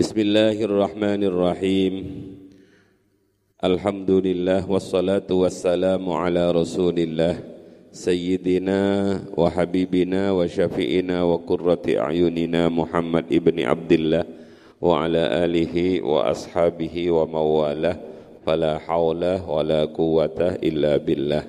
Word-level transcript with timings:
بسم 0.00 0.16
الله 0.16 0.56
الرحمن 0.64 1.22
الرحيم. 1.28 1.94
الحمد 3.64 4.10
لله 4.10 4.64
والصلاة 4.64 5.28
والسلام 5.28 6.00
على 6.00 6.50
رسول 6.56 6.96
الله 6.96 7.34
سيدنا 7.92 8.80
وحبيبنا 9.36 10.22
وشفيئنا 10.32 11.16
وقرة 11.22 11.84
أعيننا 12.00 12.62
محمد 12.68 13.26
ابن 13.28 13.56
عبد 13.60 13.92
الله 13.92 14.24
وعلى 14.80 15.22
آله 15.44 15.76
وأصحابه 16.00 16.94
ومواله 17.10 17.96
فلا 18.48 18.78
حول 18.78 19.22
ولا 19.52 19.84
قوة 19.84 20.40
إلا 20.64 20.96
بالله. 20.96 21.44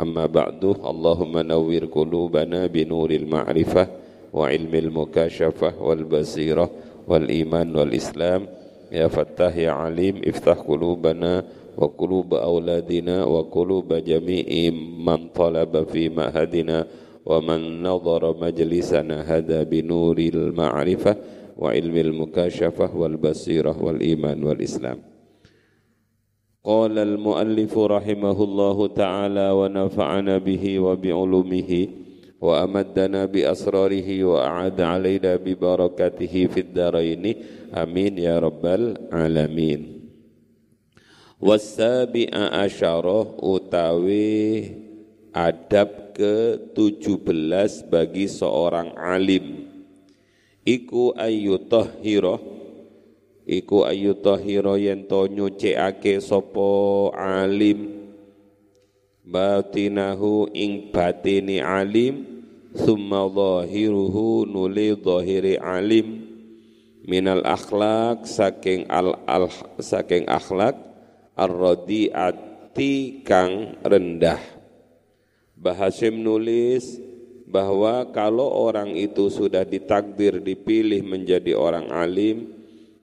أما 0.00 0.24
بعد 0.24 0.64
اللهم 0.64 1.34
نور 1.38 1.84
قلوبنا 1.84 2.66
بنور 2.66 3.10
المعرفة 3.10 3.84
وعلم 4.32 4.74
المكاشفة 4.74 5.82
والبصيرة 5.82 6.70
والإيمان 7.10 7.76
والإسلام. 7.76 8.46
يا 8.92 9.06
فتاح 9.08 9.56
يا 9.56 9.70
عليم 9.70 10.20
افتح 10.26 10.52
قلوبنا 10.52 11.44
وقلوب 11.78 12.34
أولادنا 12.34 13.24
وقلوب 13.24 13.94
جميع 13.94 14.70
من 15.06 15.28
طلب 15.34 15.72
في 15.88 16.08
مهدنا 16.08 16.86
ومن 17.26 17.82
نظر 17.82 18.22
مجلسنا 18.44 19.16
هذا 19.22 19.62
بنور 19.62 20.18
المعرفة 20.18 21.16
وعلم 21.58 21.96
المكاشفة 21.96 22.96
والبصيرة 22.96 23.76
والإيمان 23.84 24.44
والإسلام. 24.44 24.98
قال 26.64 26.98
المؤلف 26.98 27.78
رحمه 27.78 28.44
الله 28.44 28.86
تعالى 28.86 29.50
ونفعنا 29.50 30.38
به 30.38 30.64
وبعلومه 30.78 31.70
وأمدنا 32.41 33.25
بأسراره 33.25 34.23
وأعاد 34.23 34.81
علينا 34.81 35.35
ببركاته 35.35 36.33
في 36.53 36.59
الدارين 36.59 37.35
آمين 37.73 38.17
يا 38.17 38.39
رب 38.39 38.65
العالمين 38.65 39.81
والسابع 41.41 42.29
عشر 42.33 43.05
utawi 43.39 44.71
adab 45.35 46.15
ke-17 46.15 47.91
bagi 47.91 48.25
seorang 48.31 48.95
alim 48.95 49.67
iku 50.63 51.11
ayyutahhirah 51.11 52.39
iku 53.45 53.83
ayu 53.85 54.15
tahira 54.17 54.79
yen 54.79 55.05
to 55.05 55.27
nyucikake 55.27 56.17
sapa 56.23 57.11
alim 57.19 58.09
batinahu 59.27 60.49
ing 60.55 60.89
batini 60.89 61.59
alim 61.61 62.28
summa 62.74 63.26
zahiruhu 63.30 64.46
nuli 64.46 64.94
zahiri 64.98 65.58
alim 65.58 66.26
minal 67.06 67.42
akhlak 67.42 68.26
saking 68.28 68.86
al, 68.90 69.18
al 69.26 69.50
saking 69.80 70.28
akhlak 70.30 70.76
ar-radiati 71.34 73.24
kang 73.26 73.80
rendah 73.82 74.60
Bahasim 75.60 76.24
nulis 76.24 76.96
bahwa 77.44 78.08
kalau 78.16 78.48
orang 78.48 78.96
itu 78.96 79.28
sudah 79.28 79.60
ditakdir 79.60 80.40
dipilih 80.40 81.04
menjadi 81.04 81.52
orang 81.52 81.92
alim 81.92 82.48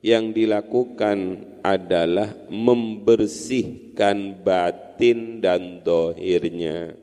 yang 0.02 0.34
dilakukan 0.34 1.46
adalah 1.62 2.34
membersihkan 2.50 4.42
batin 4.42 5.38
dan 5.38 5.86
dohirnya. 5.86 6.98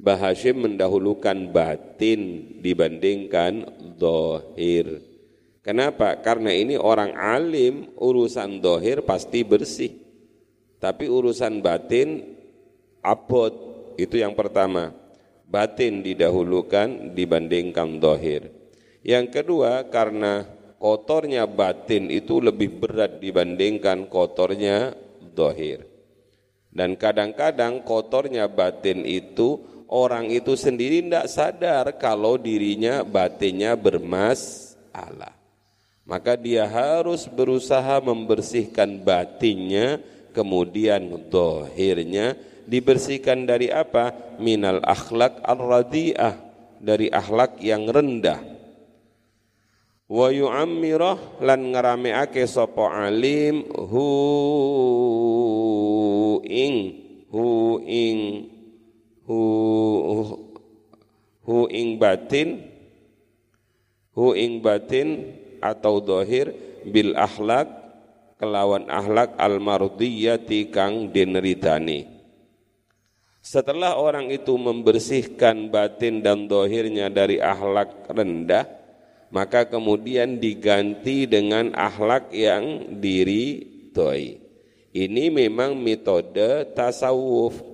Bahashim 0.00 0.64
mendahulukan 0.64 1.52
batin 1.52 2.56
dibandingkan 2.64 3.68
dohir. 4.00 5.04
Kenapa? 5.60 6.16
Karena 6.24 6.56
ini 6.56 6.80
orang 6.80 7.12
alim, 7.12 7.92
urusan 8.00 8.64
dohir 8.64 9.04
pasti 9.04 9.44
bersih. 9.44 9.92
Tapi 10.80 11.04
urusan 11.04 11.60
batin 11.60 12.24
abot, 13.04 13.52
itu 14.00 14.16
yang 14.16 14.32
pertama. 14.32 14.96
Batin 15.44 16.00
didahulukan 16.00 17.12
dibandingkan 17.12 18.00
dohir. 18.00 18.48
Yang 19.04 19.36
kedua, 19.36 19.84
karena 19.92 20.48
kotornya 20.80 21.44
batin 21.44 22.08
itu 22.08 22.40
lebih 22.40 22.80
berat 22.80 23.20
dibandingkan 23.20 24.08
kotornya 24.08 24.96
dohir. 25.36 25.84
Dan 26.72 26.96
kadang-kadang 26.96 27.84
kotornya 27.84 28.48
batin 28.48 29.04
itu 29.04 29.69
orang 29.90 30.30
itu 30.30 30.54
sendiri 30.54 31.02
tidak 31.02 31.26
sadar 31.26 31.84
kalau 31.98 32.38
dirinya 32.38 33.02
batinnya 33.02 33.74
bermasalah. 33.74 35.34
Maka 36.06 36.34
dia 36.34 36.66
harus 36.66 37.26
berusaha 37.30 38.02
membersihkan 38.02 39.02
batinnya, 39.02 40.02
kemudian 40.34 41.30
dohirnya 41.30 42.34
dibersihkan 42.66 43.46
dari 43.46 43.70
apa? 43.70 44.34
Minal 44.42 44.82
akhlak 44.82 45.38
ar-radi'ah, 45.42 46.34
dari 46.82 47.06
akhlak 47.12 47.62
yang 47.62 47.86
rendah 47.86 48.50
wa 50.10 50.26
yu'ammirah 50.26 51.38
lan 51.38 51.70
ngarameake 51.70 52.42
sapa 52.50 53.06
alim 53.06 53.62
hu 53.70 54.06
ing 56.42 56.76
hu 57.30 57.78
ing 57.86 58.49
hu 59.30 59.42
hu 61.46 61.70
ing 61.70 62.02
batin 62.02 62.66
hu 64.10 64.34
ing 64.34 64.58
batin 64.58 65.30
atau 65.62 66.02
dohir 66.02 66.50
bil 66.82 67.14
akhlak 67.14 67.70
kelawan 68.42 68.90
akhlak 68.90 69.38
al 69.38 69.62
mardiyati 69.62 70.74
kang 70.74 71.14
dineritani 71.14 72.10
setelah 73.38 73.94
orang 73.94 74.34
itu 74.34 74.58
membersihkan 74.58 75.70
batin 75.70 76.26
dan 76.26 76.50
dohirnya 76.50 77.06
dari 77.06 77.38
akhlak 77.38 78.10
rendah 78.10 78.80
maka 79.30 79.70
kemudian 79.70 80.42
diganti 80.42 81.24
dengan 81.30 81.70
akhlak 81.78 82.34
yang 82.34 82.98
diri 82.98 83.62
toy. 83.94 84.42
Ini 84.90 85.30
memang 85.30 85.78
metode 85.78 86.66
tasawuf. 86.74 87.69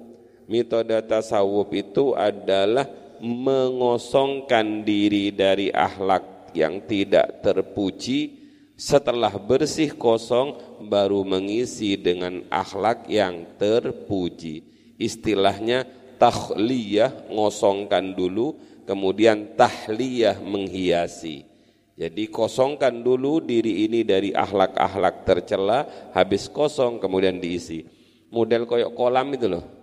Metode 0.46 0.94
tasawuf 1.02 1.74
itu 1.74 2.14
adalah 2.14 2.86
mengosongkan 3.18 4.86
diri 4.86 5.34
dari 5.34 5.74
akhlak 5.74 6.54
yang 6.54 6.84
tidak 6.86 7.42
terpuji 7.42 8.46
setelah 8.76 9.32
bersih 9.40 9.96
kosong 9.96 10.54
baru 10.86 11.24
mengisi 11.24 11.96
dengan 11.96 12.44
akhlak 12.52 13.08
yang 13.10 13.56
terpuji. 13.56 14.62
Istilahnya 14.96 15.84
tahliyah 16.20 17.28
ngosongkan 17.32 18.16
dulu 18.16 18.56
kemudian 18.86 19.56
tahliyah 19.58 20.40
menghiasi. 20.40 21.44
Jadi 21.96 22.28
kosongkan 22.28 23.00
dulu 23.00 23.40
diri 23.40 23.88
ini 23.88 24.04
dari 24.04 24.28
akhlak-akhlak 24.28 25.24
tercela, 25.24 26.12
habis 26.12 26.44
kosong 26.52 27.00
kemudian 27.00 27.40
diisi. 27.40 27.88
Model 28.28 28.68
koyok 28.68 28.92
kolam 28.92 29.32
itu 29.32 29.48
loh. 29.48 29.75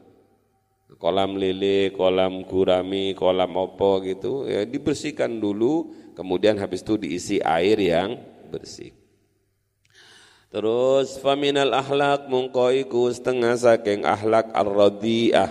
Kolam 1.02 1.36
lele, 1.36 1.92
kolam 1.92 2.46
gurami, 2.48 3.18
kolam 3.18 3.54
opo 3.58 4.00
gitu, 4.06 4.46
ya 4.48 4.64
dibersihkan 4.64 5.42
dulu, 5.42 5.90
kemudian 6.14 6.56
habis 6.62 6.86
itu 6.86 6.96
diisi 6.96 7.38
air 7.42 7.76
yang 7.82 8.20
bersih. 8.54 8.94
Terus 10.54 11.18
faminal 11.18 11.74
akhlak 11.74 12.30
mungkoiku 12.30 13.10
setengah 13.10 13.58
saking 13.58 14.06
akhlak 14.06 14.54
ar-radiyah 14.54 15.50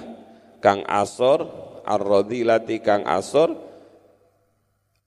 kang 0.62 0.86
asor 0.86 1.50
ar-radilati 1.82 2.78
kang 2.78 3.02
asor 3.02 3.58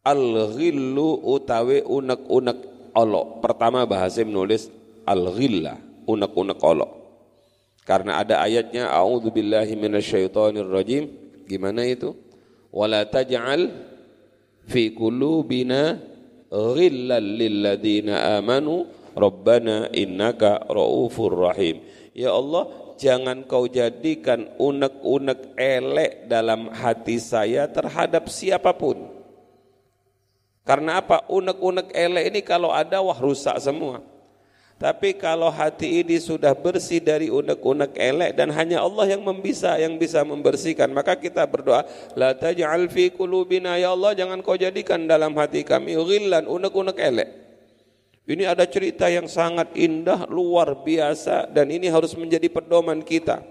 al-ghillu 0.03 1.23
utawi 1.23 1.79
unek-unek 1.79 2.91
olok. 2.91 3.39
Pertama 3.39 3.87
bahasa 3.87 4.19
menulis 4.27 4.67
al-ghilla, 5.07 5.79
unek-unek 6.03 6.59
olok. 6.59 7.04
Karena 7.85 8.25
ada 8.25 8.41
ayatnya 8.41 8.89
a'udzubillahi 8.89 9.77
minasyaitonir 9.77 10.65
rajim. 10.65 11.05
Gimana 11.45 11.85
itu? 11.85 12.17
Wala 12.73 13.05
taj'al 13.05 13.69
fi 14.65 14.89
qulubina 14.89 16.01
ghillan 16.49 17.21
lilladina 17.37 18.41
amanu 18.41 18.89
rabbana 19.13 19.93
innaka 19.93 20.65
raufur 20.65 21.45
rahim. 21.45 21.85
Ya 22.17 22.33
Allah, 22.33 22.67
jangan 22.97 23.45
kau 23.45 23.69
jadikan 23.69 24.49
unek-unek 24.57 25.53
elek 25.53 26.25
dalam 26.25 26.73
hati 26.73 27.21
saya 27.21 27.69
terhadap 27.69 28.33
siapa 28.33 28.73
pun. 28.73 29.13
Karena 30.65 31.05
apa? 31.05 31.29
Unek-unek 31.29 31.93
elek 31.93 32.33
ini 32.33 32.41
kalau 32.41 32.73
ada 32.73 32.97
wah 33.05 33.21
rusak 33.21 33.61
semua. 33.61 34.14
Tapi 34.85 35.17
kalau 35.17 35.49
hati 35.49 36.05
ini 36.05 36.21
sudah 36.21 36.53
bersih 36.53 37.01
dari 37.01 37.33
unek-unek 37.33 37.97
elek 37.97 38.37
dan 38.37 38.53
hanya 38.53 38.85
Allah 38.85 39.17
yang 39.17 39.25
bisa 39.41 39.81
yang 39.81 39.97
bisa 39.97 40.21
membersihkan, 40.21 40.93
maka 40.93 41.17
kita 41.17 41.41
berdoa, 41.49 41.89
la 42.13 42.37
taj'al 42.37 42.85
fi 42.93 43.09
qulubina 43.09 43.81
ya 43.81 43.97
Allah 43.97 44.13
jangan 44.13 44.45
kau 44.45 44.53
jadikan 44.53 45.09
dalam 45.09 45.33
hati 45.41 45.65
kami 45.65 45.97
ghillan 45.97 46.45
unek-unek 46.45 47.01
elek. 47.01 47.29
Ini 48.29 48.45
ada 48.45 48.69
cerita 48.69 49.09
yang 49.09 49.25
sangat 49.25 49.73
indah, 49.73 50.29
luar 50.29 50.77
biasa 50.85 51.49
dan 51.49 51.73
ini 51.73 51.89
harus 51.89 52.13
menjadi 52.13 52.45
pedoman 52.45 53.01
kita. 53.01 53.41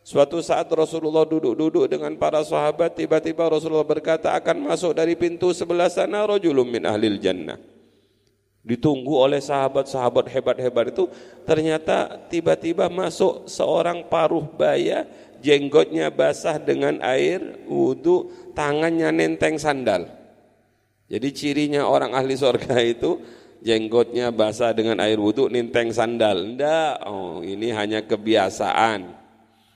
Suatu 0.00 0.40
saat 0.40 0.72
Rasulullah 0.72 1.28
duduk-duduk 1.28 1.92
dengan 1.92 2.16
para 2.16 2.40
sahabat, 2.40 2.96
tiba-tiba 2.96 3.52
Rasulullah 3.52 3.84
berkata 3.84 4.32
akan 4.32 4.72
masuk 4.72 4.96
dari 4.96 5.12
pintu 5.12 5.52
sebelah 5.52 5.92
sana 5.92 6.24
rajulun 6.24 6.72
min 6.72 6.88
ahlil 6.88 7.20
jannah. 7.20 7.73
Ditunggu 8.64 9.20
oleh 9.20 9.44
sahabat-sahabat 9.44 10.32
hebat-hebat 10.32 10.96
itu, 10.96 11.04
ternyata 11.44 12.16
tiba-tiba 12.32 12.88
masuk 12.88 13.44
seorang 13.44 14.08
paruh 14.08 14.40
baya, 14.40 15.04
jenggotnya 15.44 16.08
basah 16.08 16.56
dengan 16.56 16.96
air 17.04 17.60
wudhu, 17.68 18.32
tangannya 18.56 19.12
nenteng 19.12 19.60
sandal. 19.60 20.08
Jadi 21.12 21.28
cirinya 21.36 21.84
orang 21.84 22.16
ahli 22.16 22.32
sorga 22.32 22.80
itu 22.80 23.20
jenggotnya 23.60 24.32
basah 24.32 24.72
dengan 24.72 24.96
air 25.04 25.20
wudhu, 25.20 25.52
nenteng 25.52 25.92
sandal. 25.92 26.40
Enggak, 26.40 27.04
oh 27.04 27.44
ini 27.44 27.68
hanya 27.68 28.00
kebiasaan. 28.00 29.12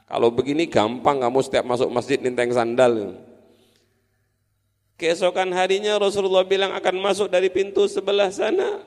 Kalau 0.09 0.33
begini 0.33 0.65
gampang 0.65 1.21
kamu 1.21 1.45
setiap 1.45 1.69
masuk 1.69 1.93
masjid 1.93 2.17
ninteng 2.17 2.49
sandal. 2.57 3.21
Keesokan 4.99 5.55
harinya 5.55 5.95
Rasulullah 5.95 6.43
bilang 6.43 6.75
akan 6.75 6.99
masuk 6.99 7.31
dari 7.31 7.47
pintu 7.47 7.87
sebelah 7.87 8.35
sana. 8.35 8.83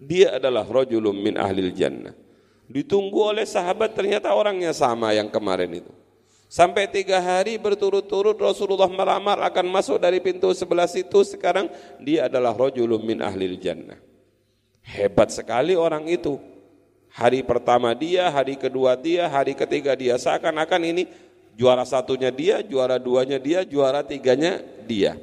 Dia 0.00 0.40
adalah 0.40 0.64
rojulum 0.64 1.12
min 1.12 1.36
ahlil 1.36 1.68
jannah. 1.76 2.16
Ditunggu 2.64 3.36
oleh 3.36 3.44
sahabat 3.44 3.92
ternyata 3.92 4.32
orangnya 4.32 4.72
sama 4.72 5.12
yang 5.12 5.28
kemarin 5.28 5.84
itu. 5.84 5.92
Sampai 6.48 6.88
tiga 6.88 7.20
hari 7.20 7.60
berturut-turut 7.60 8.32
Rasulullah 8.40 8.88
melamar 8.88 9.36
akan 9.52 9.68
masuk 9.68 10.00
dari 10.00 10.16
pintu 10.16 10.48
sebelah 10.56 10.88
situ. 10.88 11.20
Sekarang 11.20 11.68
dia 12.00 12.24
adalah 12.24 12.56
rojulum 12.56 13.04
min 13.04 13.20
ahlil 13.20 13.60
jannah. 13.60 14.00
Hebat 14.80 15.28
sekali 15.28 15.76
orang 15.76 16.08
itu. 16.08 16.40
Hari 17.12 17.44
pertama 17.44 17.92
dia, 17.92 18.32
hari 18.32 18.56
kedua 18.56 18.96
dia, 18.96 19.28
hari 19.28 19.52
ketiga 19.52 19.92
dia. 19.92 20.16
Seakan-akan 20.16 20.82
ini 20.88 21.04
juara 21.58 21.82
satunya 21.82 22.30
dia, 22.30 22.62
juara 22.62 23.02
duanya 23.02 23.42
dia, 23.42 23.66
juara 23.66 24.06
tiganya 24.06 24.62
dia. 24.86 25.18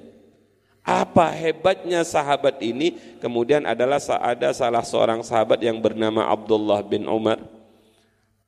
Apa 0.86 1.32
hebatnya 1.32 2.04
sahabat 2.04 2.60
ini? 2.62 3.18
Kemudian 3.24 3.66
adalah 3.66 3.98
ada 4.20 4.52
salah 4.54 4.84
seorang 4.84 5.24
sahabat 5.24 5.64
yang 5.64 5.80
bernama 5.80 6.28
Abdullah 6.28 6.84
bin 6.86 7.08
Umar. 7.08 7.42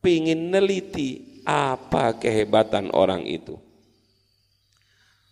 Pingin 0.04 0.54
neliti 0.54 1.42
apa 1.48 2.14
kehebatan 2.14 2.94
orang 2.94 3.26
itu. 3.26 3.58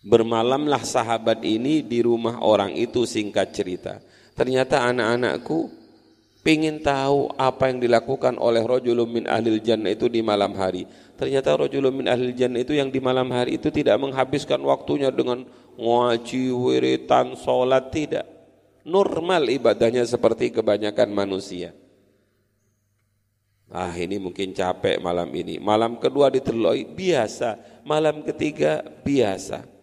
Bermalamlah 0.01 0.81
sahabat 0.81 1.45
ini 1.45 1.85
di 1.85 2.01
rumah 2.01 2.41
orang 2.41 2.73
itu 2.73 3.05
singkat 3.05 3.53
cerita. 3.53 4.01
Ternyata 4.33 4.89
anak-anakku 4.89 5.84
Pingin 6.45 6.77
tahu 6.77 7.33
apa 7.41 7.73
yang 7.73 7.81
dilakukan 7.81 8.37
oleh 8.37 8.61
rojulun 8.61 9.09
min 9.09 9.25
ahlil 9.25 9.57
jannah 9.57 9.89
itu 9.89 10.05
di 10.05 10.21
malam 10.21 10.53
hari. 10.53 10.85
Ternyata 11.17 11.57
rojulun 11.57 11.89
min 11.89 12.05
ahlil 12.05 12.37
jannah 12.37 12.61
itu 12.61 12.77
yang 12.77 12.93
di 12.93 13.01
malam 13.01 13.33
hari 13.33 13.57
itu 13.57 13.73
tidak 13.73 13.97
menghabiskan 13.97 14.61
waktunya 14.61 15.09
dengan 15.09 15.41
ngaji, 15.73 16.53
wiritan, 16.53 17.33
sholat, 17.33 17.89
tidak. 17.89 18.29
Normal 18.85 19.49
ibadahnya 19.49 20.05
seperti 20.05 20.53
kebanyakan 20.53 21.09
manusia. 21.09 21.73
Ah 23.73 23.97
ini 23.97 24.21
mungkin 24.21 24.53
capek 24.53 25.01
malam 25.01 25.33
ini. 25.33 25.57
Malam 25.57 25.97
kedua 25.97 26.29
diteloi 26.29 26.85
biasa. 26.85 27.81
Malam 27.81 28.21
ketiga 28.21 28.85
biasa. 29.01 29.74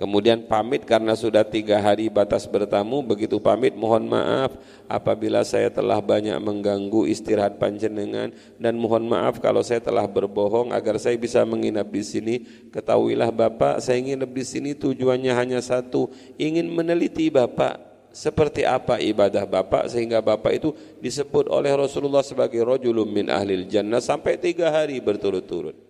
Kemudian 0.00 0.48
pamit 0.48 0.88
karena 0.88 1.12
sudah 1.12 1.44
tiga 1.44 1.76
hari 1.76 2.08
batas 2.08 2.48
bertamu, 2.48 3.04
begitu 3.04 3.36
pamit 3.36 3.76
mohon 3.76 4.08
maaf 4.08 4.56
apabila 4.88 5.44
saya 5.44 5.68
telah 5.68 6.00
banyak 6.00 6.40
mengganggu 6.40 7.04
istirahat 7.04 7.60
panjenengan 7.60 8.32
dan 8.56 8.80
mohon 8.80 9.04
maaf 9.04 9.44
kalau 9.44 9.60
saya 9.60 9.84
telah 9.84 10.08
berbohong 10.08 10.72
agar 10.72 10.96
saya 10.96 11.20
bisa 11.20 11.44
menginap 11.44 11.92
di 11.92 12.00
sini. 12.00 12.34
Ketahuilah 12.72 13.28
Bapak, 13.28 13.84
saya 13.84 14.00
nginap 14.00 14.32
di 14.32 14.40
sini 14.40 14.72
tujuannya 14.72 15.36
hanya 15.36 15.60
satu, 15.60 16.08
ingin 16.40 16.72
meneliti 16.72 17.28
Bapak 17.28 18.08
seperti 18.08 18.64
apa 18.64 18.96
ibadah 19.04 19.44
Bapak 19.44 19.92
sehingga 19.92 20.24
Bapak 20.24 20.56
itu 20.56 20.72
disebut 21.04 21.52
oleh 21.52 21.76
Rasulullah 21.76 22.24
sebagai 22.24 22.64
rojulum 22.64 23.04
min 23.04 23.28
ahlil 23.28 23.68
jannah 23.68 24.00
sampai 24.00 24.40
tiga 24.40 24.72
hari 24.72 24.96
berturut-turut. 24.96 25.89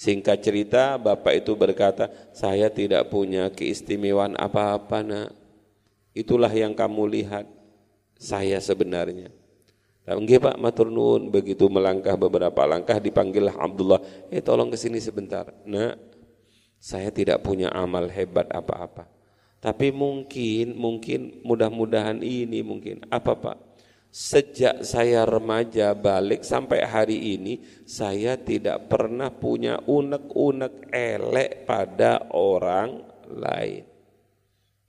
Singkat 0.00 0.40
cerita, 0.40 0.96
bapak 0.96 1.44
itu 1.44 1.52
berkata, 1.52 2.08
saya 2.32 2.72
tidak 2.72 3.12
punya 3.12 3.52
keistimewaan 3.52 4.32
apa-apa 4.32 5.04
nak. 5.04 5.36
Itulah 6.16 6.48
yang 6.48 6.72
kamu 6.72 7.04
lihat, 7.20 7.44
saya 8.16 8.56
sebenarnya. 8.64 9.28
Enggak 10.08 10.40
pak, 10.40 10.56
matur 10.56 10.88
nuwun. 10.88 11.28
Begitu 11.28 11.68
melangkah 11.68 12.16
beberapa 12.16 12.64
langkah, 12.64 12.96
dipanggillah 12.96 13.52
Abdullah, 13.60 14.00
eh 14.32 14.40
tolong 14.40 14.72
ke 14.72 14.80
sini 14.80 14.96
sebentar. 15.04 15.52
Nak, 15.68 16.00
saya 16.80 17.12
tidak 17.12 17.44
punya 17.44 17.68
amal 17.68 18.08
hebat 18.08 18.48
apa-apa. 18.56 19.04
Tapi 19.60 19.92
mungkin, 19.92 20.80
mungkin 20.80 21.44
mudah-mudahan 21.44 22.24
ini 22.24 22.64
mungkin. 22.64 23.04
Apa 23.12 23.36
pak? 23.36 23.69
Sejak 24.10 24.82
saya 24.82 25.22
remaja 25.22 25.94
balik 25.94 26.42
sampai 26.42 26.82
hari 26.82 27.38
ini 27.38 27.62
saya 27.86 28.34
tidak 28.34 28.90
pernah 28.90 29.30
punya 29.30 29.78
unek-unek 29.86 30.90
elek 30.90 31.62
pada 31.62 32.26
orang 32.34 33.06
lain. 33.30 33.86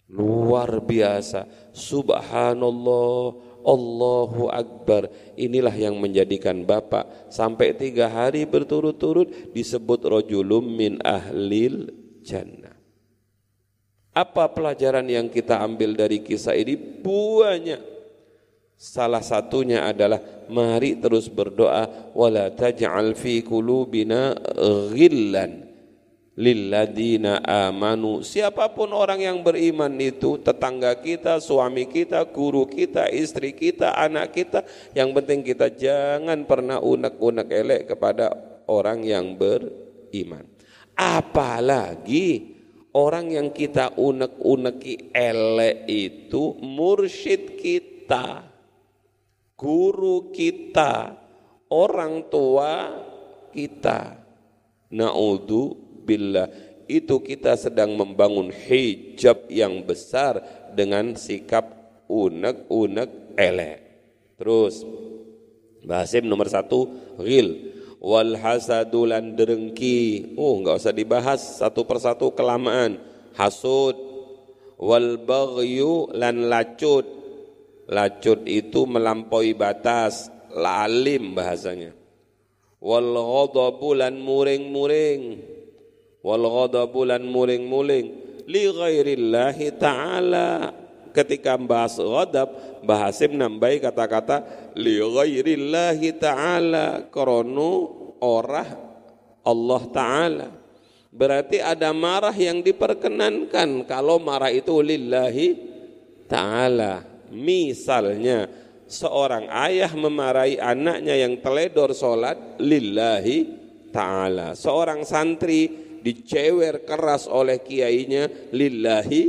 Luar 0.09 0.81
biasa. 0.81 1.69
Subhanallah. 1.69 3.53
Allahu 3.61 4.49
Akbar. 4.49 5.05
Inilah 5.37 5.77
yang 5.77 6.01
menjadikan 6.01 6.65
Bapak 6.65 7.29
sampai 7.29 7.77
tiga 7.77 8.09
hari 8.09 8.49
berturut-turut 8.49 9.53
disebut 9.53 10.01
rojulum 10.01 10.65
min 10.65 10.97
ahlil 11.05 11.93
jannah. 12.25 12.73
Apa 14.11 14.49
pelajaran 14.49 15.05
yang 15.05 15.29
kita 15.29 15.61
ambil 15.61 15.93
dari 15.93 16.25
kisah 16.25 16.57
ini? 16.57 16.73
Banyak 16.75 17.90
Salah 18.81 19.21
satunya 19.21 19.85
adalah 19.85 20.17
mari 20.49 20.97
terus 20.97 21.29
berdoa 21.29 21.85
wala 22.17 22.49
taj'al 22.49 23.13
fi 23.13 23.45
qulubina 23.45 24.33
ghillan 24.89 25.69
lilladina 26.33 27.45
amanu. 27.45 28.25
Siapa 28.25 28.73
pun 28.73 28.89
orang 28.89 29.21
yang 29.21 29.45
beriman 29.45 29.93
itu, 30.01 30.41
tetangga 30.41 30.97
kita, 30.97 31.37
suami 31.37 31.85
kita, 31.85 32.25
guru 32.33 32.65
kita, 32.65 33.05
istri 33.13 33.53
kita, 33.53 33.93
anak 33.93 34.33
kita, 34.33 34.65
yang 34.97 35.13
penting 35.13 35.45
kita 35.45 35.69
jangan 35.77 36.41
pernah 36.49 36.81
unek-unek 36.81 37.53
elek 37.53 37.81
kepada 37.93 38.33
orang 38.65 39.05
yang 39.05 39.37
beriman. 39.37 40.41
Apalagi 40.97 42.57
orang 42.97 43.29
yang 43.29 43.53
kita 43.53 43.93
unek-uneki 43.93 45.13
elek 45.13 45.85
itu 45.85 46.57
mursyid 46.65 47.61
kita 47.61 48.50
guru 49.61 50.33
kita, 50.33 51.13
orang 51.69 52.25
tua 52.33 52.89
kita. 53.53 54.17
Na'udhu 54.89 55.77
billah. 56.01 56.49
Itu 56.89 57.21
kita 57.21 57.55
sedang 57.55 57.93
membangun 57.95 58.49
hijab 58.49 59.47
yang 59.47 59.85
besar 59.85 60.41
dengan 60.73 61.13
sikap 61.13 61.69
unek-unek 62.09 63.37
elek. 63.37 63.79
Terus, 64.35 64.83
Bahasim 65.81 66.29
nomor 66.29 66.45
satu, 66.45 66.93
ghil. 67.17 67.73
Wal 68.01 68.37
hasadulan 68.37 69.37
derengki. 69.37 70.33
Oh, 70.37 70.57
enggak 70.57 70.81
usah 70.81 70.93
dibahas 70.93 71.61
satu 71.61 71.85
persatu 71.85 72.33
kelamaan. 72.33 72.97
Hasud. 73.37 73.93
Wal 74.81 75.21
baghyu 75.21 76.09
lan 76.17 76.49
lacut 76.49 77.20
Lacut 77.91 78.47
itu 78.47 78.87
melampaui 78.87 79.51
batas, 79.51 80.31
lalim 80.47 81.35
bahasanya. 81.35 81.91
Wal 82.79 83.11
ghadabu 83.11 83.91
lan 83.99 84.15
muring-muring. 84.15 85.43
Wal 86.23 86.45
ghadabu 86.47 87.03
lan 87.03 87.27
muring-muring 87.27 88.05
li 88.47 88.63
ghairillahi 88.71 89.75
ta'ala. 89.75 90.71
Ketika 91.11 91.59
bahas 91.59 91.99
ghadab, 91.99 92.79
bahasim 92.87 93.35
nambahi 93.35 93.83
kata-kata 93.83 94.71
li 94.79 94.95
ghairillahi 94.95 96.15
ta'ala 96.15 97.11
kronu 97.11 97.71
orah 98.23 98.71
Allah 99.43 99.81
Ta'ala. 99.91 100.47
Berarti 101.11 101.59
ada 101.59 101.91
marah 101.91 102.31
yang 102.31 102.63
diperkenankan 102.63 103.83
kalau 103.83 104.15
marah 104.23 104.47
itu 104.47 104.79
lillahi 104.79 105.59
ta'ala 106.31 107.10
Misalnya 107.31 108.47
seorang 108.91 109.47
ayah 109.47 109.91
memarahi 109.95 110.59
anaknya 110.59 111.15
yang 111.15 111.39
teledor 111.39 111.95
sholat 111.95 112.59
lillahi 112.59 113.47
ta'ala. 113.91 114.51
Seorang 114.55 115.07
santri 115.07 115.67
dicewer 116.03 116.83
keras 116.83 117.25
oleh 117.31 117.63
kiainya 117.63 118.51
lillahi 118.51 119.23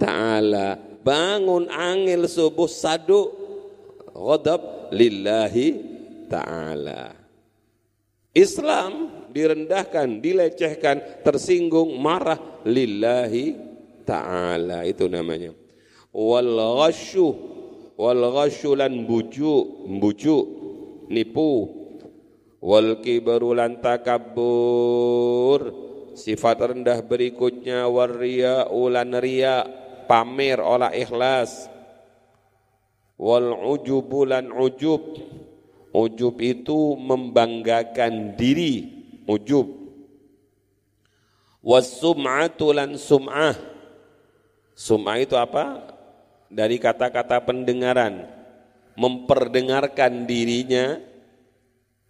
ta'ala. 0.00 0.80
Bangun 1.04 1.68
angil 1.68 2.24
subuh 2.24 2.64
sadu 2.64 3.28
ghadab 4.16 4.88
lillahi 4.94 5.68
ta'ala. 6.32 7.12
Islam 8.34 9.12
direndahkan, 9.30 10.18
dilecehkan, 10.18 11.22
tersinggung, 11.22 11.94
marah 12.00 12.40
lillahi 12.66 13.54
ta'ala 14.06 14.86
itu 14.86 15.06
namanya. 15.10 15.63
Wal 16.14 16.54
ghasyu 16.78 17.34
wal 17.98 18.22
ghasyu 18.30 18.78
lan 18.78 19.04
buju, 19.04 19.54
buju, 19.98 20.36
nipu. 21.10 21.50
Wal 22.62 23.02
kibru 23.02 23.52
lan 23.52 23.82
takabbur. 23.82 25.82
Sifat 26.14 26.62
rendah 26.62 27.02
berikutnya 27.02 27.90
waria 27.90 28.70
ulan 28.70 29.18
ria, 29.18 29.66
pamer 30.06 30.62
olah 30.62 30.94
ikhlas. 30.94 31.66
Wal 33.18 33.50
ujubulan 33.50 34.54
ujub 34.54 35.02
Ujub 35.94 36.42
itu 36.42 36.98
membanggakan 36.98 38.34
diri, 38.34 38.82
ujub. 39.30 39.70
Wasum'atu 41.62 42.74
lan 42.74 42.98
sum'ah. 42.98 43.54
Sum'ah 44.74 45.22
itu 45.22 45.38
apa? 45.38 45.93
Dari 46.54 46.78
kata-kata 46.78 47.42
pendengaran. 47.42 48.30
Memperdengarkan 48.94 50.22
dirinya, 50.22 51.02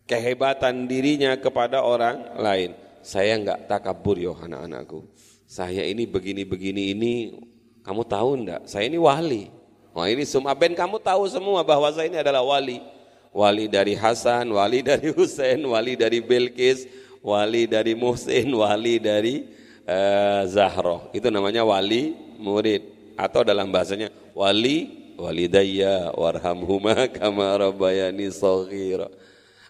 kehebatan 0.05 0.85
dirinya 0.85 1.33
kepada 1.41 1.81
orang 1.81 2.37
lain. 2.37 2.77
Saya 3.01 3.41
enggak 3.41 3.65
takabur 3.65 4.21
yo 4.21 4.37
anak-anakku. 4.37 5.09
Saya 5.49 5.81
ini 5.89 6.05
begini-begini 6.05 6.93
ini, 6.93 7.41
kamu 7.81 8.05
tahu 8.05 8.31
enggak? 8.45 8.69
Saya 8.69 8.85
ini 8.85 9.01
wali. 9.01 9.49
Wah 9.97 10.13
ini 10.13 10.29
sum'ah. 10.29 10.53
Ben 10.53 10.77
kamu 10.77 11.01
tahu 11.01 11.25
semua 11.25 11.65
bahwa 11.65 11.89
saya 11.89 12.05
ini 12.05 12.21
adalah 12.21 12.45
wali 12.45 12.85
wali 13.35 13.67
dari 13.67 13.99
Hasan, 13.99 14.47
wali 14.55 14.81
dari 14.81 15.11
Husain, 15.11 15.59
wali 15.67 15.99
dari 15.99 16.23
Bilqis, 16.23 16.87
wali 17.19 17.67
dari 17.67 17.99
Muhsin, 17.99 18.55
wali 18.55 19.03
dari 19.03 19.51
uh, 19.85 20.47
Zahroh. 20.47 21.11
Itu 21.11 21.29
namanya 21.35 21.67
wali 21.67 22.15
murid 22.39 22.95
atau 23.19 23.43
dalam 23.43 23.75
bahasanya 23.75 24.09
wali 24.35 25.05
walidayya 25.15 26.11
warhamhuma 26.19 27.07
kama 27.17 27.55
rabbayani 27.55 28.29
shaghira. 28.29 29.09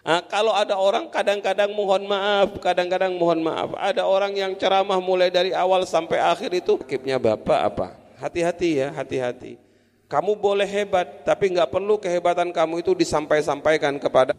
Nah, 0.05 0.21
kalau 0.21 0.53
ada 0.53 0.77
orang 0.77 1.09
kadang-kadang 1.09 1.73
mohon 1.73 2.05
maaf, 2.05 2.61
kadang-kadang 2.61 3.17
mohon 3.17 3.41
maaf. 3.41 3.73
Ada 3.73 4.05
orang 4.05 4.37
yang 4.37 4.53
ceramah 4.53 5.01
mulai 5.01 5.33
dari 5.33 5.49
awal 5.49 5.81
sampai 5.81 6.21
akhir 6.21 6.53
itu 6.53 6.77
kipnya 6.85 7.17
bapak 7.17 7.59
apa? 7.73 7.87
Hati-hati 8.21 8.85
ya, 8.85 8.93
hati-hati. 8.93 9.57
Kamu 10.05 10.37
boleh 10.37 10.69
hebat, 10.69 11.25
tapi 11.25 11.49
nggak 11.49 11.73
perlu 11.73 11.97
kehebatan 11.97 12.53
kamu 12.53 12.85
itu 12.85 12.93
disampaikan 12.93 13.97
kepada 13.97 14.37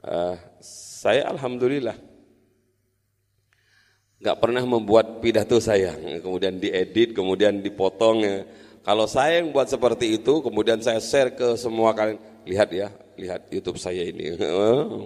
uh, 0.00 0.40
saya. 0.64 1.28
Alhamdulillah 1.28 2.00
nggak 4.16 4.40
pernah 4.40 4.64
membuat 4.64 5.20
pidato 5.20 5.60
saya, 5.60 5.92
kemudian 6.24 6.56
diedit, 6.56 7.12
kemudian 7.12 7.60
dipotong. 7.60 8.24
Ya. 8.24 8.48
Kalau 8.86 9.10
saya 9.10 9.42
yang 9.42 9.50
buat 9.50 9.66
seperti 9.66 10.14
itu, 10.14 10.38
kemudian 10.46 10.78
saya 10.78 11.02
share 11.02 11.34
ke 11.34 11.58
semua 11.58 11.90
kalian, 11.90 12.22
lihat 12.46 12.70
ya, 12.70 12.94
lihat 13.18 13.50
YouTube 13.50 13.82
saya 13.82 14.06
ini. 14.06 14.38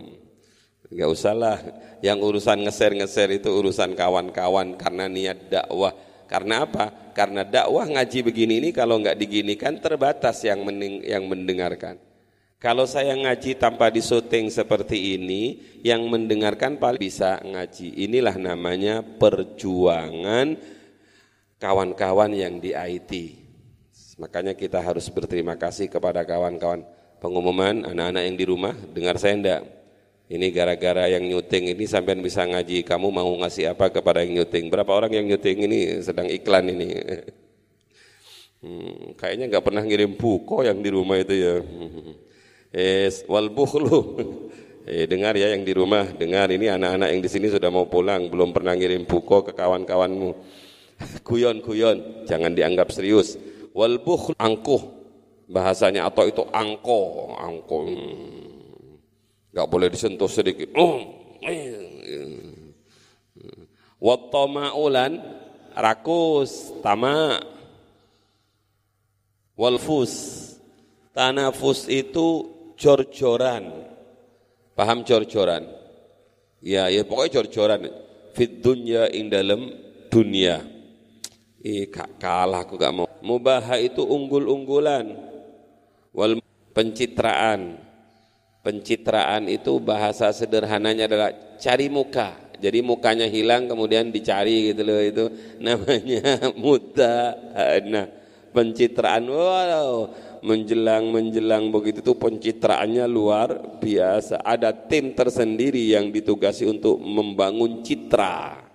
Nggak 0.93 1.09
usah 1.09 1.33
lah, 1.33 1.57
yang 2.05 2.21
urusan 2.21 2.61
nge-share 2.61 2.93
nge-share 3.01 3.41
itu 3.41 3.49
urusan 3.49 3.97
kawan-kawan 3.97 4.77
karena 4.77 5.09
niat 5.09 5.49
dakwah 5.49 5.97
karena 6.31 6.63
apa? 6.63 7.11
Karena 7.11 7.43
dakwah 7.43 7.91
ngaji 7.91 8.23
begini 8.23 8.63
ini 8.63 8.71
kalau 8.71 9.03
nggak 9.03 9.19
diginikan 9.19 9.83
terbatas 9.83 10.47
yang 10.47 10.63
mending, 10.63 11.03
yang 11.03 11.27
mendengarkan. 11.27 11.99
Kalau 12.63 12.87
saya 12.87 13.19
ngaji 13.19 13.59
tanpa 13.59 13.91
disuting 13.91 14.47
seperti 14.47 15.19
ini, 15.19 15.59
yang 15.83 16.07
mendengarkan 16.07 16.79
paling 16.79 17.03
bisa 17.03 17.43
ngaji. 17.43 18.07
Inilah 18.07 18.37
namanya 18.39 19.03
perjuangan 19.03 20.55
kawan-kawan 21.59 22.31
yang 22.31 22.63
di 22.63 22.77
IT. 22.77 23.40
Makanya 24.21 24.53
kita 24.53 24.85
harus 24.85 25.09
berterima 25.09 25.57
kasih 25.57 25.89
kepada 25.89 26.21
kawan-kawan 26.29 26.85
pengumuman 27.25 27.89
anak-anak 27.89 28.23
yang 28.29 28.37
di 28.37 28.45
rumah. 28.45 28.77
Dengar 28.93 29.17
saya 29.17 29.33
enggak? 29.33 29.63
Ini 30.31 30.47
gara-gara 30.53 31.09
yang 31.09 31.25
nyuting 31.25 31.73
ini 31.73 31.89
sampai 31.89 32.21
bisa 32.21 32.45
ngaji. 32.45 32.85
Kamu 32.85 33.09
mau 33.09 33.33
ngasih 33.41 33.73
apa 33.73 33.89
kepada 33.89 34.21
yang 34.21 34.45
nyuting? 34.45 34.69
Berapa 34.69 34.93
orang 34.93 35.11
yang 35.17 35.25
nyuting 35.25 35.65
ini 35.65 35.79
sedang 36.05 36.29
iklan 36.29 36.69
ini? 36.69 36.89
Hmm, 38.61 39.17
kayaknya 39.17 39.57
nggak 39.57 39.65
pernah 39.65 39.81
ngirim 39.81 40.21
buko 40.21 40.61
yang 40.61 40.85
di 40.85 40.93
rumah 40.93 41.17
itu 41.17 41.33
ya. 41.33 41.65
Es 43.01 43.25
wal 43.25 43.49
bukhlu. 43.49 43.97
Eh, 44.91 45.05
dengar 45.07 45.37
ya 45.37 45.53
yang 45.53 45.63
di 45.63 45.77
rumah, 45.77 46.09
dengar 46.09 46.51
ini 46.51 46.67
anak-anak 46.67 47.15
yang 47.15 47.21
di 47.21 47.31
sini 47.31 47.47
sudah 47.53 47.69
mau 47.69 47.87
pulang, 47.87 48.27
belum 48.33 48.51
pernah 48.51 48.75
ngirim 48.75 49.05
buko 49.05 49.45
ke 49.45 49.53
kawan-kawanmu. 49.53 50.35
Kuyon-kuyon, 51.21 52.27
jangan 52.27 52.57
dianggap 52.57 52.89
serius. 52.91 53.39
Wal 53.73 54.03
bukhl 54.03 54.35
angkuh. 54.39 54.99
Bahasanya 55.51 56.07
atau 56.07 56.31
itu 56.31 56.47
angko, 56.55 57.35
angko. 57.35 57.79
Hmm 57.87 58.51
nggak 59.51 59.69
boleh 59.69 59.89
disentuh 59.91 60.31
sedikit. 60.31 60.71
Oh, 60.79 61.03
Wattama'ulan 64.01 65.21
rakus, 65.77 66.73
tama, 66.81 67.37
walfus. 69.59 70.47
Tanafus 71.11 71.91
itu 71.91 72.49
jor-joran. 72.79 73.67
Paham 74.79 75.03
jor-joran? 75.03 75.67
Ya, 76.63 76.87
ya 76.87 77.03
pokoknya 77.03 77.43
jor-joran. 77.43 77.91
Fit 78.31 78.63
dunya 78.63 79.11
ing 79.11 79.27
dalam 79.27 79.75
dunia. 80.07 80.63
Ih, 81.67 81.91
kalah 81.91 82.63
aku 82.63 82.79
gak 82.79 82.95
mau. 82.95 83.10
Mubaha 83.21 83.77
itu 83.81 84.05
unggul-unggulan. 84.05 85.17
Wal 86.11 86.43
pencitraan 86.75 87.91
Pencitraan 88.61 89.49
itu 89.49 89.81
bahasa 89.81 90.29
sederhananya 90.37 91.09
adalah 91.09 91.33
cari 91.57 91.89
muka. 91.89 92.37
Jadi 92.61 92.85
mukanya 92.85 93.25
hilang 93.25 93.65
kemudian 93.65 94.13
dicari 94.13 94.69
gitu 94.69 94.85
loh 94.85 95.01
itu 95.01 95.25
namanya 95.57 96.37
muta. 96.61 97.33
Nah, 97.89 98.05
pencitraan 98.53 99.25
wow 99.33 100.13
menjelang 100.45 101.09
menjelang 101.09 101.73
begitu 101.73 102.05
tuh 102.05 102.21
pencitraannya 102.21 103.09
luar 103.09 103.81
biasa. 103.81 104.45
Ada 104.45 104.77
tim 104.77 105.17
tersendiri 105.17 105.97
yang 105.97 106.13
ditugasi 106.13 106.69
untuk 106.69 107.01
membangun 107.01 107.81
citra. 107.81 108.70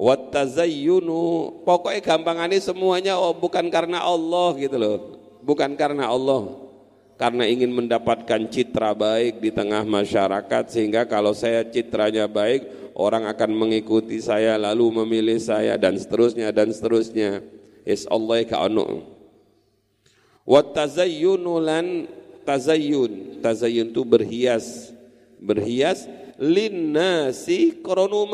Watazayyunu 0.00 1.20
pokoknya 1.60 2.00
gampangannya 2.00 2.56
semuanya 2.56 3.20
oh 3.20 3.36
bukan 3.36 3.68
karena 3.68 4.00
Allah 4.00 4.56
gitu 4.56 4.80
loh. 4.80 4.96
Bukan 5.44 5.76
karena 5.76 6.08
Allah. 6.08 6.56
Karena 7.20 7.44
ingin 7.44 7.68
mendapatkan 7.68 8.48
citra 8.48 8.96
baik 8.96 9.44
di 9.44 9.52
tengah 9.52 9.84
masyarakat 9.84 10.72
sehingga 10.72 11.04
kalau 11.04 11.36
saya 11.36 11.68
citranya 11.68 12.24
baik 12.24 12.64
orang 12.96 13.28
akan 13.28 13.52
mengikuti 13.52 14.24
saya 14.24 14.56
lalu 14.56 15.04
memilih 15.04 15.36
saya 15.36 15.76
dan 15.76 16.00
seterusnya 16.00 16.48
dan 16.48 16.72
seterusnya. 16.72 17.44
Is 17.84 18.08
Allah 18.08 18.40
ka'anu 18.48 19.04
wa 20.48 20.60
tazayyunu 20.64 21.60
lan 21.60 22.08
tazayyun. 22.48 23.44
Tazayyun 23.44 23.92
itu 23.92 24.02
berhias. 24.08 24.96
Berhias 25.36 26.08
linnasi 26.40 27.84
kronu 27.84 28.24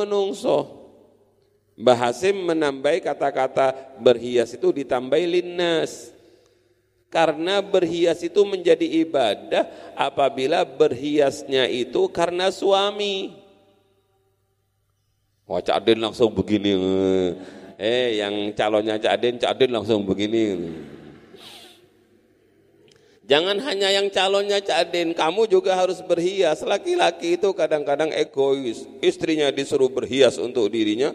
menungso 1.77 1.85
Bahasim 1.85 2.41
menambahi 2.41 3.05
kata-kata 3.05 4.01
berhias 4.01 4.57
itu 4.57 4.73
ditambahi 4.73 5.29
linnas 5.29 6.17
karena 7.13 7.61
berhias 7.61 8.25
itu 8.25 8.45
menjadi 8.49 9.05
ibadah 9.05 9.69
apabila 9.93 10.65
berhiasnya 10.65 11.69
itu 11.69 12.09
karena 12.09 12.49
suami. 12.49 13.37
Wah 15.47 15.63
Cak 15.63 15.87
langsung 16.01 16.35
begini. 16.35 16.73
Eh 17.77 18.19
yang 18.19 18.57
calonnya 18.57 18.99
Cak 18.99 19.13
Adin, 19.21 19.37
Cak 19.39 19.61
langsung 19.69 20.03
begini. 20.03 20.73
Jangan 23.27 23.59
hanya 23.63 23.91
yang 23.95 24.11
calonnya 24.11 24.59
Cak 24.59 24.91
kamu 25.15 25.47
juga 25.47 25.79
harus 25.79 26.03
berhias. 26.03 26.67
Laki-laki 26.67 27.39
itu 27.39 27.53
kadang-kadang 27.55 28.11
egois. 28.11 28.87
Istrinya 28.99 29.51
disuruh 29.55 29.91
berhias 29.91 30.39
untuk 30.39 30.67
dirinya, 30.71 31.15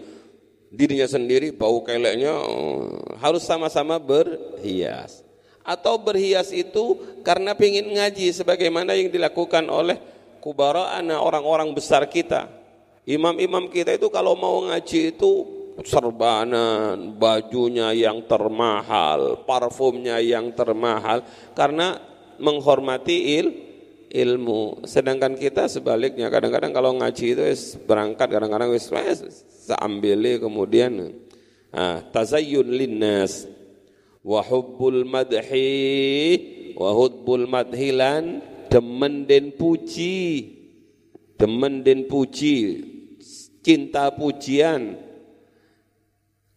dirinya 0.71 1.05
sendiri 1.05 1.51
bau 1.51 1.83
keleknya 1.83 2.31
oh, 2.31 2.95
harus 3.19 3.43
sama-sama 3.43 3.99
berhias 3.99 5.21
atau 5.61 5.99
berhias 5.99 6.49
itu 6.49 6.97
karena 7.21 7.53
ingin 7.53 7.93
ngaji 7.93 8.33
sebagaimana 8.33 8.97
yang 8.97 9.13
dilakukan 9.13 9.67
oleh 9.69 9.99
kubara'ana 10.41 11.21
orang-orang 11.21 11.69
besar 11.71 12.09
kita. 12.09 12.49
Imam-imam 13.05 13.69
kita 13.69 13.93
itu 13.93 14.09
kalau 14.09 14.33
mau 14.33 14.61
ngaji 14.65 15.13
itu 15.13 15.45
serbanan, 15.85 17.17
bajunya 17.17 17.93
yang 17.93 18.25
termahal, 18.25 19.41
parfumnya 19.45 20.21
yang 20.21 20.53
termahal 20.53 21.25
karena 21.53 21.97
menghormati 22.41 23.37
il, 23.37 23.47
ilmu. 24.11 24.83
Sedangkan 24.83 25.39
kita 25.39 25.71
sebaliknya, 25.71 26.27
kadang-kadang 26.27 26.75
kalau 26.75 26.91
ngaji 26.99 27.25
itu 27.33 27.43
berangkat, 27.87 28.27
kadang-kadang 28.27 28.75
wis 28.75 28.91
seambili 29.65 30.37
kemudian. 30.37 31.15
Nah, 31.71 32.03
tazayyun 32.11 32.67
linnas 32.67 33.47
wa 34.21 34.43
hubbul 34.43 35.07
madhi 35.07 36.75
wa 36.75 36.91
hubbul 36.91 37.47
madhilan 37.47 38.43
demen 38.67 39.23
den 39.23 39.55
puji. 39.55 40.59
Demen 41.39 41.81
den 41.81 42.05
puji 42.05 42.91
cinta 43.61 44.09
pujian. 44.11 44.97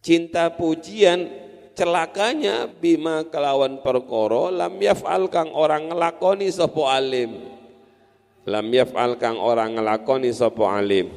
Cinta 0.01 0.53
pujian 0.53 1.44
celakanya 1.75 2.65
bima 2.71 3.27
kelawan 3.27 3.83
perkoro 3.83 4.49
lam 4.49 4.79
yaf'al 4.79 5.27
kang 5.27 5.51
orang 5.51 5.91
ngelakoni 5.91 6.47
sopo 6.49 6.87
alim. 6.87 7.53
Lam 8.47 8.67
yaf'al 8.71 9.19
kang 9.19 9.37
orang 9.37 9.75
ngelakoni 9.75 10.31
sopo 10.31 10.65
alim. 10.65 11.11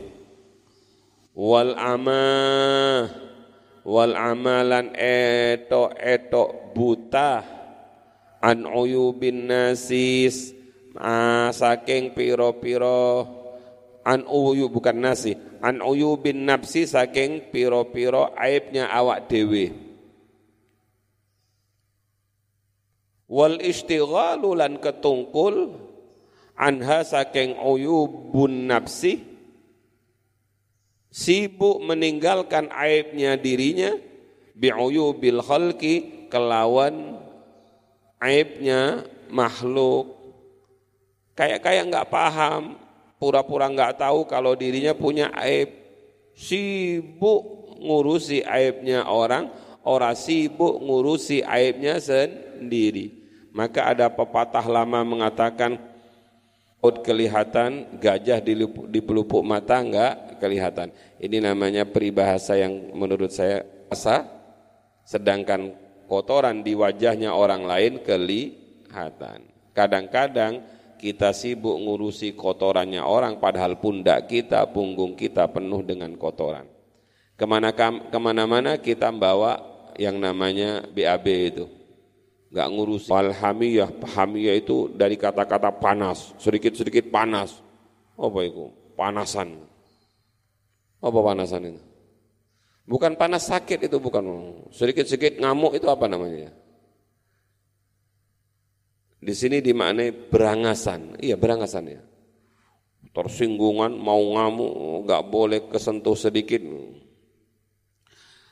Wal 1.38 1.78
ama 1.78 2.26
wal 3.86 4.12
amalan 4.18 4.92
eto 4.98 5.94
eto 5.94 6.74
buta 6.74 7.40
an 8.42 8.66
uyubin 8.66 9.46
nasis 9.46 10.52
ah, 10.98 11.54
saking 11.54 12.12
piro-piro 12.12 13.38
an 14.08 14.24
uyu 14.24 14.72
bukan 14.72 14.96
nasi 14.98 15.36
an 15.60 15.84
uyubin 15.84 16.48
nafsi 16.48 16.88
saking 16.88 17.52
piro-piro 17.52 18.32
aibnya 18.34 18.88
awak 18.88 19.28
dewi 19.28 19.87
wal 23.28 23.60
istighalu 23.60 24.56
lan 24.56 24.80
ketungkul 24.80 25.76
anha 26.56 27.04
saking 27.04 27.54
uyubun 27.60 28.66
nafsi. 28.66 29.22
Sibuk 31.08 31.80
meninggalkan 31.80 32.68
aibnya 32.68 33.40
dirinya 33.40 33.96
bi'uyubil 34.52 35.40
khalqi 35.40 36.28
kelawan 36.28 37.16
aibnya 38.20 39.08
makhluk. 39.32 40.16
Kayak 41.32 41.64
kayak 41.64 41.84
nggak 41.88 42.10
paham 42.12 42.76
pura-pura 43.16 43.72
nggak 43.72 43.96
tahu 43.96 44.28
kalau 44.28 44.52
dirinya 44.52 44.92
punya 44.92 45.32
aib. 45.32 45.72
Sibuk 46.36 47.72
ngurusi 47.80 48.44
aibnya 48.44 49.08
orang 49.08 49.48
orang 49.88 50.14
sibuk 50.14 50.76
ngurusi 50.82 51.40
aibnya 51.46 51.98
sendiri 52.02 53.17
maka 53.58 53.90
ada 53.90 54.06
pepatah 54.06 54.62
lama 54.62 55.02
mengatakan 55.02 55.82
Ut 56.78 57.02
kelihatan, 57.02 57.98
gajah 57.98 58.38
di 58.38 59.00
pelupuk 59.02 59.42
mata 59.42 59.82
enggak 59.82 60.38
kelihatan. 60.38 60.94
Ini 61.18 61.42
namanya 61.42 61.82
peribahasa 61.82 62.54
yang 62.54 62.94
menurut 62.94 63.34
saya 63.34 63.66
asa, 63.90 64.22
sedangkan 65.02 65.74
kotoran 66.06 66.62
di 66.62 66.78
wajahnya 66.78 67.34
orang 67.34 67.66
lain 67.66 67.98
kelihatan. 68.06 69.50
Kadang-kadang 69.74 70.62
kita 71.02 71.34
sibuk 71.34 71.74
ngurusi 71.82 72.38
kotorannya 72.38 73.02
orang, 73.02 73.42
padahal 73.42 73.82
pundak 73.82 74.30
kita, 74.30 74.70
punggung 74.70 75.18
kita 75.18 75.50
penuh 75.50 75.82
dengan 75.82 76.14
kotoran. 76.14 76.70
Ke 77.34 77.42
mana 77.42 77.74
ke 77.74 78.18
mana-mana 78.22 78.78
kita 78.78 79.10
membawa 79.10 79.58
yang 79.98 80.14
namanya 80.14 80.86
BAB 80.94 81.26
itu 81.26 81.77
nggak 82.48 82.68
ngurus 82.72 83.08
wal 83.08 83.32
hamiyah. 83.32 83.88
Hamiyah 84.16 84.56
itu 84.56 84.88
dari 84.92 85.20
kata-kata 85.20 85.72
panas. 85.76 86.32
Sedikit-sedikit 86.40 87.12
panas. 87.12 87.60
Apa 88.16 88.38
itu? 88.44 88.72
Panasan. 88.96 89.62
Apa 90.98 91.18
panasan 91.22 91.62
itu? 91.70 91.82
Bukan 92.88 93.20
panas 93.20 93.46
sakit 93.46 93.84
itu 93.84 93.96
bukan. 94.00 94.24
Sedikit-sedikit 94.72 95.38
ngamuk 95.44 95.76
itu 95.76 95.86
apa 95.92 96.08
namanya? 96.08 96.50
Di 99.18 99.34
sini 99.36 99.60
dimaknai 99.60 100.10
berangasan. 100.32 101.20
Iya 101.20 101.36
berangasan 101.36 101.84
ya. 101.90 102.00
Tersinggungan 103.12 103.92
mau 103.92 104.18
ngamuk 104.18 105.04
nggak 105.04 105.22
boleh 105.28 105.60
kesentuh 105.68 106.16
sedikit. 106.16 106.64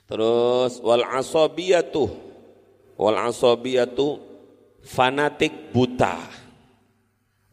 Terus 0.07 0.79
wal 0.85 1.03
asabiyatuh 1.03 2.26
wal 2.97 3.17
asabiyatu 3.21 4.21
fanatik 4.85 5.73
buta. 5.73 6.17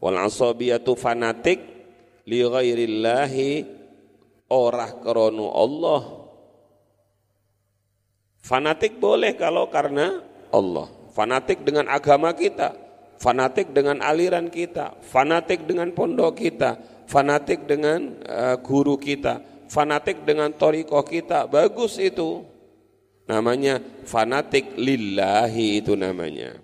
Wal 0.00 0.18
asabiyatu 0.20 0.96
fanatik 0.96 1.60
li 2.28 2.40
ghairillahi 2.44 3.50
orah 4.52 4.92
krono 5.00 5.52
Allah. 5.52 6.02
Fanatik 8.44 9.00
boleh 9.00 9.32
kalau 9.40 9.72
karena 9.72 10.20
Allah. 10.52 10.88
Fanatik 11.16 11.64
dengan 11.64 11.88
agama 11.88 12.36
kita. 12.36 12.76
Fanatik 13.16 13.72
dengan 13.72 14.04
aliran 14.04 14.52
kita. 14.52 15.00
Fanatik 15.00 15.64
dengan 15.64 15.88
pondok 15.96 16.36
kita. 16.36 16.76
Fanatik 17.08 17.64
dengan 17.64 18.20
uh, 18.28 18.60
guru 18.60 19.00
kita. 19.00 19.40
Fanatik 19.72 20.28
dengan 20.28 20.52
toriko 20.52 21.00
kita. 21.00 21.48
Bagus 21.48 21.96
itu 21.96 22.44
Namanya 23.24 23.80
fanatik 24.04 24.76
lillahi 24.76 25.80
itu 25.80 25.96
namanya. 25.96 26.60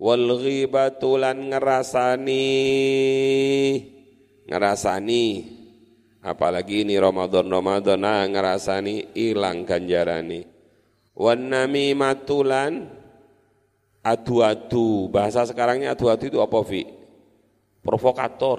Wal 0.00 0.24
ghibatu 0.40 1.20
lan 1.20 1.52
ngerasani 1.52 2.48
ngerasani 4.48 5.24
apalagi 6.24 6.88
ini 6.88 6.96
Ramadan 6.96 7.44
Ramadan 7.52 8.00
nah 8.00 8.24
ngerasani 8.24 9.12
ilang 9.12 9.68
ganjarani. 9.68 10.48
Wan 11.12 11.52
namimatulan 11.52 12.88
adu-adu 14.00 15.12
bahasa 15.12 15.44
sekarangnya 15.44 15.92
adu-adu 15.92 16.32
itu 16.32 16.40
apa 16.40 16.64
Vi? 16.64 16.88
Provokator, 17.84 18.58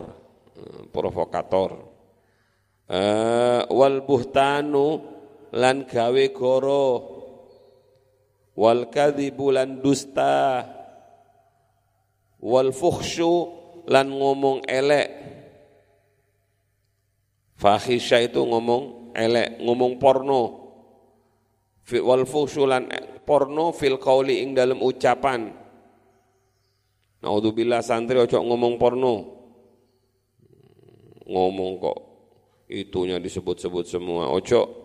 hmm, 0.54 0.94
provokator. 0.94 1.90
Uh, 2.92 3.66
wal 3.72 4.04
buhtanu 4.06 5.11
lan 5.56 5.84
gawe 5.88 6.26
goro. 6.32 6.86
Wal 8.56 8.92
kadzibu 8.92 9.52
lan 9.52 9.80
dusta. 9.80 10.64
Wal 12.42 12.72
fuhsyu 12.74 13.34
lan 13.88 14.12
ngomong 14.12 14.66
elek. 14.66 15.10
Fahisha 17.62 18.18
itu 18.18 18.42
ngomong 18.42 19.14
elek 19.14 19.62
ngomong 19.62 20.02
porno. 20.02 20.42
Wal 21.92 22.24
fuhsyu 22.26 22.66
lan 22.66 22.90
porno 23.28 23.76
fil 23.76 24.02
qauli 24.02 24.42
ing 24.42 24.58
dalam 24.58 24.82
ucapan. 24.82 25.54
Naudzubillah 27.22 27.86
santri 27.86 28.18
ojo 28.18 28.42
ngomong 28.42 28.82
porno. 28.82 29.14
Ngomong 31.32 31.72
kok 31.78 31.98
itunya 32.66 33.22
disebut-sebut 33.22 33.86
semua. 33.86 34.34
Ojo 34.34 34.81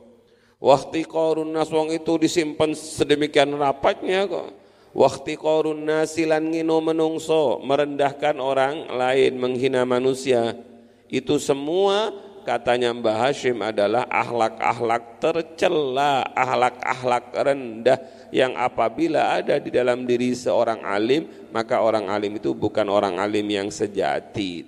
Waktu 0.67 1.07
korun 1.07 1.55
nas 1.55 1.71
itu 1.71 2.13
disimpan 2.19 2.75
sedemikian 2.75 3.55
rapatnya 3.55 4.27
kok. 4.27 4.51
Waktu 4.99 5.39
korun 5.39 5.87
nasilan 5.87 6.43
ngino 6.43 6.83
menungso, 6.83 7.63
merendahkan 7.63 8.43
orang 8.43 8.91
lain, 8.91 9.39
menghina 9.39 9.87
manusia. 9.87 10.59
Itu 11.07 11.39
semua 11.39 12.11
katanya 12.43 12.91
Mbah 12.91 13.31
Hashim 13.31 13.63
adalah 13.63 14.11
ahlak-ahlak 14.11 15.23
tercela, 15.23 16.27
ahlak-ahlak 16.35 17.31
rendah 17.31 17.99
yang 18.35 18.59
apabila 18.59 19.39
ada 19.39 19.63
di 19.63 19.71
dalam 19.71 20.03
diri 20.03 20.35
seorang 20.35 20.83
alim, 20.83 21.31
maka 21.55 21.79
orang 21.79 22.11
alim 22.11 22.43
itu 22.43 22.51
bukan 22.59 22.91
orang 22.91 23.23
alim 23.23 23.47
yang 23.47 23.71
sejati. 23.71 24.67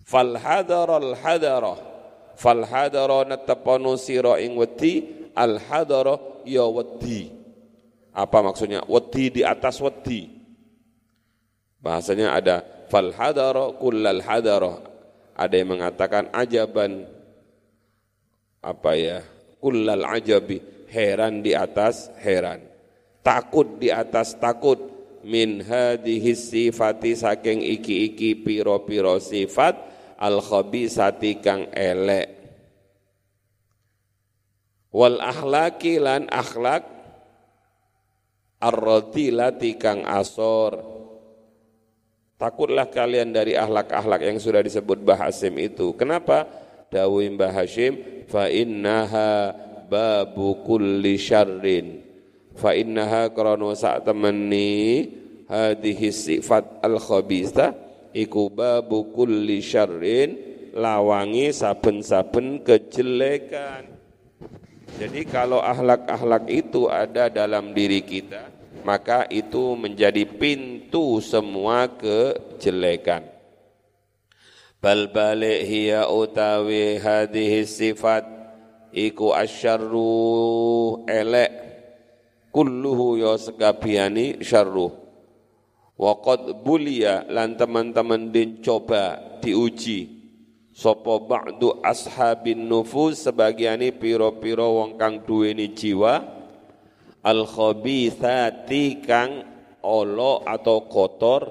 Fal 0.00 0.32
hadarah 0.40 1.95
fal 2.36 2.62
hadara 2.68 3.24
natapanu 3.24 3.96
sira 3.96 4.36
ing 4.38 4.54
wedi 4.54 5.02
al 5.32 5.56
hadara 5.58 6.20
ya 6.44 6.68
wedi. 6.68 7.32
Apa 8.16 8.40
maksudnya? 8.40 8.84
Wedi 8.88 9.28
di 9.28 9.42
atas 9.44 9.80
wedi. 9.80 10.28
Bahasanya 11.80 12.32
ada 12.32 12.56
fal 12.88 13.12
hadara 13.12 13.76
kullal 13.76 14.24
hadara. 14.24 14.80
Ada 15.36 15.54
yang 15.56 15.76
mengatakan 15.76 16.32
ajaban. 16.32 17.04
Apa 18.64 18.96
ya? 18.96 19.20
Kullal 19.60 20.04
ajabi. 20.08 20.88
Heran 20.88 21.44
di 21.44 21.52
atas 21.52 22.08
heran. 22.24 22.64
Takut 23.20 23.76
di 23.76 23.92
atas 23.92 24.32
takut. 24.40 24.96
Min 25.26 25.58
hadhihi 25.58 26.38
sifati 26.38 27.18
saking 27.18 27.58
iki-iki 27.58 28.38
piro-piro 28.46 29.18
sifat 29.18 29.95
al 30.16 30.40
khabisati 30.40 31.40
kang 31.40 31.68
elek 31.72 32.28
wal 34.92 35.20
akhlaki 35.20 36.00
lan 36.00 36.28
akhlak 36.32 36.84
ar-radilati 38.60 39.76
kang 39.76 40.04
asor 40.08 40.96
Takutlah 42.36 42.92
kalian 42.92 43.32
dari 43.32 43.56
ahlak-ahlak 43.56 44.20
yang 44.20 44.36
sudah 44.36 44.60
disebut 44.60 45.00
Bahasim 45.00 45.56
itu. 45.56 45.96
Kenapa? 45.96 46.44
Dawim 46.92 47.40
Mbah 47.40 47.64
fa 48.28 48.52
innaha 48.52 49.56
babu 49.88 50.60
kulli 50.60 51.16
syarrin. 51.16 52.04
Fa 52.52 52.76
innaha 52.76 53.32
krana 53.32 53.72
sak 53.72 54.04
temeni 54.04 55.08
hadhihi 55.48 56.12
sifat 56.12 56.84
al 56.84 57.00
khabitha 57.00 57.72
iku 58.16 58.48
babu 58.48 59.12
kulli 59.12 59.60
syarrin 59.60 60.40
lawangi 60.72 61.52
saben-saben 61.52 62.64
kejelekan. 62.64 63.92
Jadi 64.96 65.28
kalau 65.28 65.60
ahlak-ahlak 65.60 66.48
itu 66.48 66.88
ada 66.88 67.28
dalam 67.28 67.76
diri 67.76 68.00
kita, 68.00 68.48
maka 68.80 69.28
itu 69.28 69.76
menjadi 69.76 70.24
pintu 70.24 71.20
semua 71.20 71.84
kejelekan. 71.92 73.28
Bal 74.80 75.12
balik 75.12 75.68
hiya 75.68 76.08
utawi 76.08 76.96
hadhihi 76.96 77.68
sifat 77.68 78.24
iku 78.96 79.36
asyarru 79.36 81.04
elek 81.04 81.52
kulluhu 82.54 83.20
ya 83.20 83.36
sekabiani 83.36 84.40
syarru 84.40 85.05
wa 85.96 86.12
qad 86.20 86.60
bulia 86.60 87.24
lan 87.28 87.56
teman-teman 87.56 88.28
din 88.28 88.60
coba 88.60 89.16
diuji. 89.40 90.16
Sapa 90.76 91.16
ba'du 91.16 91.80
ashabin 91.80 92.68
nufus 92.68 93.24
sebagiani 93.24 93.96
piro-piro 93.96 94.76
wong 94.76 95.00
kang 95.00 95.24
duweni 95.24 95.72
jiwa. 95.72 96.20
Al 97.24 97.48
khabithati 97.48 99.00
kang 99.00 99.40
olo 99.80 100.44
atau 100.44 100.84
kotor. 100.84 101.48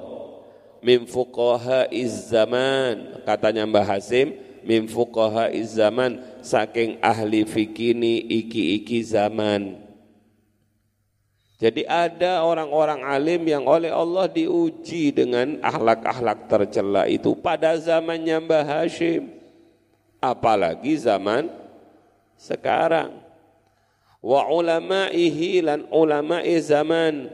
Min 0.86 1.10
fuqaha 1.10 1.90
zaman 2.06 3.26
katanya 3.26 3.66
Mbah 3.66 3.98
Hasim 3.98 4.38
min 4.62 4.86
fuqaha 4.86 5.50
zaman 5.66 6.22
saking 6.46 7.02
ahli 7.02 7.42
fikini 7.50 8.22
iki-iki 8.22 9.02
zaman 9.02 9.85
jadi 11.66 11.82
ada 11.90 12.46
orang-orang 12.46 13.02
alim 13.02 13.42
yang 13.50 13.66
oleh 13.66 13.90
Allah 13.90 14.30
diuji 14.30 15.10
dengan 15.10 15.58
akhlak-akhlak 15.66 16.46
tercela 16.46 17.10
itu 17.10 17.34
pada 17.34 17.74
zamannya 17.82 18.38
Mbah 18.38 18.62
Hashim 18.62 19.34
apalagi 20.22 20.94
zaman 21.02 21.50
sekarang 22.38 23.18
wa 24.22 24.46
ulama'ihi 24.46 25.66
lan 25.66 25.90
ulama'i 25.90 26.54
zaman 26.62 27.34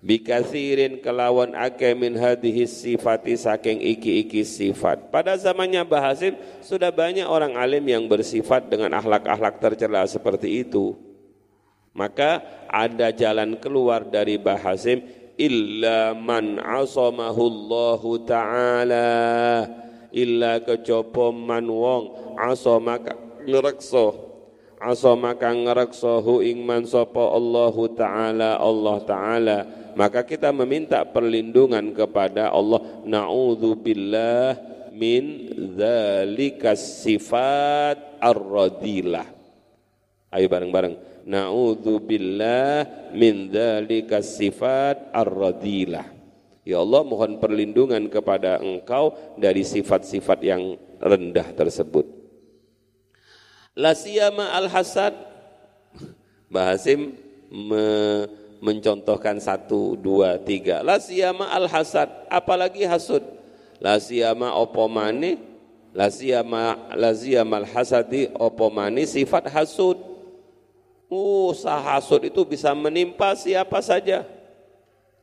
bikathirin 0.00 1.04
kelawan 1.04 1.52
ake 1.52 1.92
min 1.92 2.16
hadhihi 2.16 2.64
sifati 2.64 3.36
saking 3.36 3.84
iki-iki 3.84 4.48
sifat. 4.48 5.12
Pada 5.12 5.36
zamannya 5.36 5.84
Bahasim 5.84 6.40
sudah 6.64 6.88
banyak 6.88 7.28
orang 7.28 7.52
alim 7.56 7.84
yang 7.84 8.08
bersifat 8.08 8.68
dengan 8.72 8.96
akhlak-akhlak 8.96 9.60
tercela 9.60 10.04
seperti 10.08 10.64
itu. 10.64 11.03
Maka 11.94 12.42
ada 12.66 13.14
jalan 13.14 13.54
keluar 13.62 14.02
dari 14.02 14.34
Bahasim 14.34 14.98
illa 15.38 16.10
man 16.14 16.58
asamahullahu 16.58 18.26
ta'ala 18.26 19.10
illa 20.10 20.62
kecoba 20.62 21.30
man 21.34 21.66
wong 21.70 22.34
asamaka 22.38 23.14
ngerekso 23.46 24.34
asama 24.84 25.32
kang 25.40 25.64
ngreksahu 25.64 26.44
ing 26.44 26.60
man 26.60 26.84
sapa 26.84 27.20
Allahu 27.32 27.88
taala 27.96 28.60
Allah 28.60 28.96
taala. 29.08 29.58
Maka 29.94 30.26
kita 30.26 30.50
meminta 30.50 31.06
perlindungan 31.06 31.94
kepada 31.94 32.50
Allah. 32.50 32.82
Naudzubillah 33.06 34.58
min 34.90 35.54
dzalikas 35.78 37.06
sifat 37.06 38.18
ar-radilah 38.18 39.33
ayo 40.34 40.50
bareng-bareng 40.50 41.24
naudzubillah 41.24 43.10
min 43.14 43.48
dzalikas 43.48 44.36
sifat 44.36 45.14
ar-radilah 45.14 46.12
Ya 46.64 46.80
Allah 46.80 47.04
mohon 47.04 47.36
perlindungan 47.44 48.08
kepada 48.08 48.56
engkau 48.56 49.12
dari 49.36 49.60
sifat-sifat 49.60 50.40
yang 50.40 50.80
rendah 50.96 51.52
tersebut 51.52 52.08
La 53.74 53.90
siyama 53.90 54.54
al 54.54 54.70
hasad. 54.70 55.10
Bahasim 56.46 57.18
me 57.50 57.86
mencontohkan 58.62 59.42
satu, 59.42 59.98
dua, 59.98 60.38
tiga. 60.38 60.80
La 60.86 61.02
siyama 61.02 61.50
al 61.50 61.66
hasad, 61.66 62.06
apalagi 62.30 62.86
hasud. 62.86 63.20
La 63.82 63.98
siyama 63.98 64.54
opomani, 64.54 65.42
la 65.90 66.06
siyama 66.06 66.94
la 66.94 67.10
siyama 67.10 67.66
al 67.66 67.68
hasadi 67.68 68.30
opomani 68.38 69.10
sifat 69.10 69.50
hasud. 69.50 69.98
Uh, 71.12 71.52
hasud 71.62 72.26
itu 72.26 72.42
bisa 72.42 72.74
menimpa 72.74 73.36
siapa 73.38 73.78
saja. 73.78 74.26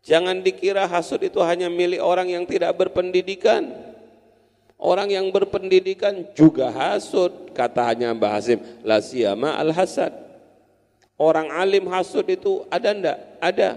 Jangan 0.01 0.41
dikira 0.41 0.89
hasud 0.89 1.21
itu 1.21 1.37
hanya 1.45 1.69
milik 1.69 2.01
orang 2.01 2.31
yang 2.31 2.43
tidak 2.47 2.73
berpendidikan. 2.73 3.69
Orang 4.81 5.13
yang 5.13 5.29
berpendidikan 5.29 6.25
juga 6.33 6.73
hasud, 6.73 7.53
katanya 7.53 8.17
Mbah 8.17 8.33
Hasim, 8.33 8.57
la 8.81 8.97
siyama 8.97 9.53
al 9.53 9.69
hasad. 9.69 10.09
Orang 11.21 11.53
alim 11.53 11.85
hasud 11.85 12.25
itu 12.25 12.65
ada 12.65 12.89
ndak? 12.89 13.17
Ada. 13.37 13.69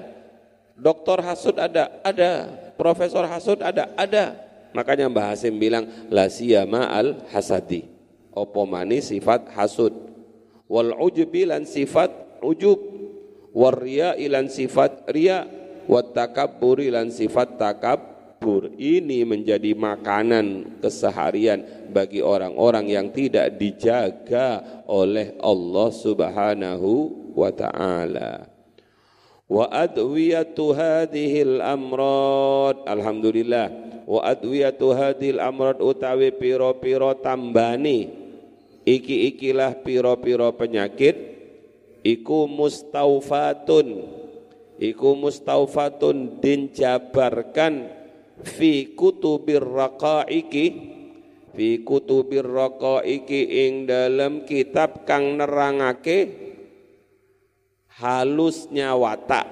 Doktor 0.73 1.21
hasud 1.21 1.61
ada? 1.61 1.93
Ada. 2.01 2.49
Profesor 2.81 3.29
hasud 3.29 3.61
ada? 3.61 3.93
Ada. 4.01 4.33
Makanya 4.73 5.13
Mbah 5.13 5.37
Hasim 5.37 5.61
bilang 5.61 5.85
la 6.09 6.33
siyama 6.33 6.89
al 6.89 7.21
hasadi. 7.29 7.85
Opo 8.33 8.65
mani 8.65 9.05
sifat 9.05 9.53
hasud. 9.53 10.14
Wal 10.75 10.91
ujubi 10.99 11.47
lan 11.47 11.63
sifat 11.63 12.43
ujub. 12.43 12.83
Warriya 13.55 14.19
ilan 14.19 14.51
sifat 14.51 15.07
riya. 15.07 15.47
Wat 15.87 16.11
takabburi 16.11 16.91
lan 16.91 17.15
sifat 17.15 17.55
takab 17.55 18.15
kubur 18.45 18.69
ini 18.77 19.25
menjadi 19.25 19.73
makanan 19.73 20.77
keseharian 20.85 21.89
bagi 21.89 22.21
orang-orang 22.21 22.93
yang 22.93 23.09
tidak 23.09 23.57
dijaga 23.57 24.61
oleh 24.85 25.33
Allah 25.41 25.89
Subhanahu 25.89 26.91
wa 27.33 27.49
taala. 27.49 28.45
Wa 29.49 29.65
adwiyatu 29.73 30.77
hadhil 30.77 31.65
amrad 31.65 32.85
alhamdulillah 32.85 33.73
wa 34.05 34.21
adwiyatu 34.21 34.93
hadhil 34.93 35.41
amrad 35.41 35.81
utawi 35.81 36.29
piro-piro 36.37 37.17
tambani 37.25 38.24
iki-ikilah 38.85 39.81
piro-piro 39.83 40.53
penyakit. 40.55 41.17
Iku 42.05 42.47
mustaufatun. 42.49 43.89
Iku 44.77 45.17
mustaufatun 45.17 46.39
din 46.45 46.69
jabarkan 46.71 47.89
fi 48.45 48.93
kutubir 48.93 49.65
raqaiki. 49.65 50.67
Fi 51.57 51.81
kutubir 51.81 52.45
raqaiki 52.45 53.41
ing 53.67 53.89
dalam 53.89 54.45
kitab 54.45 55.09
kang 55.09 55.41
nerangake 55.41 56.45
halusnya 57.99 58.93
watak. 58.99 59.47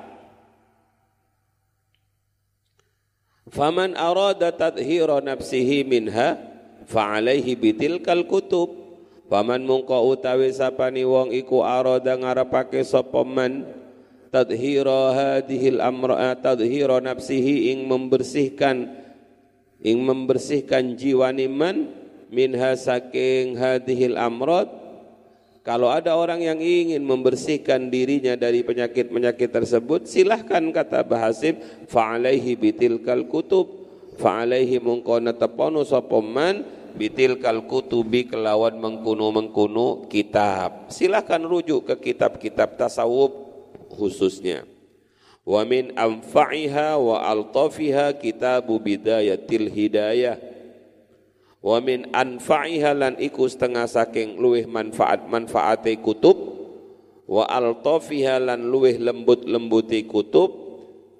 Faman 3.52 3.92
arada 3.94 4.48
tadhira 4.50 5.20
nafsihi 5.20 5.84
minha 5.84 6.40
fa 6.88 7.20
alaihi 7.20 7.52
bitilkal 7.52 8.24
kutub 8.24 8.81
faman 9.32 9.64
mungko 9.64 9.96
utawi 10.12 10.52
sapani 10.52 11.08
wong 11.08 11.32
iku 11.32 11.64
arada 11.64 12.12
ngarepake 12.20 12.84
sapa 12.84 13.24
man 13.24 13.64
tadhira 14.28 15.16
hadhil 15.16 15.80
amra 15.80 16.36
tadhira 16.36 17.00
nafsihi 17.00 17.72
ing 17.72 17.88
membersihkan 17.88 18.92
ing 19.80 20.04
membersihkan 20.04 21.00
jiwa 21.00 21.32
niman 21.32 21.88
minha 22.28 22.76
saking 22.76 23.56
hadhil 23.56 24.20
amrad 24.20 24.68
kalau 25.64 25.88
ada 25.88 26.12
orang 26.12 26.44
yang 26.44 26.60
ingin 26.60 27.00
membersihkan 27.00 27.88
dirinya 27.88 28.36
dari 28.36 28.60
penyakit-penyakit 28.60 29.48
tersebut 29.48 30.12
silahkan 30.12 30.60
kata 30.74 31.06
Bahasim 31.06 31.54
fa'alaihi 31.86 32.58
bitilkal 32.58 33.30
kutub. 33.30 33.70
Fa'alaihi 34.18 34.82
mungkona 34.82 35.30
tepono 35.38 35.86
sopoman 35.86 36.66
bitilkal 36.94 37.64
kutubi 37.66 38.28
kelawan 38.28 38.78
mengkuno-mengkuno 38.78 40.06
kitab 40.06 40.92
silahkan 40.92 41.42
rujuk 41.42 41.88
ke 41.88 42.12
kitab-kitab 42.12 42.76
tasawuf 42.76 43.32
khususnya. 43.92 44.64
Wa 45.42 45.66
min 45.66 45.92
anfa'iha 45.98 46.96
wa 46.96 47.18
altafiha 47.26 48.14
kitabu 48.16 48.78
bidayatil 48.78 49.68
hidayah. 49.68 50.38
Wa 51.62 51.78
min 51.78 52.10
anfa'iha 52.10 52.94
lan 52.94 53.14
iku 53.18 53.46
setengah 53.46 53.86
saking 53.86 54.38
luweh 54.38 54.66
manfaat-manfaate 54.66 55.98
kutub 55.98 56.38
wa 57.26 57.46
altafiha 57.46 58.38
lan 58.42 58.66
luweh 58.66 58.98
lembut-lembuti 58.98 60.06
kutub 60.06 60.50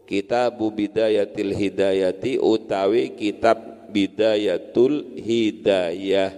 kitab 0.06 0.58
bidayatil 0.58 1.54
hidayati 1.54 2.36
utawi 2.36 3.14
kitab 3.14 3.71
bidayatul 3.92 5.20
hidayah. 5.20 6.32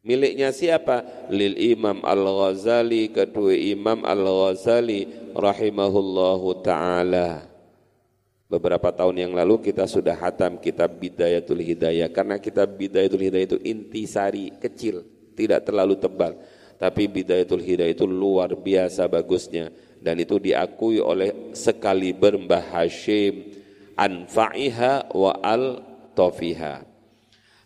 Miliknya 0.00 0.48
siapa? 0.56 1.28
Lil 1.28 1.54
imam 1.76 2.00
al-ghazali 2.00 3.12
kedua 3.12 3.52
imam 3.52 4.08
al-ghazali 4.08 5.04
rahimahullahu 5.36 6.64
taala. 6.64 7.44
Beberapa 8.48 8.88
tahun 8.88 9.28
yang 9.28 9.32
lalu 9.36 9.60
kita 9.60 9.84
sudah 9.84 10.16
hatam 10.16 10.56
kitab 10.56 10.96
bidayatul 10.96 11.60
hidayah. 11.60 12.08
Karena 12.08 12.40
kitab 12.40 12.72
bidayatul 12.80 13.20
hidayah 13.20 13.46
itu 13.52 13.58
intisari 13.60 14.56
kecil 14.56 15.04
tidak 15.36 15.68
terlalu 15.68 16.00
tebal. 16.00 16.32
Tapi 16.80 17.04
bidayatul 17.04 17.60
hidayah 17.60 17.92
itu 17.92 18.08
luar 18.08 18.56
biasa 18.56 19.04
bagusnya. 19.04 19.68
Dan 20.00 20.16
itu 20.24 20.40
diakui 20.40 21.02
oleh 21.02 21.52
sekali 21.52 22.16
Mbah 22.16 22.72
anfa'iha 23.98 25.10
wa 25.10 25.32
al 25.42 25.87
tofiha 26.18 26.82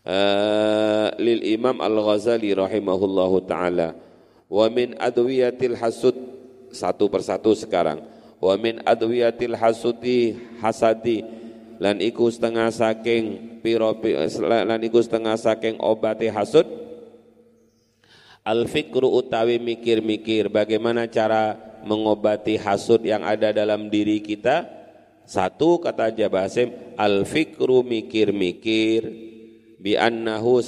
uh, 0.04 1.08
lil 1.16 1.40
Imam 1.48 1.80
Al-Ghazali 1.80 2.52
rahimahullahu 2.52 3.48
taala 3.48 3.96
wa 4.52 4.68
min 4.68 4.92
adwiyatil 5.00 5.80
hasud 5.80 6.12
satu 6.68 7.08
persatu 7.08 7.56
sekarang 7.56 8.04
wa 8.36 8.52
min 8.60 8.84
adwiyatil 8.84 9.56
hasudi 9.56 10.36
hasadi 10.60 11.24
lan 11.80 11.98
iku 11.98 12.28
setengah 12.28 12.68
saking 12.68 13.58
piro 13.62 13.94
lan 14.42 14.78
iku 14.82 14.98
setengah 15.02 15.38
saking 15.38 15.78
obati 15.82 16.30
hasud. 16.30 16.66
Al 18.42 18.66
fikru 18.66 19.06
utawi 19.06 19.62
mikir-mikir 19.62 20.50
bagaimana 20.50 21.06
cara 21.06 21.54
mengobati 21.86 22.58
hasud 22.58 22.98
yang 23.06 23.22
ada 23.22 23.54
dalam 23.54 23.86
diri 23.86 24.18
kita 24.18 24.66
satu 25.26 25.78
kata 25.78 26.10
Jabasim 26.12 26.74
al 26.98 27.22
fikru 27.24 27.86
mikir-mikir. 27.86 29.30
Bi 29.82 29.98
annahu 29.98 30.62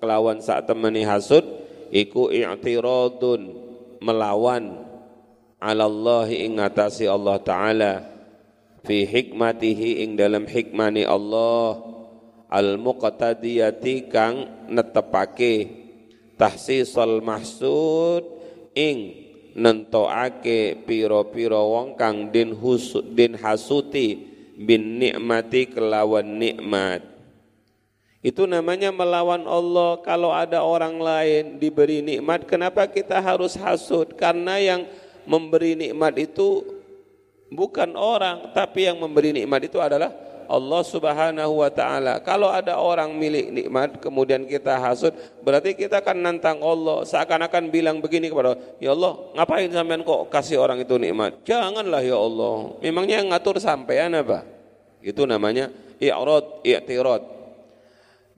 kelawan 0.00 0.44
saat 0.44 0.68
temani 0.68 1.04
hasud 1.04 1.44
iku 1.88 2.28
i'tiradun 2.32 3.56
melawan. 4.00 4.88
Ala 5.60 5.84
Allah 5.84 6.28
ing 6.32 6.56
ngatasi 6.56 7.04
Allah 7.04 7.36
taala. 7.40 7.94
Fi 8.84 9.04
hikmatihi 9.04 10.04
ing 10.04 10.16
dalam 10.16 10.48
hikmani 10.48 11.04
Allah. 11.04 11.80
Al 12.48 12.80
muqtadiyati 12.80 14.08
kang 14.08 14.68
netepake. 14.72 15.78
Tahsisal 16.40 17.20
mahsud 17.20 18.24
ing 18.72 19.29
nentoake 19.54 20.86
piro-piro 20.86 21.74
wong 21.74 21.98
kang 21.98 22.30
din 22.30 22.54
husud 22.54 23.14
din 23.14 23.34
hasuti 23.38 24.30
bin 24.60 25.00
nikmati 25.00 25.70
kelawan 25.70 26.36
nikmat. 26.36 27.02
Itu 28.20 28.44
namanya 28.44 28.92
melawan 28.92 29.48
Allah. 29.48 29.96
Kalau 30.04 30.28
ada 30.28 30.60
orang 30.60 31.00
lain 31.00 31.56
diberi 31.56 32.04
nikmat 32.04 32.44
kenapa 32.44 32.84
kita 32.84 33.16
harus 33.16 33.56
hasud 33.56 34.12
karena 34.12 34.60
yang 34.60 34.84
memberi 35.24 35.72
nikmat 35.72 36.20
itu 36.20 36.64
bukan 37.48 37.96
orang 37.96 38.52
tapi 38.52 38.86
yang 38.86 39.00
memberi 39.00 39.32
nikmat 39.32 39.66
itu 39.66 39.80
adalah 39.80 40.12
Allah 40.50 40.82
Subhanahu 40.82 41.62
wa 41.62 41.70
taala. 41.70 42.18
Kalau 42.26 42.50
ada 42.50 42.74
orang 42.82 43.14
milik 43.14 43.54
nikmat 43.54 44.02
kemudian 44.02 44.42
kita 44.50 44.82
hasud, 44.82 45.14
berarti 45.46 45.78
kita 45.78 46.02
akan 46.02 46.26
nantang 46.26 46.58
Allah. 46.58 47.06
Seakan-akan 47.06 47.70
bilang 47.70 48.02
begini 48.02 48.26
kepada 48.26 48.58
Allah, 48.58 48.62
"Ya 48.82 48.90
Allah, 48.90 49.12
ngapain 49.38 49.70
sampean 49.70 50.02
kok 50.02 50.26
kasih 50.26 50.58
orang 50.58 50.82
itu 50.82 50.98
nikmat? 50.98 51.46
Janganlah 51.46 52.02
ya 52.02 52.18
Allah. 52.18 52.74
Memangnya 52.82 53.22
yang 53.22 53.30
ngatur 53.30 53.62
sampean 53.62 54.10
apa?" 54.18 54.42
Itu 54.98 55.22
namanya 55.24 55.70
i'rad, 56.02 56.66
i'tirad. 56.66 57.22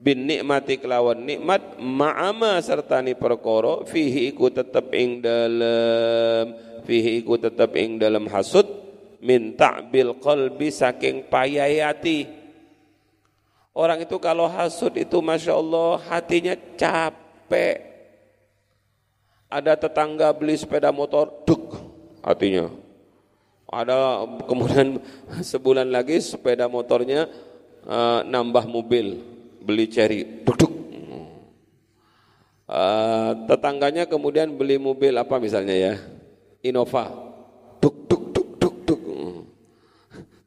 Bin 0.03 0.27
nikmati 0.27 0.77
kelawan 0.83 1.23
nikmat 1.23 1.79
ma'ama 1.79 2.59
serta 2.59 2.99
ni 2.99 3.15
perkara 3.15 3.87
fihi 3.87 4.35
iku 4.35 4.51
tetep 4.51 4.91
ing 4.91 5.23
dalam 5.23 6.59
fihi 6.83 7.23
iku 7.23 7.39
tetep 7.39 7.71
ing 7.79 7.95
dalam 8.03 8.27
hasud 8.27 8.82
min 9.23 9.55
ta'bil 9.55 10.19
qalbi 10.19 10.67
saking 10.67 11.23
payayati 11.31 12.27
orang 13.71 14.03
itu 14.03 14.19
kalau 14.19 14.45
hasud 14.51 14.91
itu 14.99 15.17
Masya 15.23 15.55
Allah 15.55 15.97
hatinya 16.11 16.53
capek. 16.75 17.95
Ada 19.47 19.77
tetangga 19.77 20.33
beli 20.33 20.57
sepeda 20.57 20.89
motor 20.89 21.29
duk 21.45 21.77
hatinya. 22.25 22.69
Ada 23.69 24.25
kemudian 24.45 24.99
sebulan 25.53 25.87
lagi 25.89 26.19
sepeda 26.21 26.67
motornya 26.67 27.29
uh, 27.85 28.25
nambah 28.25 28.65
mobil 28.65 29.21
beli 29.61 29.87
cherry 29.89 30.43
duk 30.43 30.57
duk. 30.57 30.73
Uh, 32.63 33.45
tetangganya 33.45 34.09
kemudian 34.09 34.49
beli 34.49 34.81
mobil 34.81 35.13
apa 35.13 35.37
misalnya 35.37 35.75
ya? 35.77 35.93
Innova 36.65 37.22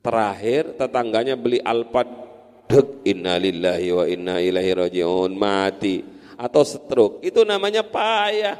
Terakhir 0.06 0.78
tetangganya 0.78 1.34
beli 1.34 1.58
Alphard, 1.58 2.06
dek 2.70 3.02
innalillahi 3.02 3.90
wa 3.90 4.06
inna 4.06 4.38
ilaihi 4.38 4.86
rajiun, 4.86 5.34
mati 5.34 5.98
atau 6.38 6.62
stroke. 6.62 7.26
Itu 7.26 7.42
namanya 7.42 7.82
payah. 7.82 8.54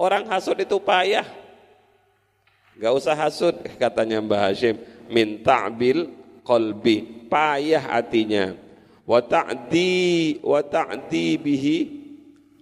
Orang 0.00 0.24
hasud 0.32 0.56
itu 0.56 0.80
payah. 0.80 1.28
Gak 2.80 2.88
usah 2.88 3.12
hasud 3.12 3.52
katanya 3.82 4.24
Mbah 4.24 4.48
Hashim, 4.48 4.80
minta 5.12 5.68
bil 5.68 6.08
kolbi, 6.40 7.28
payah 7.28 7.92
hatinya. 7.92 8.56
Wa 9.04 9.20
ta'di 9.20 10.40
wa 10.40 10.64
ta'di 10.64 11.36
bihi 11.36 11.78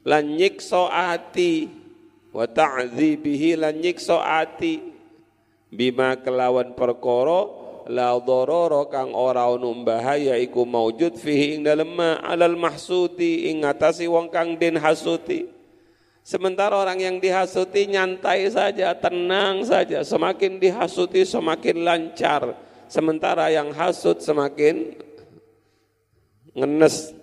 lan 0.02 0.34
nyiksa 0.34 0.90
ati 0.90 1.70
wa 2.34 2.42
bihi 2.96 3.54
lan 3.54 3.78
nyiksa 3.78 4.18
ati 4.18 4.80
bima 5.70 6.18
kelawan 6.18 6.74
perkara 6.74 7.59
la 7.90 8.14
dharara 8.22 8.86
kang 8.86 9.10
ora 9.10 9.50
ono 9.50 9.74
bahaya 9.82 10.38
iku 10.38 10.62
maujud 10.62 11.18
fihi 11.18 11.58
ing 11.58 11.66
dalem 11.66 11.90
ma 11.90 12.22
alal 12.22 12.54
mahsudi 12.54 13.50
ing 13.50 13.66
ngatasi 13.66 14.06
wong 14.06 14.30
kang 14.30 14.54
den 14.54 14.78
hasuti. 14.78 15.50
Sementara 16.20 16.78
orang 16.78 17.00
yang 17.02 17.16
dihasuti 17.18 17.90
nyantai 17.90 18.46
saja 18.52 18.94
tenang 18.94 19.66
saja. 19.66 20.06
Semakin 20.06 20.62
dihasuti 20.62 21.26
semakin 21.26 21.82
lancar. 21.82 22.54
Sementara 22.86 23.50
yang 23.50 23.74
hasut 23.74 24.22
semakin 24.22 24.94
ngenes. 26.54 27.16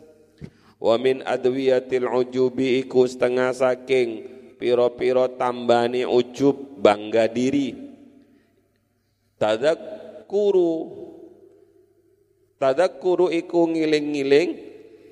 Wa 0.75 0.99
min 0.99 1.23
adwiyatil 1.23 2.03
ujubi 2.03 2.83
iku 2.83 3.07
setengah 3.07 3.55
saking 3.55 4.09
piro-piro 4.59 5.39
tambani 5.39 6.03
ujub 6.03 6.75
bangga 6.81 7.29
diri. 7.29 7.77
Tadak 9.37 9.96
tadakkuru 10.27 10.75
tadakkuru 12.59 13.31
iku 13.31 13.63
ngiling-ngiling 13.71 14.59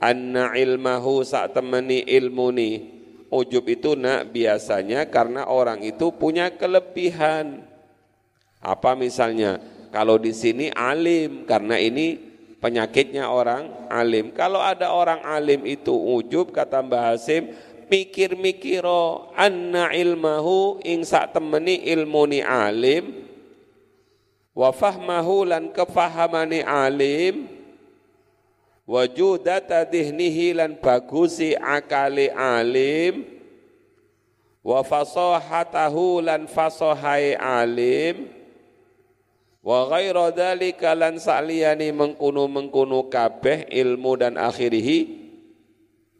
anna 0.03 0.51
ilmahu 0.59 1.23
sak 1.23 1.55
temani 1.55 2.03
ilmuni. 2.03 2.91
Ujub 3.31 3.65
itu 3.67 3.97
nak 3.97 4.31
biasanya 4.35 5.07
karena 5.07 5.47
orang 5.47 5.81
itu 5.81 6.11
punya 6.13 6.51
kelebihan. 6.51 7.63
Apa 8.59 8.93
misalnya? 8.93 9.59
Kalau 9.89 10.19
di 10.19 10.35
sini 10.35 10.67
alim 10.75 11.47
karena 11.47 11.79
ini 11.79 12.19
penyakitnya 12.59 13.31
orang 13.31 13.87
alim. 13.87 14.35
Kalau 14.35 14.59
ada 14.59 14.91
orang 14.91 15.23
alim 15.23 15.63
itu 15.63 15.95
ujub 15.95 16.51
kata 16.51 16.83
Mbah 16.83 17.15
Hasim 17.15 17.55
mikir-mikiro 17.87 19.31
anna 19.33 19.89
ilmahu 19.95 20.83
ing 20.83 21.07
sak 21.07 21.33
temani 21.33 21.81
ilmuni 21.87 22.43
alim 22.43 23.24
wa 24.55 24.71
fahmahu 24.71 25.43
lan 25.43 25.69
kefahamani 25.75 26.63
alim. 26.63 27.51
Wa 28.87 29.03
judata 29.09 29.83
dihnihi 29.83 30.55
lan 30.55 30.79
bagusi 30.79 31.53
akali 31.59 32.31
alim. 32.31 33.27
Wa 34.63 34.81
fasahatahu 34.81 36.23
lan 36.23 36.47
fasahai 36.47 37.35
alim. 37.35 38.31
Wa 39.65 39.89
ghaira 39.89 40.29
dzalika 40.31 40.93
lan 40.95 41.17
saliyani 41.17 41.89
mengkunu-mengkunu 41.91 43.09
kabeh 43.09 43.65
ilmu 43.73 44.13
dan 44.15 44.37
akhirihi 44.37 45.25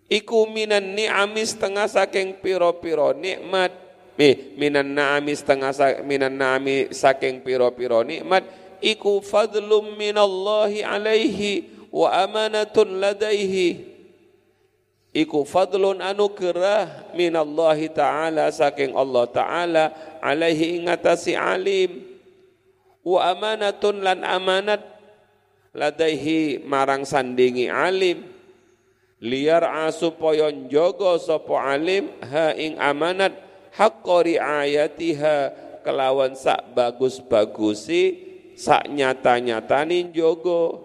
iku 0.09 0.49
minan 0.49 0.97
ni'ami 0.97 1.45
setengah 1.45 1.85
saking 1.89 2.41
piro-piro 2.41 3.13
nikmat 3.13 3.84
Mi 4.15 4.56
minan 4.56 4.95
na'ami 4.95 5.36
setengah 5.36 5.75
minan 6.08 6.39
na'ami 6.39 6.95
saking 6.95 7.43
piro-piro 7.43 7.99
nikmat 7.99 8.47
iku 8.80 9.19
fadlum 9.19 9.99
minallahi 9.99 10.88
alaihi 10.88 11.67
wa 11.91 12.12
amanatun 12.12 12.99
ladaihi. 12.99 13.95
Iku 15.15 15.47
fadlun 15.47 16.04
anugerah 16.04 17.12
minallahi 17.15 17.91
ta'ala 17.91 18.51
saking 18.51 18.91
Allah 18.95 19.23
ta'ala 19.32 19.84
alaihi 20.19 20.80
ingatasi 20.84 21.36
alim. 21.36 22.04
Wa 23.04 23.32
amanatun 23.32 24.04
lan 24.04 24.28
amanat 24.28 24.84
ladaihi 25.71 26.63
marang 26.63 27.08
sandingi 27.08 27.71
alim. 27.71 28.28
Liar 29.23 29.63
supaya 29.95 30.51
njogo 30.51 31.15
sapa 31.15 31.63
alim 31.63 32.12
ha 32.19 32.51
ing 32.51 32.75
amanat 32.75 33.44
haqqa 33.75 34.17
riayatiha 34.23 35.38
kelawan 35.83 36.33
sak 36.33 36.73
bagus-bagusi 36.73 38.25
sak 38.55 38.88
nyata-nyatani 38.89 40.09
njogo. 40.09 40.81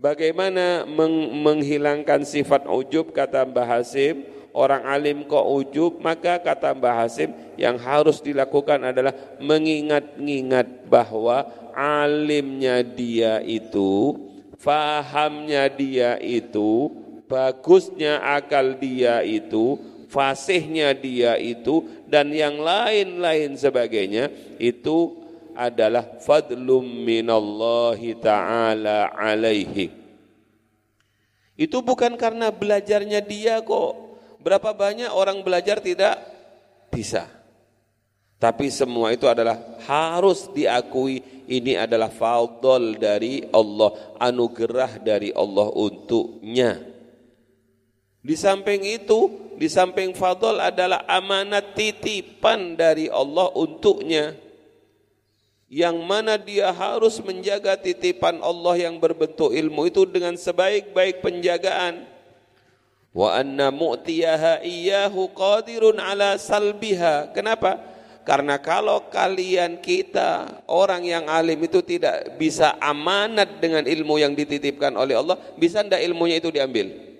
Bagaimana 0.00 0.84
meng 0.84 1.40
menghilangkan 1.40 2.26
sifat 2.26 2.66
ujub 2.68 3.14
kata 3.14 3.46
Mbah 3.46 3.78
Hasim? 3.78 4.26
Orang 4.54 4.86
alim 4.86 5.26
kok 5.26 5.46
ujub 5.46 5.98
maka 6.02 6.42
kata 6.42 6.76
Mbah 6.76 7.04
Hasim 7.04 7.30
yang 7.56 7.78
harus 7.78 8.20
dilakukan 8.20 8.84
adalah 8.84 9.14
mengingat-ingat 9.38 10.86
bahwa 10.90 11.46
alimnya 11.74 12.86
dia 12.86 13.42
itu, 13.42 14.14
fahamnya 14.58 15.66
dia 15.72 16.20
itu, 16.22 16.90
bagusnya 17.26 18.22
akal 18.22 18.78
dia 18.78 19.26
itu, 19.26 19.78
fasihnya 20.14 20.94
dia 20.94 21.34
itu, 21.34 21.82
dan 22.06 22.30
yang 22.30 22.62
lain-lain 22.62 23.58
sebagainya, 23.58 24.30
itu 24.62 25.18
adalah 25.58 26.22
fadlum 26.22 26.86
minallahi 26.86 28.14
ta'ala 28.22 29.10
alaihi. 29.10 29.90
Itu 31.58 31.82
bukan 31.82 32.14
karena 32.14 32.50
belajarnya 32.54 33.22
dia 33.22 33.58
kok. 33.62 34.18
Berapa 34.42 34.74
banyak 34.74 35.10
orang 35.10 35.42
belajar 35.42 35.78
tidak 35.78 36.18
bisa. 36.90 37.30
Tapi 38.42 38.68
semua 38.68 39.14
itu 39.14 39.24
adalah 39.30 39.56
harus 39.86 40.50
diakui 40.50 41.22
ini 41.48 41.78
adalah 41.78 42.10
fadl 42.10 42.98
dari 42.98 43.46
Allah, 43.54 43.94
anugerah 44.20 45.00
dari 45.00 45.30
Allah 45.32 45.70
untuknya. 45.72 46.82
Di 48.24 48.34
samping 48.34 48.84
itu, 48.84 49.43
di 49.54 49.70
samping 49.70 50.14
fadl 50.14 50.58
adalah 50.58 51.06
amanat 51.06 51.78
titipan 51.78 52.74
dari 52.74 53.06
Allah 53.06 53.50
untuknya. 53.54 54.34
Yang 55.70 55.96
mana 56.06 56.38
dia 56.38 56.70
harus 56.70 57.18
menjaga 57.18 57.74
titipan 57.74 58.38
Allah 58.42 58.78
yang 58.78 59.02
berbentuk 59.02 59.50
ilmu 59.50 59.90
itu 59.90 60.06
dengan 60.06 60.38
sebaik-baik 60.38 61.18
penjagaan. 61.18 62.06
Wa 63.14 63.42
anna 63.42 63.70
mu'tiyaha 63.70 64.62
iyyahu 64.62 65.30
qadirun 65.34 65.98
ala 65.98 66.38
salbiha. 66.38 67.34
Kenapa? 67.34 67.78
Karena 68.24 68.56
kalau 68.56 69.12
kalian 69.12 69.84
kita 69.84 70.62
orang 70.66 71.04
yang 71.04 71.28
alim 71.28 71.60
itu 71.60 71.84
tidak 71.84 72.40
bisa 72.40 72.74
amanat 72.80 73.60
dengan 73.60 73.84
ilmu 73.84 74.16
yang 74.16 74.32
dititipkan 74.32 74.96
oleh 74.96 75.14
Allah, 75.14 75.36
bisa 75.60 75.84
ndak 75.84 76.00
ilmunya 76.00 76.40
itu 76.40 76.48
diambil? 76.48 77.13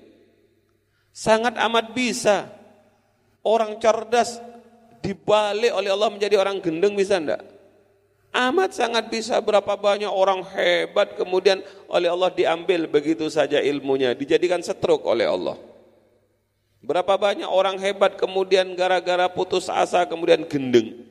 Sangat 1.15 1.55
amat 1.55 1.95
bisa. 1.95 2.51
Orang 3.47 3.79
cerdas 3.79 4.43
dibalik 4.99 5.71
oleh 5.71 5.95
Allah 5.95 6.11
menjadi 6.11 6.35
orang 6.41 6.59
gendeng 6.59 6.99
bisa 6.99 7.23
ndak? 7.23 7.45
Amat 8.35 8.75
sangat 8.75 9.07
bisa 9.15 9.39
berapa 9.39 9.79
banyak 9.79 10.11
orang 10.11 10.43
hebat 10.43 11.15
kemudian 11.15 11.63
oleh 11.87 12.11
Allah 12.11 12.35
diambil 12.35 12.91
begitu 12.91 13.31
saja 13.31 13.63
ilmunya, 13.63 14.11
dijadikan 14.11 14.59
setruk 14.59 15.07
oleh 15.07 15.29
Allah. 15.29 15.55
Berapa 16.83 17.15
banyak 17.15 17.47
orang 17.47 17.79
hebat 17.79 18.19
kemudian 18.19 18.75
gara-gara 18.75 19.31
putus 19.31 19.71
asa 19.71 20.03
kemudian 20.03 20.43
gendeng. 20.51 21.04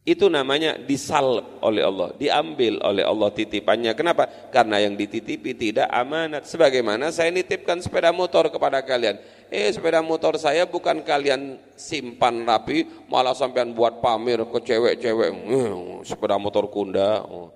Itu 0.00 0.32
namanya 0.32 0.80
disalb 0.80 1.60
oleh 1.60 1.84
Allah, 1.84 2.16
diambil 2.16 2.80
oleh 2.80 3.04
Allah 3.04 3.28
titipannya. 3.36 3.92
Kenapa? 3.92 4.24
Karena 4.48 4.80
yang 4.80 4.96
dititipi 4.96 5.52
tidak 5.52 5.92
amanat. 5.92 6.48
Sebagaimana 6.48 7.12
saya 7.12 7.28
nitipkan 7.28 7.84
sepeda 7.84 8.08
motor 8.08 8.48
kepada 8.48 8.80
kalian. 8.80 9.20
Eh 9.52 9.68
sepeda 9.68 10.00
motor 10.00 10.40
saya 10.40 10.64
bukan 10.64 11.04
kalian 11.04 11.60
simpan 11.76 12.48
rapi, 12.48 12.88
malah 13.12 13.36
sampean 13.36 13.76
buat 13.76 14.00
pamer 14.00 14.40
ke 14.48 14.58
cewek-cewek. 14.72 15.30
Hmm, 15.36 16.00
sepeda 16.00 16.40
motor 16.40 16.64
kunda. 16.72 17.20
Oh. 17.28 17.52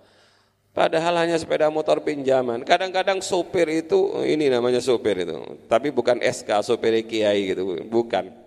Padahal 0.76 1.24
hanya 1.24 1.40
sepeda 1.40 1.72
motor 1.72 2.04
pinjaman. 2.04 2.60
Kadang-kadang 2.60 3.24
sopir 3.24 3.70
itu, 3.72 4.20
ini 4.20 4.52
namanya 4.52 4.84
sopir 4.84 5.22
itu. 5.22 5.64
Tapi 5.64 5.94
bukan 5.94 6.20
SK, 6.20 6.60
sopir 6.60 6.98
kiai 7.08 7.56
gitu, 7.56 7.78
bukan. 7.88 8.43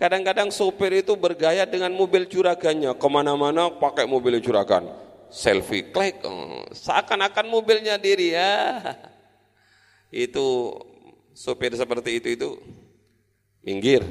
Kadang-kadang 0.00 0.48
sopir 0.48 1.04
itu 1.04 1.12
bergaya 1.12 1.68
dengan 1.68 1.92
mobil 1.92 2.24
juragannya. 2.24 2.96
Ke 2.96 3.08
mana-mana 3.12 3.68
pakai 3.68 4.08
mobil 4.08 4.40
juragan. 4.40 4.88
Selfie, 5.28 5.92
klik. 5.92 6.24
Oh, 6.24 6.64
seakan-akan 6.72 7.46
mobilnya 7.52 8.00
diri 8.00 8.32
ya. 8.32 8.80
Itu 10.10 10.74
sopir 11.30 11.70
seperti 11.78 12.18
itu 12.18 12.28
itu 12.34 12.50
minggir. 13.62 14.02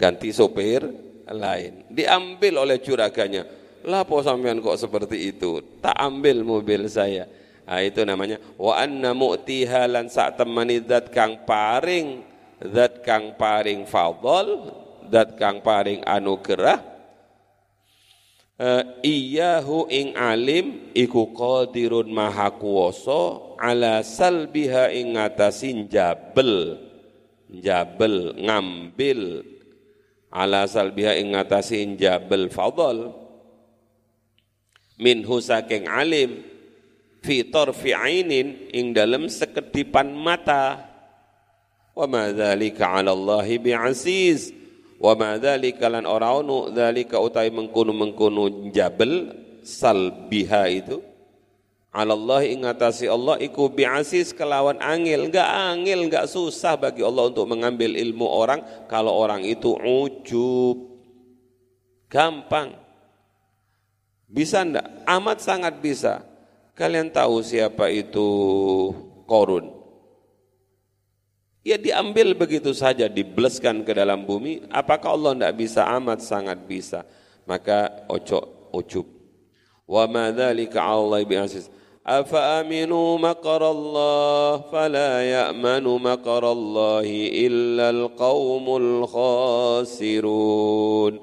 Ganti 0.00 0.32
sopir 0.32 0.80
lain. 1.28 1.84
Diambil 1.92 2.64
oleh 2.64 2.80
juragannya 2.80 3.44
Lapo 3.86 4.18
sampean 4.18 4.58
kok 4.58 4.82
seperti 4.82 5.30
itu? 5.30 5.62
Tak 5.78 5.94
ambil 5.94 6.42
mobil 6.42 6.90
saya. 6.90 7.30
Nah, 7.66 7.82
itu 7.86 8.02
namanya 8.02 8.42
wa 8.58 8.74
anna 8.74 9.14
mu'tiha 9.14 9.86
lan 9.86 10.10
sak 10.10 10.42
zat 10.90 11.14
kang 11.14 11.46
paring 11.46 12.25
zat 12.62 13.04
kang 13.04 13.36
paring 13.36 13.84
fadl 13.84 14.72
zat 15.12 15.36
kang 15.36 15.60
paring 15.60 16.00
anugerah 16.02 16.80
uh, 18.56 18.82
iyahu 19.04 19.88
ing 19.92 20.16
alim 20.16 20.92
iku 20.96 21.30
qadirun 21.36 22.08
maha 22.08 22.48
kuwasa 22.56 23.56
ala 23.60 24.00
salbiha 24.00 24.92
ing 24.92 25.16
ngatasin 25.16 25.88
jabel 25.88 26.80
jabel 27.52 28.36
ngambil 28.40 29.44
ala 30.32 30.64
salbiha 30.64 31.16
ing 31.20 31.36
ngatasin 31.36 31.96
jabel 32.00 32.48
fadl 32.48 33.12
minhu 34.96 35.36
saking 35.44 35.84
alim 35.84 36.40
fi 37.20 37.44
tarfi 37.44 37.92
ainin 37.92 38.70
ing 38.72 38.96
dalam 38.96 39.28
sekedipan 39.28 40.14
mata 40.16 40.85
wa 41.96 42.04
ma 42.04 42.28
dzalika 42.28 42.84
'ala 43.00 43.16
Allah 43.16 43.48
bi'aziz 43.48 44.52
wa 45.00 45.16
ma 45.16 45.40
dzalika 45.40 45.88
lan 45.88 46.04
ora 46.04 46.36
ono 46.36 46.68
dzalika 46.68 47.16
utai 47.16 47.48
mengkono-mengkono 47.48 48.68
salbiha 49.64 50.62
itu 50.68 51.00
'ala 51.96 52.12
Allah 52.12 52.40
ing 52.44 52.68
atasi 52.68 53.08
Allah 53.08 53.40
iku 53.40 53.72
bi'aziz 53.72 54.36
kelawan 54.36 54.76
angel 54.84 55.32
enggak 55.32 55.48
angel 55.48 56.04
enggak 56.04 56.28
susah 56.28 56.76
bagi 56.76 57.00
Allah 57.00 57.32
untuk 57.32 57.48
mengambil 57.48 57.96
ilmu 57.96 58.28
orang 58.28 58.60
kalau 58.92 59.16
orang 59.16 59.40
itu 59.48 59.72
ujub 59.72 61.00
gampang 62.12 62.86
bisa 64.26 64.66
ndak? 64.66 65.06
Amat 65.06 65.38
sangat 65.38 65.78
bisa. 65.78 66.26
Kalian 66.74 67.08
tahu 67.14 67.40
siapa 67.40 67.88
itu 67.88 68.28
korun? 69.24 69.75
Ya 71.66 71.74
diambil 71.74 72.38
begitu 72.38 72.70
saja, 72.70 73.10
dibleskan 73.10 73.82
ke 73.82 73.90
dalam 73.90 74.22
bumi. 74.22 74.62
Apakah 74.70 75.18
Allah 75.18 75.34
ndak 75.34 75.58
bisa? 75.58 75.82
Amat 75.82 76.22
sangat 76.22 76.62
bisa. 76.62 77.02
Maka 77.42 78.06
ojo 78.06 78.70
ujub. 78.70 79.02
Wa 79.82 80.06
ma 80.06 80.30
dzalika 80.30 80.78
'ala 80.78 81.18
bi'aziz. 81.26 81.66
Afa 82.06 82.62
aminu 82.62 83.18
makarallah 83.18 84.62
fala 84.70 85.26
ya'manu 85.26 85.98
makarallahi 85.98 87.34
illa 87.50 87.90
alqaumul 87.90 89.10
khasirun 89.10 91.18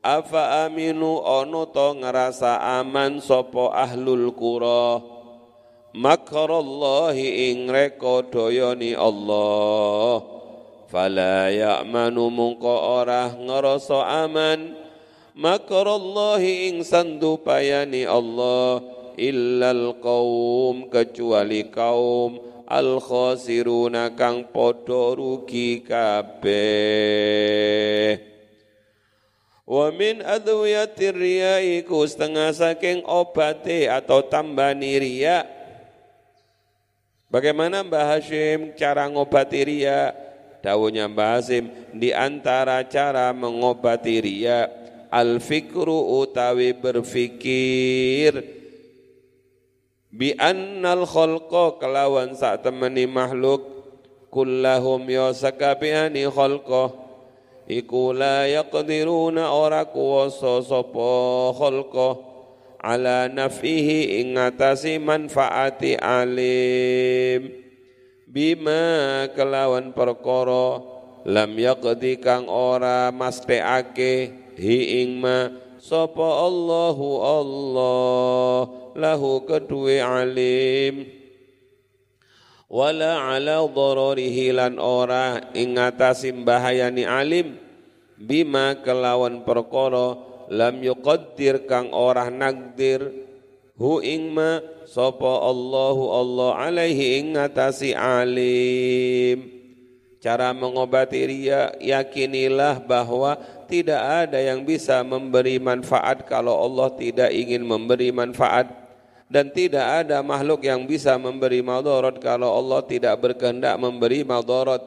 afa 0.00 0.68
aminu 0.68 1.20
ono 1.20 1.68
to 1.68 2.00
ngerasa 2.00 2.56
aman 2.80 3.20
sopo 3.20 3.68
ahlul 3.68 4.32
qura 4.32 4.96
makarallahi 5.94 7.54
ing 7.54 7.70
doyoni 8.28 8.98
Allah. 8.98 10.20
Fala 10.90 11.50
ya'manu 11.50 12.30
mungko 12.30 13.02
ora 13.02 13.30
ngerasa 13.30 14.26
aman. 14.26 14.74
Makarallahi 15.34 16.70
ing 16.70 16.82
sandupayani 16.86 18.06
Allah. 18.06 18.82
Illal 19.14 19.98
qaum 20.02 20.90
kecuali 20.90 21.70
kaum. 21.70 22.38
Al 22.64 22.98
khasiruna 22.98 24.16
kang 24.18 24.50
padha 24.50 25.14
rugi 25.14 25.84
kabeh. 25.84 26.54
Wa 29.64 29.88
min 29.92 30.20
adwiyatir 30.20 31.16
riya 31.16 31.60
iku 31.60 32.04
setengah 32.04 32.52
saking 32.52 33.00
obate 33.04 33.88
atau 33.88 34.20
tambani 34.28 35.00
riya. 35.00 35.53
Bagaimana 37.34 37.82
Mbah 37.82 38.14
Hashim 38.14 38.78
cara 38.78 39.10
ngobati 39.10 39.66
riya? 39.66 40.14
Dawuhnya 40.62 41.10
Mbah 41.10 41.42
Hashim 41.42 41.66
di 41.90 42.14
antara 42.14 42.78
cara 42.86 43.34
mengobati 43.34 44.22
riya 44.22 44.70
al 45.10 45.42
fikru 45.42 46.22
utawi 46.22 46.78
berfikir. 46.78 48.38
Bi 50.14 50.30
annal 50.38 51.02
khalqa 51.10 51.82
kelawan 51.82 52.38
sak 52.38 52.62
temeni 52.62 53.02
makhluk 53.10 53.66
kullahum 54.30 55.02
ya 55.10 55.34
sakabehane 55.34 56.30
khalqa. 56.30 56.94
Iku 57.66 58.14
la 58.14 58.46
yaqdiruna 58.46 59.50
ora 59.50 59.82
kuwasa 59.90 60.62
sapa 60.62 61.50
khalqa 61.58 62.33
ala 62.84 63.32
nafihi 63.32 64.20
ing 64.20 64.36
ngatasi 64.36 65.00
manfaati 65.00 65.96
alim. 65.96 67.48
Bima 68.28 69.24
kelawan 69.32 69.96
perkara 69.96 70.84
lam 71.24 71.56
yaqdi 71.56 72.20
kang 72.20 72.44
ora 72.44 73.08
masteake 73.08 74.36
hi 74.60 74.76
ing 75.00 75.16
ma 75.16 75.48
sapa 75.80 76.28
Allahu 76.44 77.08
Allah 77.24 78.58
lahu 78.92 79.48
kedue 79.48 80.04
alim. 80.04 81.08
Wala 82.68 83.32
ala 83.32 83.62
dhararihi 83.64 84.50
lan 84.50 84.76
ora 84.82 85.40
ing 85.56 85.78
ngatasi 85.78 86.36
bahayani 86.44 87.06
alim. 87.06 87.56
Bima 88.18 88.76
kelawan 88.82 89.46
perkara 89.46 90.33
lam 90.50 90.80
yuqaddir 90.80 91.68
kang 91.68 91.92
ora 91.92 92.28
nagdir. 92.28 93.24
Hu 93.74 93.98
ing 93.98 94.30
ma 94.30 94.62
sapa 94.86 95.26
Allahu 95.26 96.04
Allah 96.14 96.50
alaihi 96.70 97.18
ing 97.18 97.34
ngatasi 97.34 97.90
alim. 97.94 99.50
Cara 100.22 100.56
mengobati 100.56 101.20
ria 101.28 101.74
yakinilah 101.76 102.80
bahwa 102.80 103.36
tidak 103.68 104.00
ada 104.00 104.40
yang 104.40 104.64
bisa 104.64 105.04
memberi 105.04 105.60
manfaat 105.60 106.24
kalau 106.24 106.64
Allah 106.64 106.88
tidak 106.96 107.28
ingin 107.28 107.60
memberi 107.60 108.08
manfaat. 108.08 108.72
Dan 109.28 109.50
tidak 109.50 110.04
ada 110.04 110.22
makhluk 110.22 110.62
yang 110.62 110.86
bisa 110.86 111.18
memberi 111.18 111.60
madarat 111.60 112.22
kalau 112.22 112.54
Allah 112.54 112.80
tidak 112.86 113.18
berkehendak 113.20 113.74
memberi 113.76 114.22
madarat. 114.22 114.80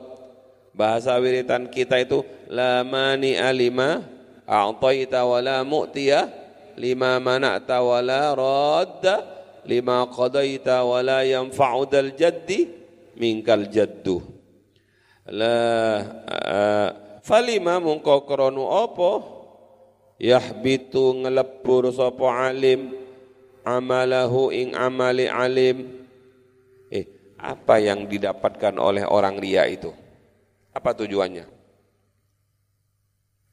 Bahasa 0.71 1.17
wiritan 1.21 1.67
kita 1.67 2.01
itu 2.01 2.23
la 2.47 2.85
mani 2.85 3.35
alima 3.35 4.16
a'taita 4.47 5.27
wa 5.27 5.43
la 5.43 5.67
mu'tiya 5.67 6.31
lima 6.79 7.19
mana'ta 7.19 7.83
wa 7.83 7.99
la 7.99 8.31
radda 8.31 9.15
lima 9.67 10.07
qadaita 10.07 10.87
wa 10.87 11.03
la 11.03 11.27
yanfa'u 11.27 11.83
dal 11.91 12.15
jaddi 12.15 12.71
minkal 13.19 13.67
jaddu. 13.67 14.23
La 15.27 15.59
falima 17.19 17.83
mungko 17.83 18.23
kronu 18.23 18.71
apa? 18.71 19.35
Yahbitu 20.17 21.27
ngelebur 21.27 21.91
sapa 21.91 22.47
alim 22.47 22.95
amalahu 23.67 24.55
ing 24.55 24.71
amali 24.71 25.27
alim. 25.27 26.07
Eh 26.87 27.35
apa 27.35 27.83
yang 27.83 28.07
didapatkan 28.07 28.79
oleh 28.79 29.03
orang 29.03 29.35
ria 29.35 29.67
itu? 29.67 29.91
Apa 30.71 30.95
tujuannya 30.95 31.56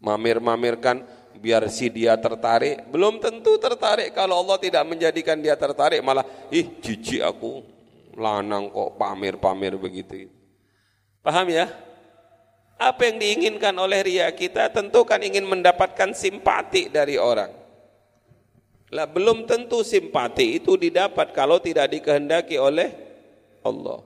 mamir-mamirkan 0.02 1.04
biar 1.38 1.66
si 1.68 1.90
dia 1.90 2.14
tertarik 2.16 2.86
belum 2.88 3.18
tentu 3.18 3.58
tertarik 3.58 4.14
kalau 4.14 4.40
Allah 4.40 4.58
tidak 4.58 4.84
menjadikan 4.86 5.38
dia 5.38 5.58
tertarik 5.58 6.00
malah 6.00 6.24
ih 6.48 6.78
jijik 6.80 7.22
aku 7.22 7.62
lanang 8.14 8.70
kok 8.70 8.94
pamer-pamer 8.94 9.74
begitu 9.74 10.30
paham 11.20 11.50
ya 11.50 11.66
apa 12.78 13.06
yang 13.06 13.16
diinginkan 13.22 13.74
oleh 13.78 14.02
ria 14.02 14.28
kita 14.34 14.66
tentu 14.74 15.06
kan 15.06 15.22
ingin 15.22 15.46
mendapatkan 15.46 16.10
simpati 16.10 16.90
dari 16.90 17.14
orang. 17.14 17.50
Lah 18.94 19.06
belum 19.10 19.46
tentu 19.46 19.82
simpati 19.82 20.62
itu 20.62 20.78
didapat 20.78 21.34
kalau 21.34 21.58
tidak 21.62 21.94
dikehendaki 21.94 22.58
oleh 22.58 22.94
Allah. 23.62 24.02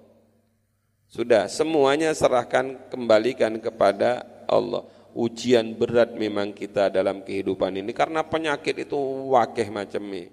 Sudah 1.08 1.48
semuanya 1.48 2.12
serahkan 2.12 2.76
kembalikan 2.92 3.56
kepada 3.56 4.24
Allah. 4.44 4.84
Ujian 5.18 5.74
berat 5.74 6.14
memang 6.14 6.54
kita 6.54 6.94
dalam 6.94 7.26
kehidupan 7.26 7.74
ini. 7.74 7.90
Karena 7.90 8.22
penyakit 8.22 8.86
itu 8.86 8.94
wakih 9.34 9.66
macam 9.74 9.98
ini. 10.14 10.30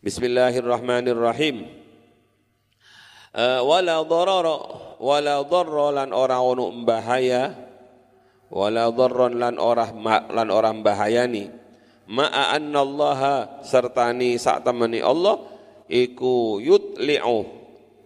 Bismillahirrahmanirrahim. 0.00 1.68
Uh, 3.36 3.60
wala 3.68 4.00
dharara 4.00 4.56
wala 4.96 5.44
dharra 5.44 5.86
lan 5.90 6.08
ora 6.14 6.38
ono 6.38 6.70
bahaya 6.86 7.50
wala 8.46 8.88
dharran 8.94 9.42
lan 9.42 9.58
orah 9.58 9.90
lan 10.30 10.48
orang 10.54 10.86
bahayani 10.86 11.50
ma'a 12.06 12.54
annallaha 12.54 13.58
sertani 13.66 14.38
sak 14.38 14.62
temani 14.62 15.02
Allah 15.02 15.42
iku 15.90 16.62
yutli'u. 16.62 17.44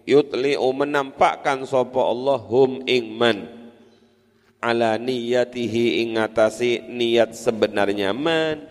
Yutli'u 0.08 0.68
menampakkan 0.72 1.68
sapa 1.68 2.00
Allah 2.00 2.40
hum 2.40 2.80
ingman 2.88 3.57
ala 4.58 4.98
niyatihi 4.98 6.02
ing 6.06 6.18
niat 6.90 7.30
sebenarnya 7.34 8.10
man. 8.14 8.66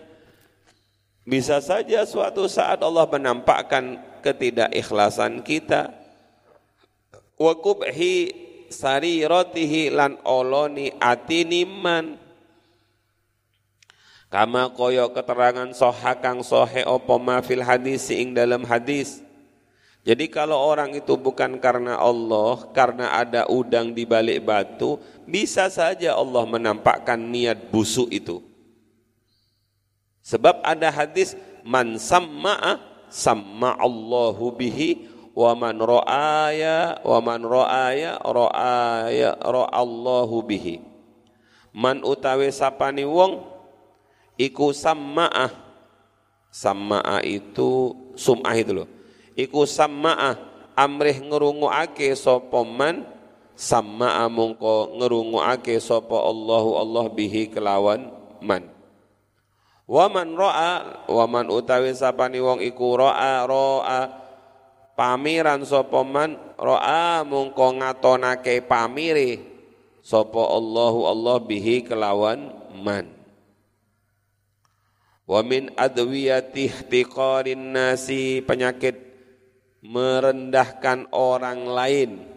Bisa 1.28 1.60
saja 1.60 2.08
suatu 2.08 2.48
saat 2.48 2.80
Allah 2.80 3.04
menampakkan 3.04 4.00
ketidakikhlasan 4.24 5.44
kita. 5.44 5.92
Wa 7.36 7.52
kubhi 7.60 8.32
sariratihi 8.72 9.92
lan 9.92 10.16
oloni 10.24 10.92
atini 10.96 11.64
man 11.68 12.28
kama 14.28 14.76
koyo 14.76 15.08
keterangan 15.12 15.72
soha 15.72 16.20
kang 16.20 16.44
sohe 16.44 16.84
opo 16.84 17.16
mafil 17.16 17.64
hadis 17.64 18.12
ing 18.12 18.36
dalam 18.36 18.64
hadis. 18.64 19.24
Jadi 20.08 20.32
kalau 20.32 20.56
orang 20.56 20.96
itu 20.96 21.20
bukan 21.20 21.60
karena 21.60 22.00
Allah, 22.00 22.64
karena 22.72 23.12
ada 23.12 23.44
udang 23.44 23.92
di 23.92 24.08
balik 24.08 24.40
batu, 24.40 24.96
bisa 25.28 25.68
saja 25.68 26.16
Allah 26.16 26.48
menampakkan 26.48 27.20
niat 27.20 27.68
busuk 27.68 28.08
itu. 28.08 28.40
Sebab 30.24 30.64
ada 30.64 30.88
hadis 30.88 31.36
man 31.64 32.00
samma'a 32.00 32.80
samma 33.12 33.76
Allahu 33.76 34.52
bihi 34.56 35.08
wa 35.36 35.52
man 35.52 35.76
ra'aya 35.76 37.00
wa 37.04 37.18
man 37.20 37.40
ra'aya 37.44 38.16
ra'aya 38.20 39.36
ra'allahu 39.36 40.36
bihi. 40.44 40.80
Man 41.76 42.00
utawi 42.04 42.48
sapani 42.48 43.04
wong 43.04 43.44
iku 44.40 44.72
sama'ah 44.72 45.52
sama'ah 46.48 47.20
itu 47.22 47.92
sum'ah 48.16 48.56
itu 48.56 48.72
loh. 48.72 48.88
Iku 49.38 49.62
sama'ah 49.64 50.34
amrih 50.74 51.22
ngerunguake 51.22 52.12
sapa 52.16 52.64
man 52.66 53.17
sama'ah 53.58 54.30
mungko 54.30 54.94
ngerunguake 55.02 55.82
sapa 55.82 56.14
Allahu 56.14 56.78
Allah 56.78 57.04
bihi 57.10 57.50
kelawan 57.50 58.06
man. 58.38 58.70
Wa 59.90 60.06
man 60.06 60.38
ra'a 60.38 61.06
wa 61.10 61.24
man 61.26 61.50
utawi 61.50 61.90
sapani 61.90 62.38
wong 62.38 62.62
iku 62.62 62.94
ra'a 63.02 63.42
ra'a 63.50 64.00
pamiran 64.94 65.66
sapa 65.66 66.06
man 66.06 66.38
roa 66.54 67.26
mungko 67.26 67.82
ngatonake 67.82 68.62
pamire 68.62 69.42
sapa 70.06 70.38
Allahu 70.38 71.10
Allah 71.10 71.36
bihi 71.42 71.82
kelawan 71.82 72.54
man. 72.78 73.10
Wa 75.26 75.42
min 75.42 75.74
adwiyati 75.74 76.70
ihtiqarin 76.70 77.74
nasi 77.74 78.38
penyakit 78.40 78.96
merendahkan 79.82 81.10
orang 81.10 81.68
lain 81.68 82.27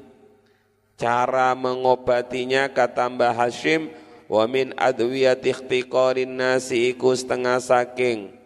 cara 1.02 1.58
mengobatinya 1.58 2.70
kata 2.70 3.10
Mbah 3.10 3.34
Hashim 3.34 3.90
wa 4.30 4.46
min 4.46 4.78
adwiyati 4.78 5.50
ihtiqarin 5.50 6.38
nasi 6.38 6.94
iku 6.94 7.18
setengah 7.18 7.58
saking. 7.58 8.38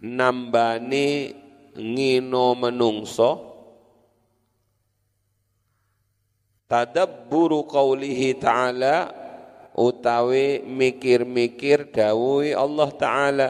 Nambani 0.00 1.36
ngino 1.76 2.56
menungso. 2.56 3.52
Tadabburu 6.64 7.68
qaulihi 7.68 8.40
ta'ala 8.40 9.12
utawi 9.76 10.64
mikir-mikir 10.64 11.92
dawuhi 11.92 12.56
Allah 12.56 12.88
taala. 12.96 13.48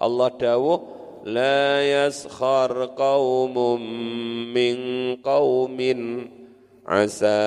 Allah 0.00 0.30
dawuh 0.32 0.80
la 1.28 1.82
yaskhar 1.82 2.96
qaumun 2.96 3.82
min 4.48 4.76
qaumin 5.20 6.00
عسى 6.92 7.40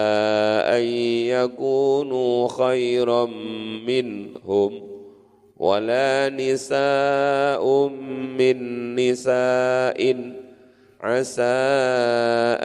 أن 0.74 0.84
يكونوا 1.30 2.48
خيرا 2.50 3.26
منهم 3.86 4.72
ولا 5.58 6.30
نساء 6.34 7.64
من 8.38 8.58
نساء 8.96 10.02
عسى 11.02 11.58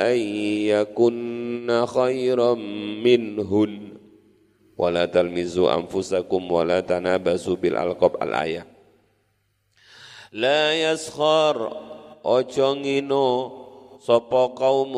أن 0.09 0.19
يكن 0.73 1.85
خيرا 1.87 2.55
منهن 3.05 3.73
ولا 4.79 5.05
تلمزوا 5.05 5.75
أنفسكم 5.75 6.53
ولا 6.53 6.81
تنابسوا 6.81 7.57
بالألقاب 7.57 8.23
الآية. 8.23 8.67
لا 10.33 10.93
يسخر 10.93 11.77
أجنينو 12.25 13.51
ngino 14.01 14.41
قوم 14.57 14.95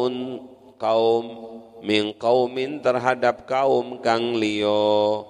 قوم 0.83 1.52
min 1.83 2.15
kaumin 2.15 2.79
terhadap 2.79 3.45
kaum 3.45 3.99
kang 3.99 4.39
liya 4.39 5.27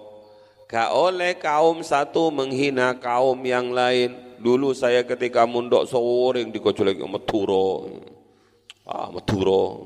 Gak 0.72 0.88
oleh 0.88 1.36
kaum 1.36 1.84
satu 1.84 2.32
menghina 2.32 2.96
kaum 2.96 3.36
yang 3.44 3.76
lain. 3.76 4.16
Dulu 4.40 4.72
saya 4.72 5.04
ketika 5.04 5.44
mundok 5.44 5.84
sore 5.84 6.48
dikocok 6.48 6.84
lagi 6.88 7.04
Maduro. 7.04 7.92
Ah, 8.88 9.12
Maduro. 9.12 9.84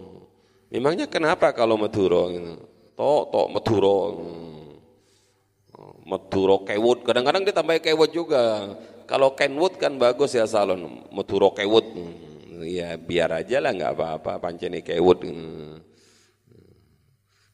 Memangnya 0.71 1.11
kenapa 1.11 1.51
kalau 1.51 1.75
Maduro 1.75 2.31
gitu? 2.31 2.55
Tok, 2.95 3.23
tok 3.35 3.49
Maduro. 3.51 3.99
Maduro 6.07 6.63
kewut, 6.63 7.03
kadang-kadang 7.03 7.43
ditambah 7.43 7.83
kewut 7.83 8.11
juga. 8.15 8.71
Kalau 9.11 9.35
Kenwood 9.35 9.75
kan 9.83 9.99
bagus 9.99 10.39
ya 10.39 10.47
salon, 10.47 11.03
Maduro 11.11 11.51
kewut. 11.51 11.83
Ya 12.63 12.95
biar 12.95 13.43
aja 13.43 13.59
lah 13.59 13.75
nggak 13.75 13.93
apa-apa, 13.99 14.39
pancene 14.39 14.87
kewut. 14.87 15.27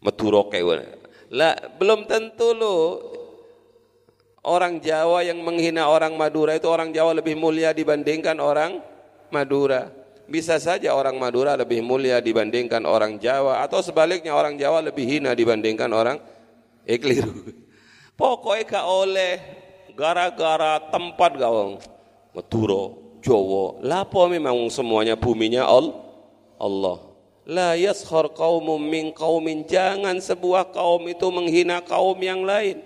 Maduro 0.02 0.50
kewut. 0.50 0.82
Lah 1.32 1.56
belum 1.78 2.04
tentu 2.04 2.52
lo 2.52 2.76
Orang 4.42 4.82
Jawa 4.82 5.22
yang 5.22 5.38
menghina 5.38 5.86
orang 5.86 6.18
Madura 6.18 6.58
itu 6.58 6.66
orang 6.66 6.90
Jawa 6.90 7.14
lebih 7.14 7.38
mulia 7.38 7.70
dibandingkan 7.70 8.42
orang 8.42 8.82
Madura. 9.30 9.86
Bisa 10.26 10.58
saja 10.58 10.90
orang 10.98 11.14
Madura 11.14 11.54
lebih 11.54 11.78
mulia 11.78 12.18
dibandingkan 12.18 12.82
orang 12.82 13.22
Jawa 13.22 13.62
atau 13.62 13.78
sebaliknya 13.78 14.34
orang 14.34 14.58
Jawa 14.58 14.82
lebih 14.82 15.06
hina 15.06 15.30
dibandingkan 15.38 15.86
orang 15.94 16.18
eh 16.82 16.98
keliru. 16.98 17.30
Pokoknya 18.18 18.82
gak 18.82 18.86
oleh 18.90 19.32
gara-gara 19.94 20.90
tempat 20.90 21.38
gawang 21.38 21.78
Madura, 22.34 22.98
Jawa. 23.22 23.78
Lapo 23.78 24.26
memang 24.26 24.58
semuanya 24.74 25.14
buminya 25.14 25.70
Allah. 26.58 27.11
La 27.42 27.74
yaskhar 27.74 28.30
qaumum 28.30 28.78
min 28.78 29.10
qaumin 29.10 29.66
jangan 29.66 30.14
sebuah 30.22 30.70
kaum 30.70 31.10
itu 31.10 31.26
menghina 31.34 31.82
kaum 31.82 32.14
yang 32.22 32.46
lain. 32.46 32.78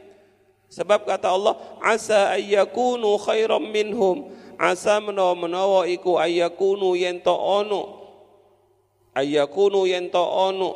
Sebab 0.73 1.05
kata 1.05 1.29
Allah, 1.29 1.55
asa 1.85 2.33
ayyakunu 2.35 3.21
khairam 3.21 3.69
minhum. 3.69 4.33
Asa 4.57 4.97
menawa-menawa 5.05 5.85
iku 5.93 6.17
ayyakunu 6.17 6.97
yento 6.97 7.37
ono. 7.37 8.09
Ayyakunu 9.13 9.85
yento 9.85 10.25
ono. 10.25 10.71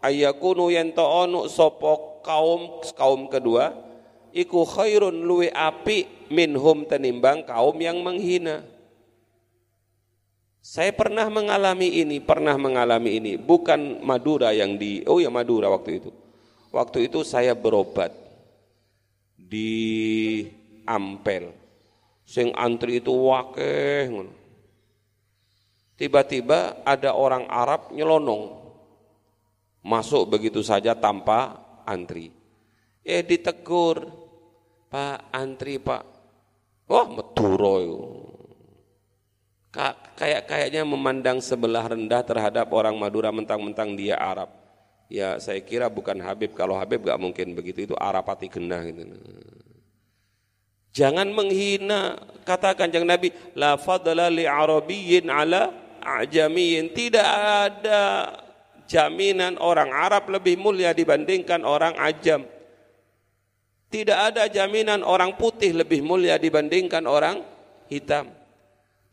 Ayyakunu 0.00 0.72
yento 0.72 1.04
ono 1.04 1.44
sopo 1.52 2.20
kaum 2.24 2.80
kaum 2.96 3.28
kedua 3.28 3.76
iku 4.34 4.66
khairun 4.66 5.22
luwe 5.22 5.52
api 5.52 6.28
minhum 6.32 6.88
tenimbang 6.88 7.46
kaum 7.46 7.76
yang 7.78 8.02
menghina. 8.02 8.66
Saya 10.64 10.96
pernah 10.96 11.28
mengalami 11.28 12.00
ini, 12.00 12.24
pernah 12.24 12.56
mengalami 12.56 13.20
ini. 13.20 13.36
Bukan 13.36 14.00
Madura 14.00 14.48
yang 14.56 14.80
di, 14.80 15.04
oh 15.04 15.20
ya 15.20 15.28
Madura 15.28 15.68
waktu 15.68 16.00
itu. 16.00 16.08
Waktu 16.72 17.12
itu 17.12 17.20
saya 17.20 17.52
berobat 17.52 18.16
di 19.36 20.40
Ampel. 20.88 21.52
Sing 22.24 22.48
antri 22.56 23.04
itu 23.04 23.12
wakeh. 23.12 24.08
Tiba-tiba 26.00 26.80
ada 26.80 27.12
orang 27.12 27.44
Arab 27.44 27.92
nyelonong. 27.92 28.64
Masuk 29.84 30.32
begitu 30.32 30.64
saja 30.64 30.96
tanpa 30.96 31.60
antri. 31.84 32.32
Eh 33.04 33.20
ditegur, 33.20 34.00
Pak 34.88 35.28
antri 35.28 35.76
Pak. 35.76 36.02
Wah 36.88 37.04
meturo 37.04 37.76
Kayak 40.14 40.46
kayaknya 40.46 40.86
memandang 40.86 41.42
sebelah 41.42 41.82
rendah 41.90 42.22
terhadap 42.22 42.70
orang 42.70 42.94
Madura 42.94 43.34
mentang-mentang 43.34 43.98
dia 43.98 44.14
Arab. 44.14 44.46
Ya 45.10 45.36
saya 45.42 45.58
kira 45.60 45.90
bukan 45.90 46.16
Habib, 46.22 46.54
kalau 46.54 46.78
Habib 46.78 47.02
gak 47.02 47.18
mungkin 47.18 47.58
begitu, 47.58 47.90
itu 47.90 47.94
Arapati 47.98 48.46
genah 48.46 48.80
gitu. 48.86 49.02
Jangan 50.94 51.26
menghina, 51.34 52.14
katakan 52.46 52.86
jangan 52.86 53.18
Nabi, 53.18 53.34
la 53.58 53.74
fadla 53.74 54.30
li 54.30 54.46
arabiyyin 54.46 55.26
ala 55.26 55.74
ajamiyin. 55.98 56.94
Tidak 56.94 57.28
ada 57.66 58.30
jaminan 58.86 59.58
orang 59.58 59.90
Arab 59.90 60.30
lebih 60.30 60.54
mulia 60.54 60.94
dibandingkan 60.94 61.66
orang 61.66 61.98
ajam. 61.98 62.46
Tidak 63.90 64.18
ada 64.34 64.46
jaminan 64.46 65.02
orang 65.02 65.34
putih 65.34 65.74
lebih 65.74 65.98
mulia 66.06 66.38
dibandingkan 66.38 67.10
orang 67.10 67.42
hitam. 67.90 68.30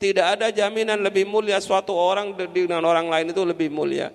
Tidak 0.01 0.25
ada 0.25 0.49
jaminan 0.49 0.97
lebih 1.05 1.29
mulia 1.29 1.61
suatu 1.61 1.93
orang 1.93 2.33
dengan 2.33 2.81
orang 2.81 3.05
lain 3.05 3.29
itu 3.29 3.45
lebih 3.45 3.69
mulia 3.69 4.09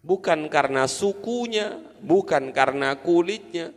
bukan 0.00 0.48
karena 0.48 0.88
sukunya, 0.88 1.76
bukan 2.00 2.50
karena 2.52 2.96
kulitnya. 2.98 3.72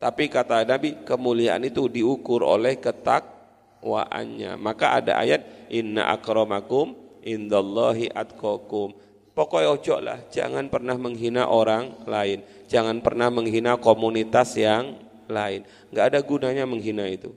Tapi 0.00 0.32
kata 0.32 0.64
Nabi, 0.64 1.04
kemuliaan 1.04 1.60
itu 1.68 1.84
diukur 1.86 2.40
oleh 2.40 2.80
ketakwaannya. 2.80 4.56
Maka 4.56 4.96
ada 4.96 5.20
ayat, 5.20 5.68
Inna 5.68 6.08
akramakum 6.16 6.96
indallahi 7.20 8.08
atqakum. 8.08 8.96
Pokoknya 9.36 9.68
ojo 9.72 9.96
lah, 10.00 10.18
jangan 10.32 10.72
pernah 10.72 10.96
menghina 10.96 11.46
orang 11.46 12.02
lain. 12.08 12.42
Jangan 12.66 13.04
pernah 13.04 13.28
menghina 13.28 13.76
komunitas 13.76 14.56
yang 14.56 14.96
lain. 15.28 15.68
Enggak 15.92 16.16
ada 16.16 16.20
gunanya 16.24 16.64
menghina 16.64 17.04
itu. 17.06 17.30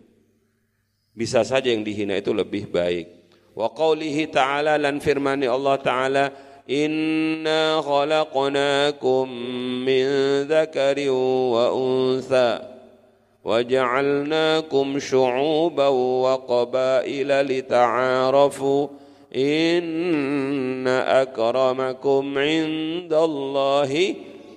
Bisa 1.15 1.43
saja 1.43 1.71
yang 1.71 1.83
dihina 1.83 2.15
itu 2.19 2.31
lebih 2.31 2.71
baik. 2.71 3.11
Wa 3.59 3.73
qawlihi 3.75 4.31
ta'ala 4.31 4.79
lan 4.79 5.03
firmani 5.03 5.51
Allah 5.51 5.77
ta'ala 5.83 6.25
إنا 6.69 7.81
خلقناكم 7.81 9.25
من 9.89 10.05
ذكر 10.45 11.11
وأنثى 11.57 12.61
وجعلناكم 13.45 14.99
شعوبا 14.99 15.89
وقبائل 15.89 17.31
لتعارفوا 17.41 18.89
إن 19.37 20.89
أكرمكم 21.25 22.39
عند 22.39 23.13
الله 23.13 23.93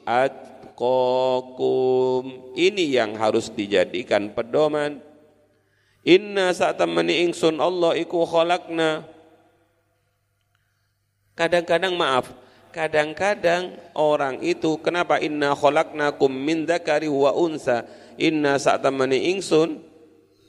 atqakum 0.01 1.21
ini 2.57 2.97
yang 2.97 3.13
harus 3.13 3.53
dijadikan 3.53 4.33
pedoman 4.33 4.97
inna 6.06 6.54
saat 6.54 6.78
temani 6.78 7.26
ingsun 7.26 7.58
Allah 7.58 7.98
iku 7.98 8.22
khalaqna. 8.22 9.02
Kadang-kadang 11.36 11.92
maaf, 11.98 12.32
kadang-kadang 12.72 13.76
orang 13.92 14.40
itu 14.40 14.80
kenapa? 14.80 15.20
Inna 15.20 15.52
khalaqnakum 15.52 16.32
min 16.32 16.64
dzakari 16.64 17.10
wa 17.10 17.34
unsa. 17.36 17.84
Inna 18.16 18.56
sa'tamani 18.56 19.36
ingsun 19.36 19.84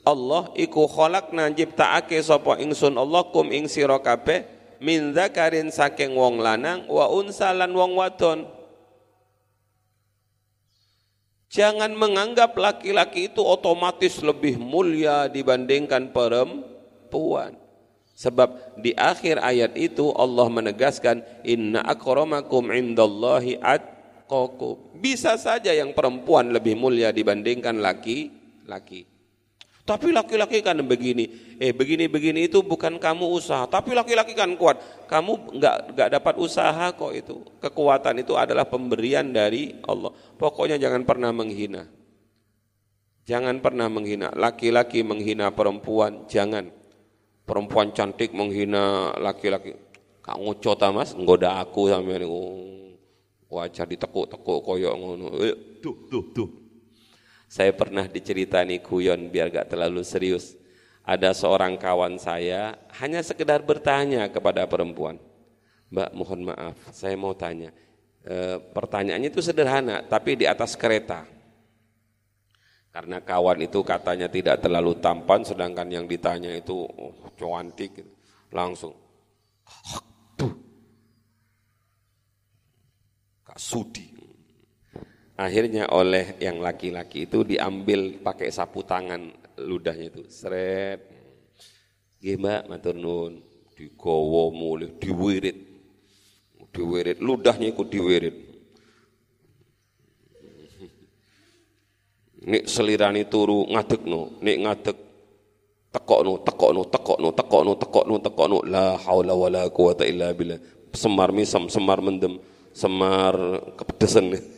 Allah 0.08 0.48
iku 0.56 0.88
khalaqna 0.88 1.52
ciptaake 1.52 2.16
sapa 2.24 2.56
ingsun 2.56 2.96
Allah 2.96 3.28
kum 3.28 3.52
ing 3.52 3.68
sira 3.68 4.00
kabeh 4.00 4.48
min 4.80 5.12
dzakarin 5.12 5.68
saking 5.68 6.16
wong 6.16 6.40
lanang 6.40 6.88
wa 6.88 7.12
unsa 7.12 7.52
lan 7.52 7.68
wong 7.76 7.92
wadon 7.92 8.48
Jangan 11.48 11.96
menganggap 11.96 12.52
laki-laki 12.60 13.32
itu 13.32 13.40
otomatis 13.40 14.20
lebih 14.20 14.60
mulia 14.60 15.32
dibandingkan 15.32 16.12
perempuan. 16.12 17.56
Sebab 18.12 18.76
di 18.82 18.92
akhir 18.92 19.40
ayat 19.40 19.72
itu 19.78 20.12
Allah 20.12 20.50
menegaskan 20.52 21.24
inna 21.46 21.80
akramakum 21.86 22.68
indallahi 22.68 23.56
atqakum. 23.64 24.92
Bisa 24.98 25.40
saja 25.40 25.72
yang 25.72 25.96
perempuan 25.96 26.52
lebih 26.52 26.76
mulia 26.76 27.14
dibandingkan 27.14 27.80
laki-laki. 27.80 29.17
Tapi 29.88 30.12
laki-laki 30.12 30.60
kan 30.60 30.76
begini, 30.84 31.56
eh 31.56 31.72
begini-begini 31.72 32.44
itu 32.44 32.60
bukan 32.60 33.00
kamu 33.00 33.24
usaha, 33.24 33.64
tapi 33.64 33.96
laki-laki 33.96 34.36
kan 34.36 34.52
kuat. 34.52 34.76
Kamu 35.08 35.56
nggak 35.56 35.96
nggak 35.96 36.08
dapat 36.12 36.34
usaha 36.36 36.92
kok 36.92 37.12
itu. 37.16 37.40
Kekuatan 37.56 38.20
itu 38.20 38.36
adalah 38.36 38.68
pemberian 38.68 39.32
dari 39.32 39.80
Allah. 39.88 40.12
Pokoknya 40.36 40.76
jangan 40.76 41.08
pernah 41.08 41.32
menghina. 41.32 41.88
Jangan 43.24 43.64
pernah 43.64 43.88
menghina. 43.88 44.28
Laki-laki 44.36 45.00
menghina 45.00 45.56
perempuan, 45.56 46.28
jangan 46.28 46.68
perempuan 47.48 47.88
cantik 47.96 48.36
menghina 48.36 49.16
laki-laki. 49.16 49.72
Kak 50.20 50.36
nguco 50.36 50.76
ta 50.76 50.92
Mas, 50.92 51.16
nggoda 51.16 51.64
aku 51.64 51.88
sampe 51.88 52.12
niku. 52.12 52.44
Wajah 53.48 53.88
ditekuk-tekuk 53.88 54.60
koyok 54.60 54.94
ngono. 55.00 55.32
Eh, 55.40 55.80
tuh, 55.80 55.96
tuh, 56.12 56.28
tuh. 56.36 56.48
Saya 57.48 57.72
pernah 57.72 58.04
diceritani 58.04 58.84
kuyon 58.84 59.32
biar 59.32 59.48
gak 59.48 59.72
terlalu 59.72 60.04
serius. 60.04 60.52
Ada 61.08 61.32
seorang 61.32 61.80
kawan 61.80 62.20
saya 62.20 62.76
hanya 63.00 63.24
sekedar 63.24 63.64
bertanya 63.64 64.28
kepada 64.28 64.68
perempuan. 64.68 65.16
Mbak 65.88 66.10
mohon 66.12 66.40
maaf, 66.52 66.76
saya 66.92 67.16
mau 67.16 67.32
tanya. 67.32 67.72
E, 68.20 68.60
pertanyaannya 68.60 69.32
itu 69.32 69.40
sederhana, 69.40 70.04
tapi 70.04 70.36
di 70.36 70.44
atas 70.44 70.76
kereta. 70.76 71.24
Karena 72.92 73.24
kawan 73.24 73.64
itu 73.64 73.80
katanya 73.80 74.28
tidak 74.28 74.60
terlalu 74.60 75.00
tampan, 75.00 75.40
sedangkan 75.48 75.88
yang 75.88 76.04
ditanya 76.04 76.52
itu 76.52 76.84
oh, 76.84 77.32
cantik, 77.40 78.04
gitu. 78.04 78.12
langsung. 78.52 78.92
Kak 83.48 83.56
Sudi. 83.56 84.17
Akhirnya 85.38 85.86
oleh 85.94 86.34
yang 86.42 86.58
laki-laki 86.58 87.30
itu 87.30 87.46
diambil 87.46 88.18
pakai 88.18 88.50
sapu 88.50 88.82
tangan 88.82 89.30
ludahnya 89.62 90.10
itu. 90.10 90.26
Seret. 90.26 90.98
Gimana 92.18 92.66
matur 92.66 92.98
nun. 92.98 93.46
Digowo 93.78 94.50
mulih, 94.50 94.98
diwirit. 94.98 95.54
Diwirit, 96.74 97.22
ludahnya 97.22 97.70
ikut 97.70 97.86
diwirit. 97.86 98.36
Nik 102.38 102.64
selirani 102.66 103.22
turu 103.30 103.66
ngadek 103.70 104.02
no, 104.02 104.38
nik 104.42 104.58
ngadek 104.62 104.98
tekok 105.94 106.20
no, 106.26 106.32
tekok 106.42 106.70
no, 106.74 106.82
tekok 108.18 108.46
no, 108.50 108.58
la 108.66 108.98
haula 108.98 109.38
wala 109.38 109.62
quwata 109.70 110.02
illa 110.02 110.34
billah. 110.34 110.58
Semar 110.90 111.30
misam, 111.30 111.70
semar 111.70 112.02
mendem, 112.02 112.42
semar 112.74 113.38
kepedesan. 113.78 114.57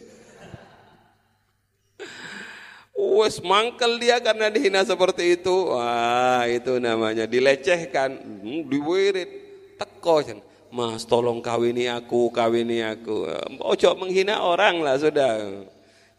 Wes 3.20 3.40
mangkel 3.40 3.96
dia 3.96 4.20
karena 4.20 4.52
dihina 4.52 4.84
seperti 4.84 5.40
itu. 5.40 5.72
Wah, 5.72 6.44
itu 6.44 6.76
namanya 6.76 7.24
dilecehkan, 7.24 8.20
hmm, 8.20 8.68
diwirit, 8.68 9.30
teko 9.80 10.20
Mas 10.70 11.02
tolong 11.02 11.42
kawini 11.42 11.90
aku, 11.90 12.30
kawini 12.30 12.84
aku. 12.86 13.26
Ojo 13.58 13.90
menghina 13.98 14.38
orang 14.46 14.78
lah 14.84 14.94
sudah. 15.00 15.66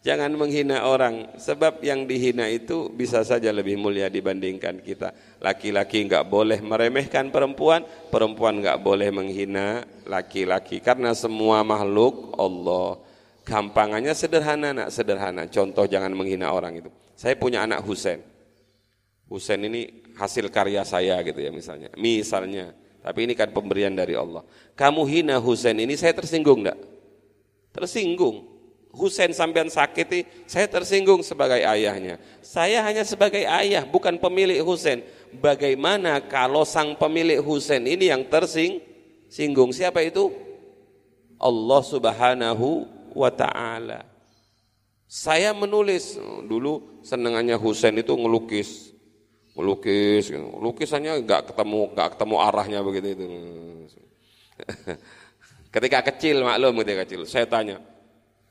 Jangan 0.02 0.34
menghina 0.34 0.82
orang, 0.82 1.30
sebab 1.38 1.78
yang 1.78 2.10
dihina 2.10 2.50
itu 2.50 2.90
bisa 2.90 3.22
saja 3.22 3.54
lebih 3.54 3.78
mulia 3.78 4.10
dibandingkan 4.10 4.82
kita. 4.82 5.14
Laki-laki 5.38 6.02
enggak 6.02 6.26
boleh 6.26 6.58
meremehkan 6.58 7.30
perempuan, 7.30 7.86
perempuan 8.10 8.58
enggak 8.58 8.82
boleh 8.82 9.14
menghina 9.14 9.86
laki-laki 10.02 10.82
karena 10.82 11.14
semua 11.14 11.62
makhluk 11.62 12.34
Allah. 12.34 12.98
Gampangannya 13.42 14.14
sederhana 14.14 14.70
nak, 14.70 14.88
sederhana. 14.94 15.50
Contoh 15.50 15.82
jangan 15.90 16.14
menghina 16.14 16.54
orang 16.54 16.78
itu. 16.78 16.90
Saya 17.18 17.34
punya 17.34 17.66
anak 17.66 17.82
Husen. 17.82 18.22
Husen 19.26 19.66
ini 19.66 20.02
hasil 20.14 20.46
karya 20.52 20.86
saya 20.86 21.18
gitu 21.26 21.42
ya 21.42 21.50
misalnya. 21.50 21.90
Misalnya, 21.98 22.70
tapi 23.02 23.26
ini 23.26 23.34
kan 23.34 23.50
pemberian 23.50 23.90
dari 23.96 24.14
Allah. 24.14 24.46
Kamu 24.78 25.02
hina 25.10 25.42
Husen 25.42 25.74
ini 25.82 25.98
saya 25.98 26.14
tersinggung 26.14 26.62
enggak? 26.62 26.78
Tersinggung. 27.74 28.52
Husen 28.92 29.32
sampean 29.32 29.72
sakiti, 29.72 30.28
saya 30.44 30.68
tersinggung 30.68 31.24
sebagai 31.24 31.64
ayahnya. 31.64 32.20
Saya 32.44 32.84
hanya 32.84 33.08
sebagai 33.08 33.40
ayah, 33.40 33.88
bukan 33.88 34.20
pemilik 34.20 34.60
Husen. 34.60 35.00
Bagaimana 35.40 36.20
kalau 36.20 36.68
sang 36.68 36.92
pemilik 37.00 37.40
Husen 37.40 37.88
ini 37.88 38.12
yang 38.12 38.28
tersing 38.28 38.84
singgung? 39.32 39.72
Siapa 39.72 40.04
itu? 40.04 40.28
Allah 41.40 41.80
Subhanahu 41.82 42.84
wa 43.12 43.30
taala. 43.32 44.04
Saya 45.08 45.52
menulis 45.52 46.16
dulu 46.48 47.04
senengannya 47.04 47.60
Husain 47.60 47.92
itu 47.96 48.16
ngelukis. 48.16 48.96
Ngelukis, 49.52 50.32
lukisannya 50.32 51.20
nggak 51.28 51.52
ketemu 51.52 51.92
nggak 51.92 52.08
ketemu 52.16 52.36
arahnya 52.40 52.80
begitu 52.80 53.08
itu. 53.12 53.24
ketika 55.74 56.00
kecil 56.08 56.40
maklum 56.40 56.80
ketika 56.80 57.04
kecil, 57.04 57.28
saya 57.28 57.44
tanya, 57.44 57.76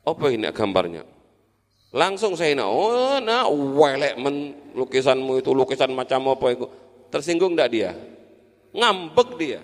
apa 0.05 0.25
ini 0.29 0.45
gambarnya? 0.53 1.01
Langsung 1.91 2.39
saya 2.39 2.55
nak, 2.55 2.69
oh 2.71 3.19
nah, 3.19 3.49
welek 3.51 4.15
men 4.15 4.55
lukisanmu 4.71 5.43
itu 5.43 5.51
lukisan 5.51 5.91
macam 5.91 6.31
apa 6.31 6.45
itu? 6.55 6.65
Tersinggung 7.11 7.57
enggak 7.57 7.71
dia? 7.73 7.91
Ngambek 8.71 9.29
dia. 9.35 9.59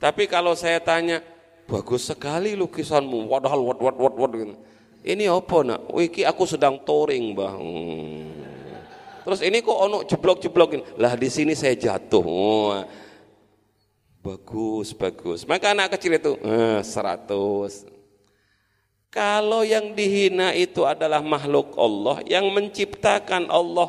Tapi 0.00 0.24
kalau 0.24 0.56
saya 0.56 0.80
tanya, 0.80 1.20
bagus 1.66 2.08
sekali 2.08 2.54
lukisanmu. 2.54 3.26
Padahal 3.26 3.60
wat 3.66 3.78
wat 3.82 3.96
wat 3.98 4.14
wat 4.14 4.32
gitu. 4.32 4.54
ini 5.02 5.26
apa 5.26 5.56
nak? 5.66 5.80
Wiki 5.90 6.22
aku 6.22 6.46
sedang 6.46 6.80
touring 6.82 7.34
bang 7.34 7.60
hmm. 7.60 9.22
terus 9.26 9.42
ini 9.42 9.58
kok 9.58 9.74
ono 9.74 10.06
jeblok 10.06 10.38
jeblokin 10.38 10.82
lah 10.96 11.18
di 11.18 11.28
sini 11.28 11.52
saya 11.52 11.74
jatuh. 11.74 12.24
Oh. 12.24 12.78
bagus 14.22 14.90
bagus. 14.94 15.46
Maka 15.46 15.70
anak 15.70 15.94
kecil 15.98 16.18
itu 16.18 16.34
eh, 16.42 16.82
seratus. 16.82 17.86
Kalau 19.10 19.62
yang 19.62 19.94
dihina 19.94 20.50
itu 20.52 20.82
adalah 20.82 21.22
makhluk 21.22 21.78
Allah 21.78 22.20
yang 22.26 22.50
menciptakan 22.50 23.48
Allah 23.48 23.88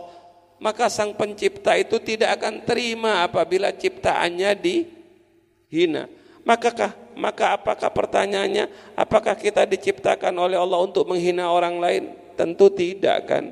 maka 0.58 0.90
sang 0.90 1.14
pencipta 1.14 1.78
itu 1.78 2.02
tidak 2.02 2.42
akan 2.42 2.66
terima 2.66 3.26
apabila 3.26 3.70
ciptaannya 3.70 4.58
dihina 4.58 6.10
Makakah 6.48 6.96
maka 7.20 7.60
apakah 7.60 7.92
pertanyaannya 7.92 8.96
apakah 8.96 9.36
kita 9.36 9.68
diciptakan 9.68 10.32
oleh 10.40 10.56
Allah 10.56 10.80
untuk 10.80 11.04
menghina 11.04 11.52
orang 11.52 11.76
lain? 11.76 12.04
Tentu 12.40 12.72
tidak 12.72 13.28
kan. 13.28 13.52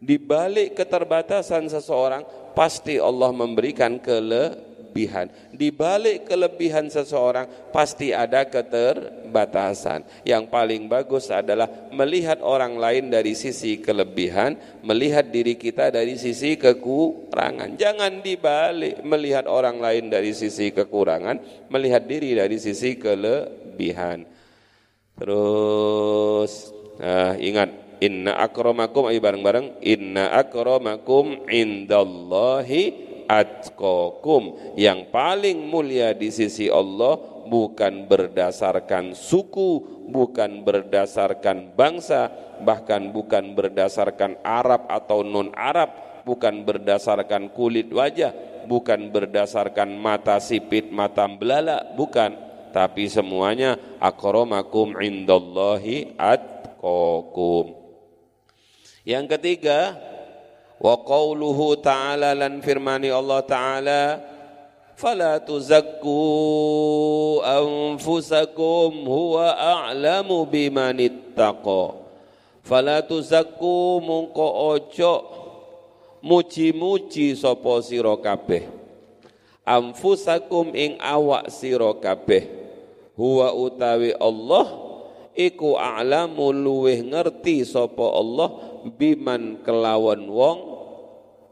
Di 0.00 0.16
balik 0.16 0.72
keterbatasan 0.72 1.68
seseorang 1.68 2.24
pasti 2.56 2.96
Allah 2.96 3.28
memberikan 3.28 4.00
kele 4.00 4.56
kelebihan. 4.94 5.26
Di 5.50 5.74
balik 5.74 6.30
kelebihan 6.30 6.86
seseorang 6.86 7.50
pasti 7.74 8.14
ada 8.14 8.46
keterbatasan. 8.46 10.06
Yang 10.22 10.46
paling 10.54 10.86
bagus 10.86 11.34
adalah 11.34 11.66
melihat 11.90 12.38
orang 12.46 12.78
lain 12.78 13.10
dari 13.10 13.34
sisi 13.34 13.82
kelebihan, 13.82 14.54
melihat 14.86 15.26
diri 15.34 15.58
kita 15.58 15.90
dari 15.90 16.14
sisi 16.14 16.54
kekurangan. 16.54 17.74
Jangan 17.74 18.22
dibalik 18.22 19.02
melihat 19.02 19.50
orang 19.50 19.82
lain 19.82 20.14
dari 20.14 20.30
sisi 20.30 20.70
kekurangan, 20.70 21.66
melihat 21.74 22.06
diri 22.06 22.38
dari 22.38 22.54
sisi 22.62 22.94
kelebihan. 22.94 24.22
Terus 25.18 26.70
nah, 27.02 27.34
ingat 27.34 27.98
inna 27.98 28.38
akramakum 28.38 29.10
ayo 29.10 29.18
bareng-bareng 29.22 29.82
inna 29.82 30.34
akramakum 30.34 31.46
indallahi 31.46 33.13
atqakum 33.26 34.74
yang 34.78 35.08
paling 35.08 35.64
mulia 35.66 36.12
di 36.12 36.28
sisi 36.28 36.68
Allah 36.68 37.18
bukan 37.44 38.08
berdasarkan 38.08 39.12
suku, 39.12 40.04
bukan 40.08 40.64
berdasarkan 40.64 41.76
bangsa, 41.76 42.32
bahkan 42.64 43.12
bukan 43.12 43.52
berdasarkan 43.52 44.40
Arab 44.40 44.88
atau 44.88 45.20
non 45.20 45.52
Arab, 45.52 45.92
bukan 46.24 46.64
berdasarkan 46.64 47.52
kulit 47.52 47.92
wajah, 47.92 48.32
bukan 48.66 49.12
berdasarkan 49.12 49.92
mata 50.00 50.40
sipit, 50.40 50.88
mata 50.88 51.28
belala, 51.28 51.94
bukan, 51.94 52.34
tapi 52.72 53.06
semuanya 53.06 53.76
akramakum 54.00 54.96
indallahi 54.98 56.16
atqakum. 56.16 57.76
Yang 59.04 59.36
ketiga, 59.36 60.00
wa 60.80 60.94
qawluhu 61.02 61.78
ta'ala 61.78 62.34
lan 62.34 62.58
firmani 62.58 63.10
Allah 63.10 63.40
ta'ala 63.46 64.02
fala 64.94 65.42
tuzakku 65.42 66.18
anfusakum 67.42 69.06
huwa 69.06 69.54
a'lamu 69.54 70.46
biman 70.46 70.98
ittaqa. 70.98 71.98
Fala 72.64 73.04
tuzakku 73.04 74.00
mungko 74.00 74.46
ojo 74.72 75.14
muji-muji 76.24 77.36
sapa 77.36 77.84
sira 77.84 78.16
kabeh. 78.16 78.64
Anfusakum 79.64 80.72
ing 80.72 80.96
awak 81.00 81.48
sira 81.52 81.92
kabeh 81.96 82.48
huwa 83.16 83.54
utawi 83.54 84.12
Allah 84.16 84.66
iku 85.34 85.76
a'lamu 85.76 86.52
luweh 86.52 87.00
ngerti 87.00 87.64
sapa 87.64 88.04
Allah 88.14 88.73
biman 88.92 89.64
kelawan 89.64 90.28
wong 90.28 90.58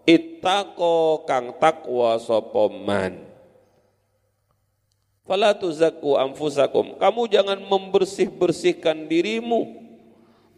ittaqo 0.05 1.25
kang 1.25 1.57
takwa 1.57 2.21
sapa 2.21 2.69
man 2.69 3.33
Fala 5.23 5.55
tuzakku 5.55 6.19
anfusakum. 6.19 6.99
Kamu 6.99 7.31
jangan 7.31 7.59
membersih-bersihkan 7.63 9.07
dirimu. 9.07 9.81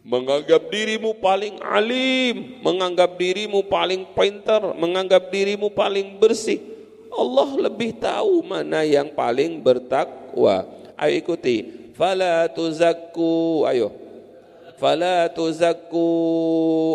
Menganggap 0.05 0.69
dirimu 0.69 1.17
paling 1.17 1.57
alim, 1.65 2.61
menganggap 2.61 3.17
dirimu 3.17 3.65
paling 3.65 4.05
pintar, 4.13 4.75
menganggap 4.77 5.33
dirimu 5.33 5.73
paling 5.73 6.21
bersih. 6.21 6.61
Allah 7.09 7.49
lebih 7.69 7.97
tahu 7.97 8.45
mana 8.45 8.85
yang 8.85 9.13
paling 9.13 9.61
bertakwa. 9.61 10.67
Ayo 10.97 11.13
ikuti. 11.23 11.89
Fala 11.97 12.45
tuzakku. 12.51 13.65
Ayo. 13.65 14.04
Fala 14.75 15.31
tuzakku 15.31 16.07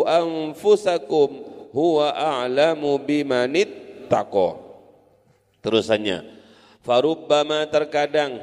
anfusakum 0.05 1.29
huwa 1.73 2.13
a'lamu 2.13 3.01
bimanit 3.01 3.69
tako. 4.05 4.59
Terusannya, 5.61 6.25
farubbama 6.81 7.65
terkadang 7.69 8.41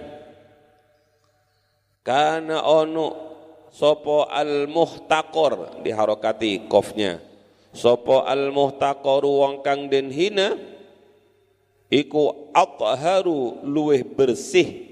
Kana 2.09 2.65
ono 2.65 3.07
sopo 3.69 4.25
al 4.25 4.65
muhtaqor 4.65 5.85
diharokati 5.85 6.65
kofnya. 6.65 7.21
Sopo 7.77 8.25
al 8.25 8.49
muhtaqor 8.49 9.29
wong 9.29 9.61
kang 9.61 9.93
den 9.93 10.09
hina 10.09 10.57
iku 11.93 12.49
atharu 12.57 13.61
luweh 13.61 14.01
bersih 14.09 14.89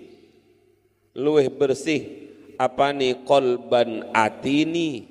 luweh 1.17 1.49
bersih 1.49 2.26
apa 2.57 2.93
nih 2.93 3.25
kolban 3.25 4.09
atini? 4.13 5.09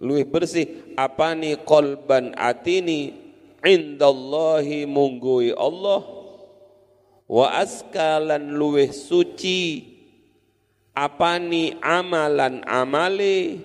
Luweh 0.00 0.24
bersih 0.24 0.96
apa 0.96 1.36
nih 1.36 1.60
kolban 1.64 2.32
atini? 2.36 3.12
Indallahi 3.60 4.88
munggui 4.88 5.52
Allah. 5.52 6.00
Wa 7.28 7.60
askalan 7.60 8.56
luweh 8.56 8.88
suci. 8.92 9.96
Apa 10.96 11.40
nih 11.40 11.76
amalan 11.80 12.64
amale 12.68 13.60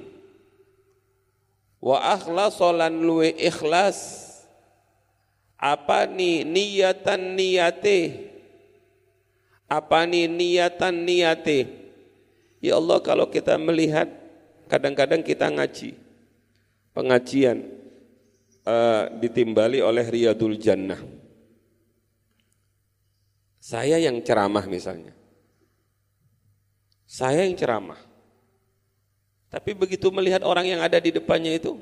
wa 1.80 1.99
akhlasolan 2.16 2.99
luweh 2.99 3.36
ikhlas. 3.36 4.28
Apa 5.56 6.08
nih 6.08 6.43
niatan 6.43 7.39
niate 7.39 8.26
apa 9.66 10.06
nih 10.06 10.30
niatan 10.30 10.95
niate 11.06 11.85
ya 12.72 12.82
Allah 12.82 12.97
kalau 13.01 13.30
kita 13.30 13.57
melihat 13.61 14.09
kadang-kadang 14.66 15.22
kita 15.22 15.45
ngaji 15.49 15.93
pengajian 16.95 17.68
uh, 18.63 19.11
ditimbali 19.20 19.84
oleh 19.84 20.05
Riyadul 20.07 20.55
Jannah. 20.55 20.99
Saya 23.59 23.97
yang 23.97 24.22
ceramah 24.22 24.66
misalnya. 24.70 25.11
Saya 27.05 27.43
yang 27.45 27.57
ceramah. 27.57 27.97
Tapi 29.49 29.72
begitu 29.72 30.09
melihat 30.11 30.43
orang 30.43 30.68
yang 30.68 30.82
ada 30.84 30.99
di 30.99 31.16
depannya 31.16 31.55
itu, 31.55 31.80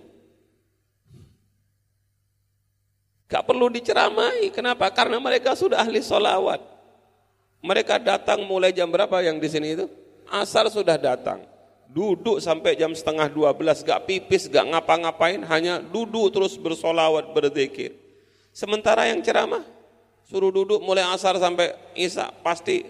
gak 3.28 3.44
perlu 3.44 3.68
diceramai. 3.68 4.54
Kenapa? 4.54 4.88
Karena 4.94 5.18
mereka 5.18 5.58
sudah 5.58 5.82
ahli 5.82 6.00
solawat. 6.00 6.62
Mereka 7.64 8.00
datang 8.04 8.44
mulai 8.44 8.76
jam 8.76 8.92
berapa 8.92 9.24
yang 9.24 9.40
di 9.40 9.48
sini 9.48 9.74
itu? 9.74 9.88
Asar 10.34 10.66
sudah 10.74 10.98
datang 10.98 11.46
duduk 11.94 12.42
sampai 12.42 12.74
jam 12.74 12.90
setengah 12.98 13.30
dua 13.30 13.54
belas, 13.54 13.86
gak 13.86 14.10
pipis, 14.10 14.50
gak 14.50 14.66
ngapa-ngapain, 14.66 15.46
hanya 15.46 15.78
duduk 15.78 16.34
terus 16.34 16.58
bersolawat, 16.58 17.30
berzikir. 17.38 17.94
Sementara 18.50 19.06
yang 19.06 19.22
ceramah, 19.22 19.62
suruh 20.26 20.50
duduk 20.50 20.82
mulai 20.82 21.06
asar 21.14 21.38
sampai 21.38 21.78
isya, 21.94 22.34
pasti. 22.42 22.90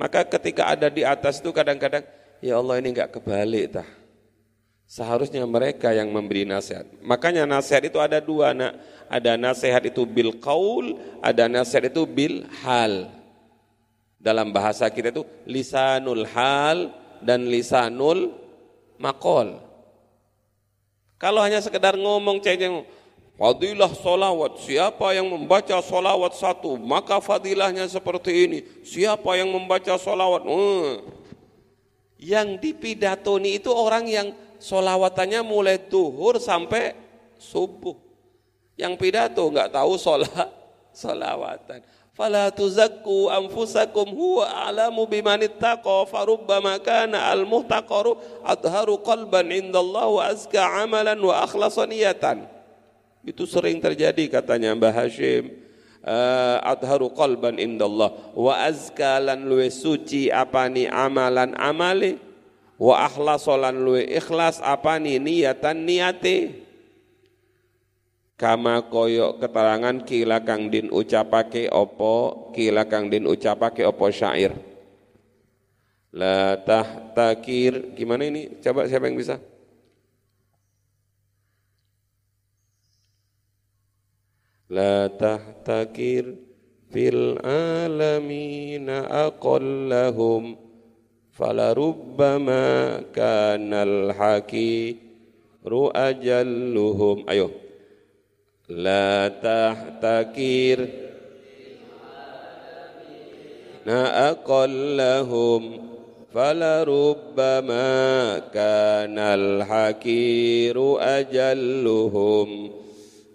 Maka 0.00 0.24
ketika 0.24 0.72
ada 0.72 0.88
di 0.88 1.04
atas 1.04 1.44
itu 1.44 1.52
kadang-kadang, 1.52 2.02
ya 2.40 2.56
Allah 2.56 2.80
ini 2.80 2.88
gak 2.96 3.20
kebalik 3.20 3.76
tah. 3.76 3.88
Seharusnya 4.88 5.44
mereka 5.44 5.92
yang 5.92 6.12
memberi 6.12 6.44
nasihat. 6.44 6.84
Makanya 7.00 7.48
nasihat 7.48 7.84
itu 7.84 7.96
ada 7.96 8.20
dua, 8.20 8.52
nak. 8.52 8.76
Ada 9.08 9.40
nasihat 9.40 9.84
itu 9.88 10.04
bil 10.08 10.36
qaul, 10.40 11.00
ada 11.24 11.48
nasihat 11.48 11.88
itu 11.92 12.04
bil 12.04 12.44
hal. 12.64 13.08
Dalam 14.22 14.54
bahasa 14.54 14.86
kita 14.86 15.10
itu 15.10 15.26
lisanul 15.50 16.22
hal, 16.30 17.02
dan 17.22 17.46
lisanul 17.46 18.34
makol. 18.98 19.62
Kalau 21.16 21.38
hanya 21.38 21.62
sekedar 21.62 21.94
ngomong 21.94 22.42
cengeng, 22.42 22.82
fadilah 23.38 23.94
solawat, 23.94 24.58
siapa 24.58 25.14
yang 25.14 25.30
membaca 25.30 25.78
solawat 25.78 26.34
satu, 26.34 26.74
maka 26.74 27.22
fadilahnya 27.22 27.86
seperti 27.86 28.50
ini. 28.50 28.58
Siapa 28.82 29.38
yang 29.38 29.54
membaca 29.54 29.94
solawat, 29.94 30.42
hmm. 30.42 30.90
yang 32.18 32.58
dipidatoni 32.58 33.62
itu 33.62 33.70
orang 33.70 34.10
yang 34.10 34.34
solawatannya 34.58 35.46
mulai 35.46 35.78
tuhur 35.78 36.42
sampai 36.42 36.98
subuh. 37.38 37.94
Yang 38.74 38.98
pidato 38.98 39.46
nggak 39.46 39.70
tahu 39.70 39.94
sholat, 39.94 40.50
solawatan 41.06 41.86
fala 42.12 42.52
tuzakku 42.52 43.32
anfusakum 43.32 44.04
huwa 44.12 44.44
a'lamu 44.68 45.08
biman 45.08 45.40
ittaqa 45.40 46.04
farubbama 46.08 46.76
kana 46.80 47.32
al 47.32 47.48
muhtaqaru 47.48 48.20
adharu 48.44 49.00
qalban 49.00 49.48
indallah 49.48 50.06
wa 50.08 50.22
azka 50.28 50.60
amalan 50.60 51.18
wa 51.18 51.40
akhlasa 51.44 51.88
niyatan. 51.88 52.44
Itu 53.22 53.46
sering 53.46 53.80
terjadi 53.80 54.28
katanya 54.28 54.74
Mbah 54.74 54.92
Hashim. 54.92 55.54
Uh, 56.02 56.58
adharu 56.66 57.14
qalban 57.14 57.54
indallah. 57.62 58.10
Wa 58.34 58.66
azka 58.66 59.22
lan 59.22 59.46
luwe 59.46 59.70
suci 59.70 60.28
apani 60.28 60.90
amalan 60.90 61.54
amale. 61.54 62.18
Wa 62.82 63.06
akhlasolan 63.06 63.78
luwe 63.78 64.02
ikhlas 64.10 64.58
apani 64.58 65.22
niatan 65.22 65.86
niate 65.86 66.61
kama 68.42 68.90
koyok 68.90 69.38
keterangan 69.38 70.02
kila 70.02 70.42
kang 70.42 70.66
din 70.66 70.90
ucapake 70.90 71.70
opo 71.70 72.50
kila 72.50 72.90
kang 72.90 73.06
din 73.06 73.22
ucapake 73.22 73.86
opo 73.86 74.10
syair. 74.10 74.50
La 76.10 76.58
tahtakir 76.58 77.94
gimana 77.94 78.26
ini? 78.26 78.58
Coba 78.58 78.90
siapa 78.90 79.06
yang 79.06 79.14
bisa? 79.14 79.38
La 84.66 85.06
tahtakir 85.06 86.34
fil 86.90 87.38
alamina 87.46 89.06
aqallahum 89.30 90.58
falarubbama 91.30 93.06
kanal 93.14 94.10
haki 94.18 94.98
ru'ajalluhum 95.62 97.22
ayo 97.30 97.61
لا 98.71 99.27
تحتكر 99.27 101.07
أقلهم 104.31 105.61
فلربما 106.33 107.91
كان 108.51 109.17
الحكير 109.19 110.77
أجلهم 110.99 112.49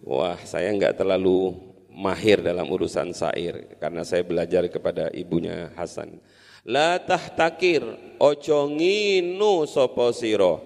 Wah, 0.02 0.34
saya 0.42 0.74
enggak 0.74 0.98
terlalu 0.98 1.54
mahir 1.86 2.42
dalam 2.42 2.66
urusan 2.66 3.14
syair 3.14 3.78
karena 3.78 4.02
saya 4.02 4.26
belajar 4.26 4.66
kepada 4.66 5.14
ibunya 5.14 5.70
Hasan. 5.78 6.18
La 6.66 6.98
tahtakir 6.98 7.86
ojo 8.18 8.66
nginu 8.66 9.62
sapa 9.70 10.10
sira 10.10 10.58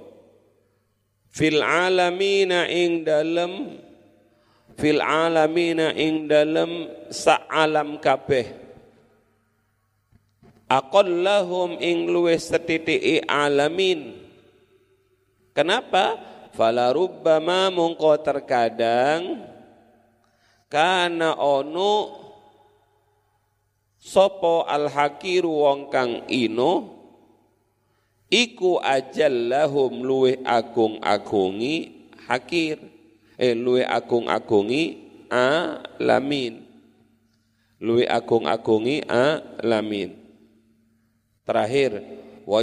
fil 1.29 1.61
alamina 1.61 2.65
ing 2.65 3.05
dalem 3.05 3.77
fil 4.80 5.02
alamina 5.04 5.96
ing 5.96 6.28
dalem 6.28 6.88
sa'alam 7.12 8.00
kabeh. 8.00 8.60
Aqallahum 10.72 11.76
ing 11.84 12.08
luweh 12.08 12.40
setitiki 12.40 13.20
alamin. 13.28 14.16
Kenapa? 15.52 16.16
Fala 16.52 16.92
rubbama 16.92 17.72
mungko 17.72 18.16
terkadang 18.20 19.48
kana 20.72 21.36
ono 21.36 22.20
sopo 23.96 24.64
al 24.64 24.88
hakiru 24.88 25.52
wong 25.52 25.92
kang 25.92 26.24
ino 26.32 27.04
iku 28.32 28.80
ajallahum 28.80 30.04
luweh 30.04 30.40
agung-agungi 30.44 32.08
hakir 32.28 32.80
eh 33.42 33.58
luwe 33.58 33.82
agung-agungi 33.82 35.02
alamin. 35.34 36.62
Luwe 37.82 38.06
agung-agungi 38.06 39.02
alamin. 39.10 40.14
Terakhir 41.42 42.06
wa 42.46 42.62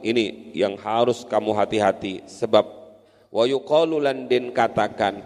ini 0.00 0.56
yang 0.56 0.80
harus 0.80 1.28
kamu 1.28 1.52
hati-hati 1.52 2.24
sebab 2.24 2.64
wa 3.28 3.44
yuqalu 3.44 4.00
lan 4.00 4.24
den 4.24 4.56
katakan 4.56 5.20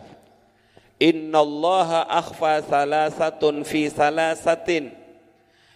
innallaha 0.98 2.10
akhfa 2.10 2.66
salasatun 2.66 3.62
fi 3.62 3.86
salasatin. 3.86 4.90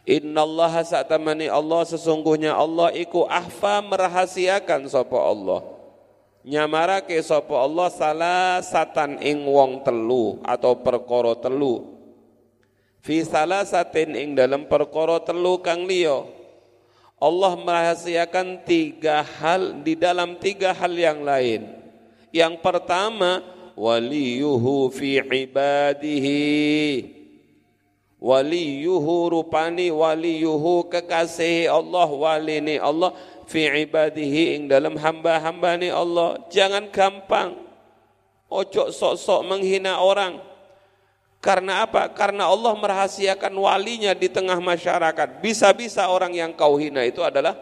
Innallaha 0.03 0.83
sa'tamani 0.83 1.47
Allah 1.47 1.87
sesungguhnya 1.87 2.59
Allah 2.59 2.91
iku 2.91 3.23
akhfa 3.31 3.79
merahasiakan 3.87 4.91
sapa 4.91 5.15
Allah 5.15 5.72
nyamarake 6.43 7.19
sapa 7.23 7.55
Allah 7.55 7.89
salah 7.91 8.59
satan 8.63 9.19
ing 9.23 9.47
wong 9.47 9.83
telu 9.87 10.43
atau 10.43 10.79
perkara 10.79 11.39
telu. 11.39 11.93
Fi 13.03 13.27
satin 13.27 14.15
ing 14.15 14.39
dalam 14.39 14.67
perkara 14.71 15.19
telu 15.19 15.59
kang 15.59 15.87
liya. 15.87 16.23
Allah 17.23 17.55
merahasiakan 17.55 18.67
tiga 18.67 19.23
hal 19.23 19.83
di 19.83 19.95
dalam 19.95 20.39
tiga 20.39 20.75
hal 20.75 20.91
yang 20.95 21.23
lain. 21.23 21.67
Yang 22.35 22.59
pertama 22.63 23.43
waliyuhu 23.79 24.91
fi 24.91 25.23
ibadihi. 25.23 26.43
Waliyuhu 28.23 29.35
rupani 29.35 29.91
waliyuhu 29.91 30.87
kekasih 30.87 31.67
Allah 31.75 32.07
walini 32.07 32.79
Allah 32.79 33.11
fi 33.53 33.69
ibadihi 33.85 34.57
ing 34.57 34.63
dalam 34.73 34.97
hamba-hamba 34.97 35.77
ni 35.77 35.93
Allah 35.93 36.41
jangan 36.49 36.89
gampang 36.89 37.61
ojo 38.49 38.89
sok-sok 38.89 39.45
menghina 39.45 40.01
orang 40.01 40.41
karena 41.43 41.83
apa? 41.83 42.07
Karena 42.15 42.47
Allah 42.47 42.71
merahasiakan 42.71 43.51
walinya 43.59 44.15
di 44.15 44.31
tengah 44.31 44.63
masyarakat. 44.63 45.43
Bisa-bisa 45.43 46.07
orang 46.07 46.31
yang 46.39 46.55
kau 46.55 46.79
hina 46.79 47.03
itu 47.03 47.19
adalah 47.19 47.59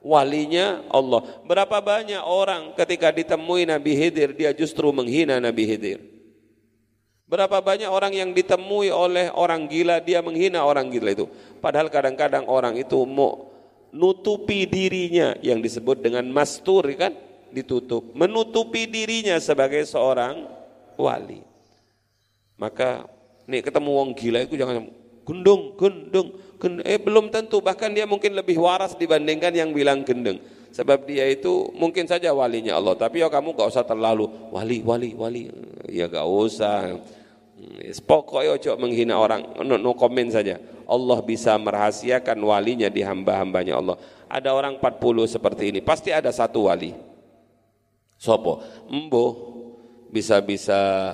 walinya 0.00 0.80
Allah. 0.88 1.20
Berapa 1.44 1.84
banyak 1.84 2.24
orang 2.24 2.72
ketika 2.72 3.12
ditemui 3.12 3.68
Nabi 3.68 3.92
Khidir, 3.92 4.32
dia 4.32 4.56
justru 4.56 4.88
menghina 4.88 5.36
Nabi 5.36 5.68
Khidir. 5.68 6.00
Berapa 7.28 7.60
banyak 7.60 7.92
orang 7.92 8.16
yang 8.16 8.32
ditemui 8.32 8.88
oleh 8.88 9.28
orang 9.36 9.68
gila, 9.68 10.00
dia 10.00 10.24
menghina 10.24 10.64
orang 10.64 10.88
gila 10.88 11.12
itu. 11.12 11.28
Padahal 11.60 11.92
kadang-kadang 11.92 12.48
orang 12.48 12.72
itu 12.80 13.04
mau 13.04 13.52
nutupi 13.94 14.66
dirinya 14.66 15.38
yang 15.38 15.62
disebut 15.62 16.02
dengan 16.02 16.26
mastur 16.34 16.82
kan, 16.98 17.14
ditutup. 17.54 18.10
Menutupi 18.12 18.90
dirinya 18.90 19.38
sebagai 19.38 19.86
seorang 19.86 20.50
wali. 20.98 21.46
Maka 22.58 23.06
nih 23.46 23.62
ketemu 23.62 23.90
wong 23.94 24.10
gila 24.18 24.42
itu 24.42 24.58
jangan 24.58 24.90
gendung, 25.22 25.78
gendung, 25.78 26.28
gendung. 26.58 26.84
Eh 26.84 26.98
belum 26.98 27.30
tentu, 27.30 27.62
bahkan 27.62 27.94
dia 27.94 28.04
mungkin 28.04 28.34
lebih 28.34 28.58
waras 28.58 28.98
dibandingkan 28.98 29.54
yang 29.54 29.70
bilang 29.70 30.02
gendeng. 30.02 30.42
Sebab 30.74 31.06
dia 31.06 31.30
itu 31.30 31.70
mungkin 31.78 32.02
saja 32.10 32.34
walinya 32.34 32.74
Allah, 32.74 32.98
tapi 32.98 33.22
ya 33.22 33.30
kamu 33.30 33.54
gak 33.54 33.70
usah 33.70 33.86
terlalu 33.86 34.26
wali, 34.50 34.82
wali, 34.82 35.14
wali. 35.14 35.42
Ya 35.86 36.10
gak 36.10 36.26
usah 36.26 36.98
Pokoknya 38.04 38.56
ojo 38.56 38.70
menghina 38.76 39.14
orang, 39.16 39.56
no, 39.64 39.78
no 39.80 39.92
komen 39.96 40.28
saja. 40.30 40.60
Allah 40.84 41.18
bisa 41.24 41.56
merahasiakan 41.56 42.36
walinya 42.44 42.88
di 42.92 43.00
hamba-hambanya 43.00 43.80
Allah. 43.80 43.96
Ada 44.28 44.52
orang 44.52 44.76
40 44.82 45.30
seperti 45.30 45.72
ini, 45.72 45.80
pasti 45.80 46.12
ada 46.12 46.28
satu 46.28 46.68
wali. 46.68 46.92
Sopo, 48.20 48.60
embo, 48.88 49.24
bisa-bisa 50.12 51.12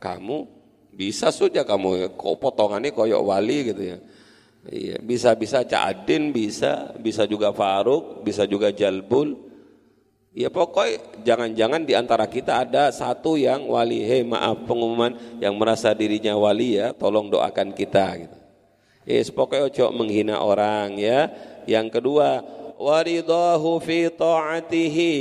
kamu, 0.00 0.46
bisa 0.94 1.32
saja 1.34 1.62
kamu, 1.66 2.14
kok 2.14 2.36
potongannya 2.38 2.90
koyok 2.94 3.22
wali 3.24 3.58
gitu 3.72 3.82
ya. 3.94 3.98
Iya, 4.68 4.96
bisa-bisa 5.00 5.64
Cak 5.64 5.82
Adin 5.88 6.36
bisa, 6.36 6.92
bisa 7.00 7.24
juga 7.24 7.48
Faruk, 7.56 8.20
bisa 8.20 8.44
juga 8.44 8.68
Jalbul, 8.68 9.49
Ya 10.30 10.46
pokoknya 10.46 11.26
jangan-jangan 11.26 11.82
di 11.82 11.98
antara 11.98 12.22
kita 12.30 12.62
ada 12.62 12.94
satu 12.94 13.34
yang 13.34 13.66
wali. 13.66 14.06
Hei 14.06 14.22
maaf 14.22 14.62
pengumuman 14.62 15.18
yang 15.42 15.58
merasa 15.58 15.90
dirinya 15.90 16.38
wali 16.38 16.78
ya, 16.78 16.94
tolong 16.94 17.26
doakan 17.26 17.74
kita 17.74 18.06
gitu. 18.14 18.38
Yes, 19.10 19.32
pokoknya 19.34 19.66
ojo 19.66 19.86
menghina 19.90 20.38
orang 20.38 20.94
ya. 21.02 21.26
Yang 21.66 21.98
kedua, 21.98 22.46
waridahu 22.78 23.82
fi 23.82 24.06
ta'atihi. 24.06 25.14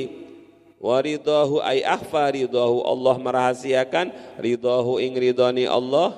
Waridahu 0.80 1.60
ay 1.60 1.84
akhfa 1.84 2.32
ridahu 2.32 2.86
Allah 2.86 3.16
merahasiakan 3.20 4.16
ridahu 4.40 5.02
ing 5.04 5.12
ridani 5.18 5.68
Allah 5.68 6.16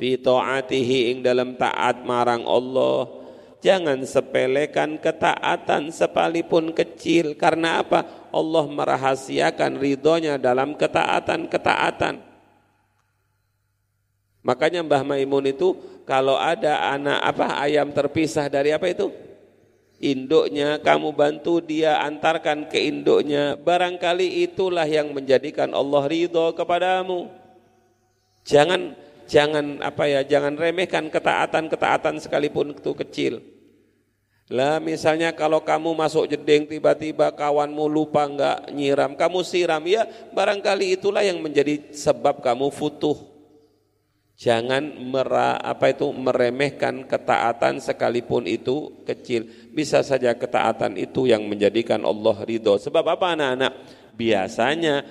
fi 0.00 0.18
ta'atihi 0.18 1.14
ing 1.14 1.18
dalam 1.22 1.54
taat 1.54 2.02
marang 2.02 2.42
Allah 2.42 3.21
Jangan 3.62 4.02
sepelekan 4.02 4.98
ketaatan 4.98 5.94
sekalipun 5.94 6.74
kecil. 6.74 7.38
Karena 7.38 7.78
apa? 7.78 8.02
Allah 8.34 8.66
merahasiakan 8.66 9.78
ridhonya 9.78 10.34
dalam 10.34 10.74
ketaatan-ketaatan. 10.74 12.18
Makanya 14.42 14.82
Mbah 14.82 15.06
Maimun 15.06 15.46
itu 15.54 15.78
kalau 16.02 16.34
ada 16.34 16.90
anak 16.90 17.22
apa 17.22 17.62
ayam 17.62 17.94
terpisah 17.94 18.50
dari 18.50 18.74
apa 18.74 18.90
itu? 18.90 19.14
Induknya 20.02 20.82
kamu 20.82 21.14
bantu 21.14 21.62
dia 21.62 22.02
antarkan 22.02 22.66
ke 22.66 22.90
induknya. 22.90 23.54
Barangkali 23.54 24.42
itulah 24.42 24.82
yang 24.82 25.14
menjadikan 25.14 25.70
Allah 25.70 26.02
ridho 26.10 26.50
kepadamu. 26.58 27.30
Jangan 28.42 28.98
jangan 29.32 29.80
apa 29.80 30.04
ya, 30.04 30.20
jangan 30.20 30.52
remehkan 30.60 31.08
ketaatan-ketaatan 31.08 32.20
sekalipun 32.20 32.76
itu 32.76 32.92
kecil. 32.92 33.40
Lah 34.52 34.76
misalnya 34.84 35.32
kalau 35.32 35.64
kamu 35.64 35.96
masuk 35.96 36.28
jeding 36.28 36.68
tiba-tiba 36.68 37.32
kawanmu 37.32 37.88
lupa 37.88 38.28
enggak 38.28 38.68
nyiram, 38.76 39.16
kamu 39.16 39.40
siram 39.40 39.80
ya 39.88 40.04
barangkali 40.36 41.00
itulah 41.00 41.24
yang 41.24 41.40
menjadi 41.40 41.88
sebab 41.96 42.44
kamu 42.44 42.68
futuh. 42.68 43.32
Jangan 44.36 44.82
mera, 44.98 45.54
apa 45.62 45.94
itu 45.94 46.10
meremehkan 46.10 47.06
ketaatan 47.06 47.78
sekalipun 47.78 48.44
itu 48.50 48.90
kecil. 49.06 49.46
Bisa 49.70 50.02
saja 50.02 50.34
ketaatan 50.34 50.98
itu 50.98 51.30
yang 51.30 51.46
menjadikan 51.46 52.02
Allah 52.02 52.42
ridho. 52.42 52.74
Sebab 52.74 53.06
apa 53.06 53.38
anak-anak? 53.38 53.72
Biasanya 54.18 55.06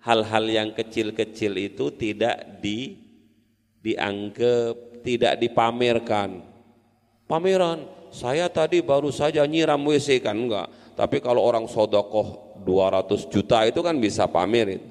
hal-hal 0.00 0.44
yang 0.48 0.68
kecil-kecil 0.72 1.52
itu 1.60 1.92
tidak 1.92 2.62
di 2.64 3.09
dianggap, 3.80 5.02
tidak 5.04 5.40
dipamerkan. 5.40 6.44
Pameran, 7.24 7.88
saya 8.10 8.50
tadi 8.50 8.82
baru 8.82 9.08
saja 9.14 9.46
nyiram 9.46 9.80
WC 9.86 10.20
kan 10.20 10.36
enggak. 10.36 10.68
Tapi 10.98 11.22
kalau 11.22 11.40
orang 11.40 11.64
sodokoh 11.64 12.58
200 12.60 13.32
juta 13.32 13.64
itu 13.64 13.80
kan 13.80 13.96
bisa 13.96 14.28
pamerin. 14.28 14.82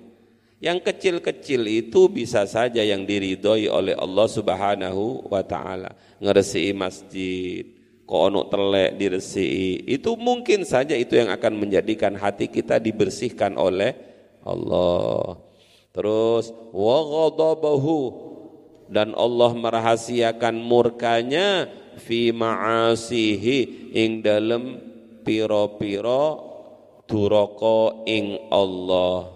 Yang 0.59 0.91
kecil-kecil 0.91 1.61
itu 1.71 2.11
bisa 2.11 2.43
saja 2.43 2.83
yang 2.83 3.07
diridhoi 3.07 3.71
oleh 3.71 3.95
Allah 3.95 4.27
Subhanahu 4.27 5.31
wa 5.31 5.39
taala. 5.39 5.95
Ngeresi 6.19 6.75
masjid, 6.75 7.63
kono 8.03 8.49
telek 8.51 8.99
diresi, 8.99 9.79
itu 9.87 10.19
mungkin 10.19 10.67
saja 10.67 10.99
itu 10.99 11.15
yang 11.15 11.31
akan 11.31 11.63
menjadikan 11.63 12.17
hati 12.17 12.51
kita 12.51 12.75
dibersihkan 12.75 13.55
oleh 13.55 13.95
Allah. 14.43 15.39
Terus 15.95 16.51
wa 16.75 16.99
dan 18.89 19.13
Allah 19.13 19.53
merahasiakan 19.53 20.57
murkanya 20.57 21.69
fi 22.01 22.33
ma'asihi 22.33 23.93
ing 23.93 24.25
dalem 24.25 24.81
piro-piro 25.21 26.25
duraka 27.05 28.03
ing 28.09 28.49
Allah 28.49 29.29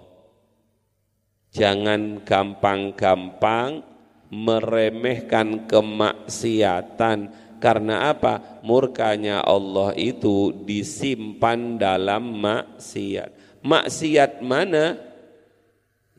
jangan 1.54 2.26
gampang-gampang 2.26 3.86
meremehkan 4.34 5.70
kemaksiatan 5.70 7.44
karena 7.64 8.12
apa? 8.12 8.60
Murkanya 8.68 9.40
Allah 9.40 9.96
itu 9.96 10.52
disimpan 10.68 11.80
dalam 11.80 12.44
maksiat. 12.44 13.64
Maksiat 13.64 14.44
mana? 14.44 15.00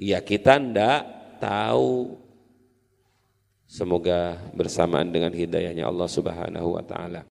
Ya 0.00 0.24
kita 0.24 0.56
ndak 0.56 1.04
tahu. 1.44 2.16
Semoga 3.74 4.38
bersamaan 4.54 5.10
dengan 5.10 5.34
hidayahnya 5.34 5.90
Allah 5.90 6.06
Subhanahu 6.06 6.78
wa 6.78 6.84
taala. 6.86 7.22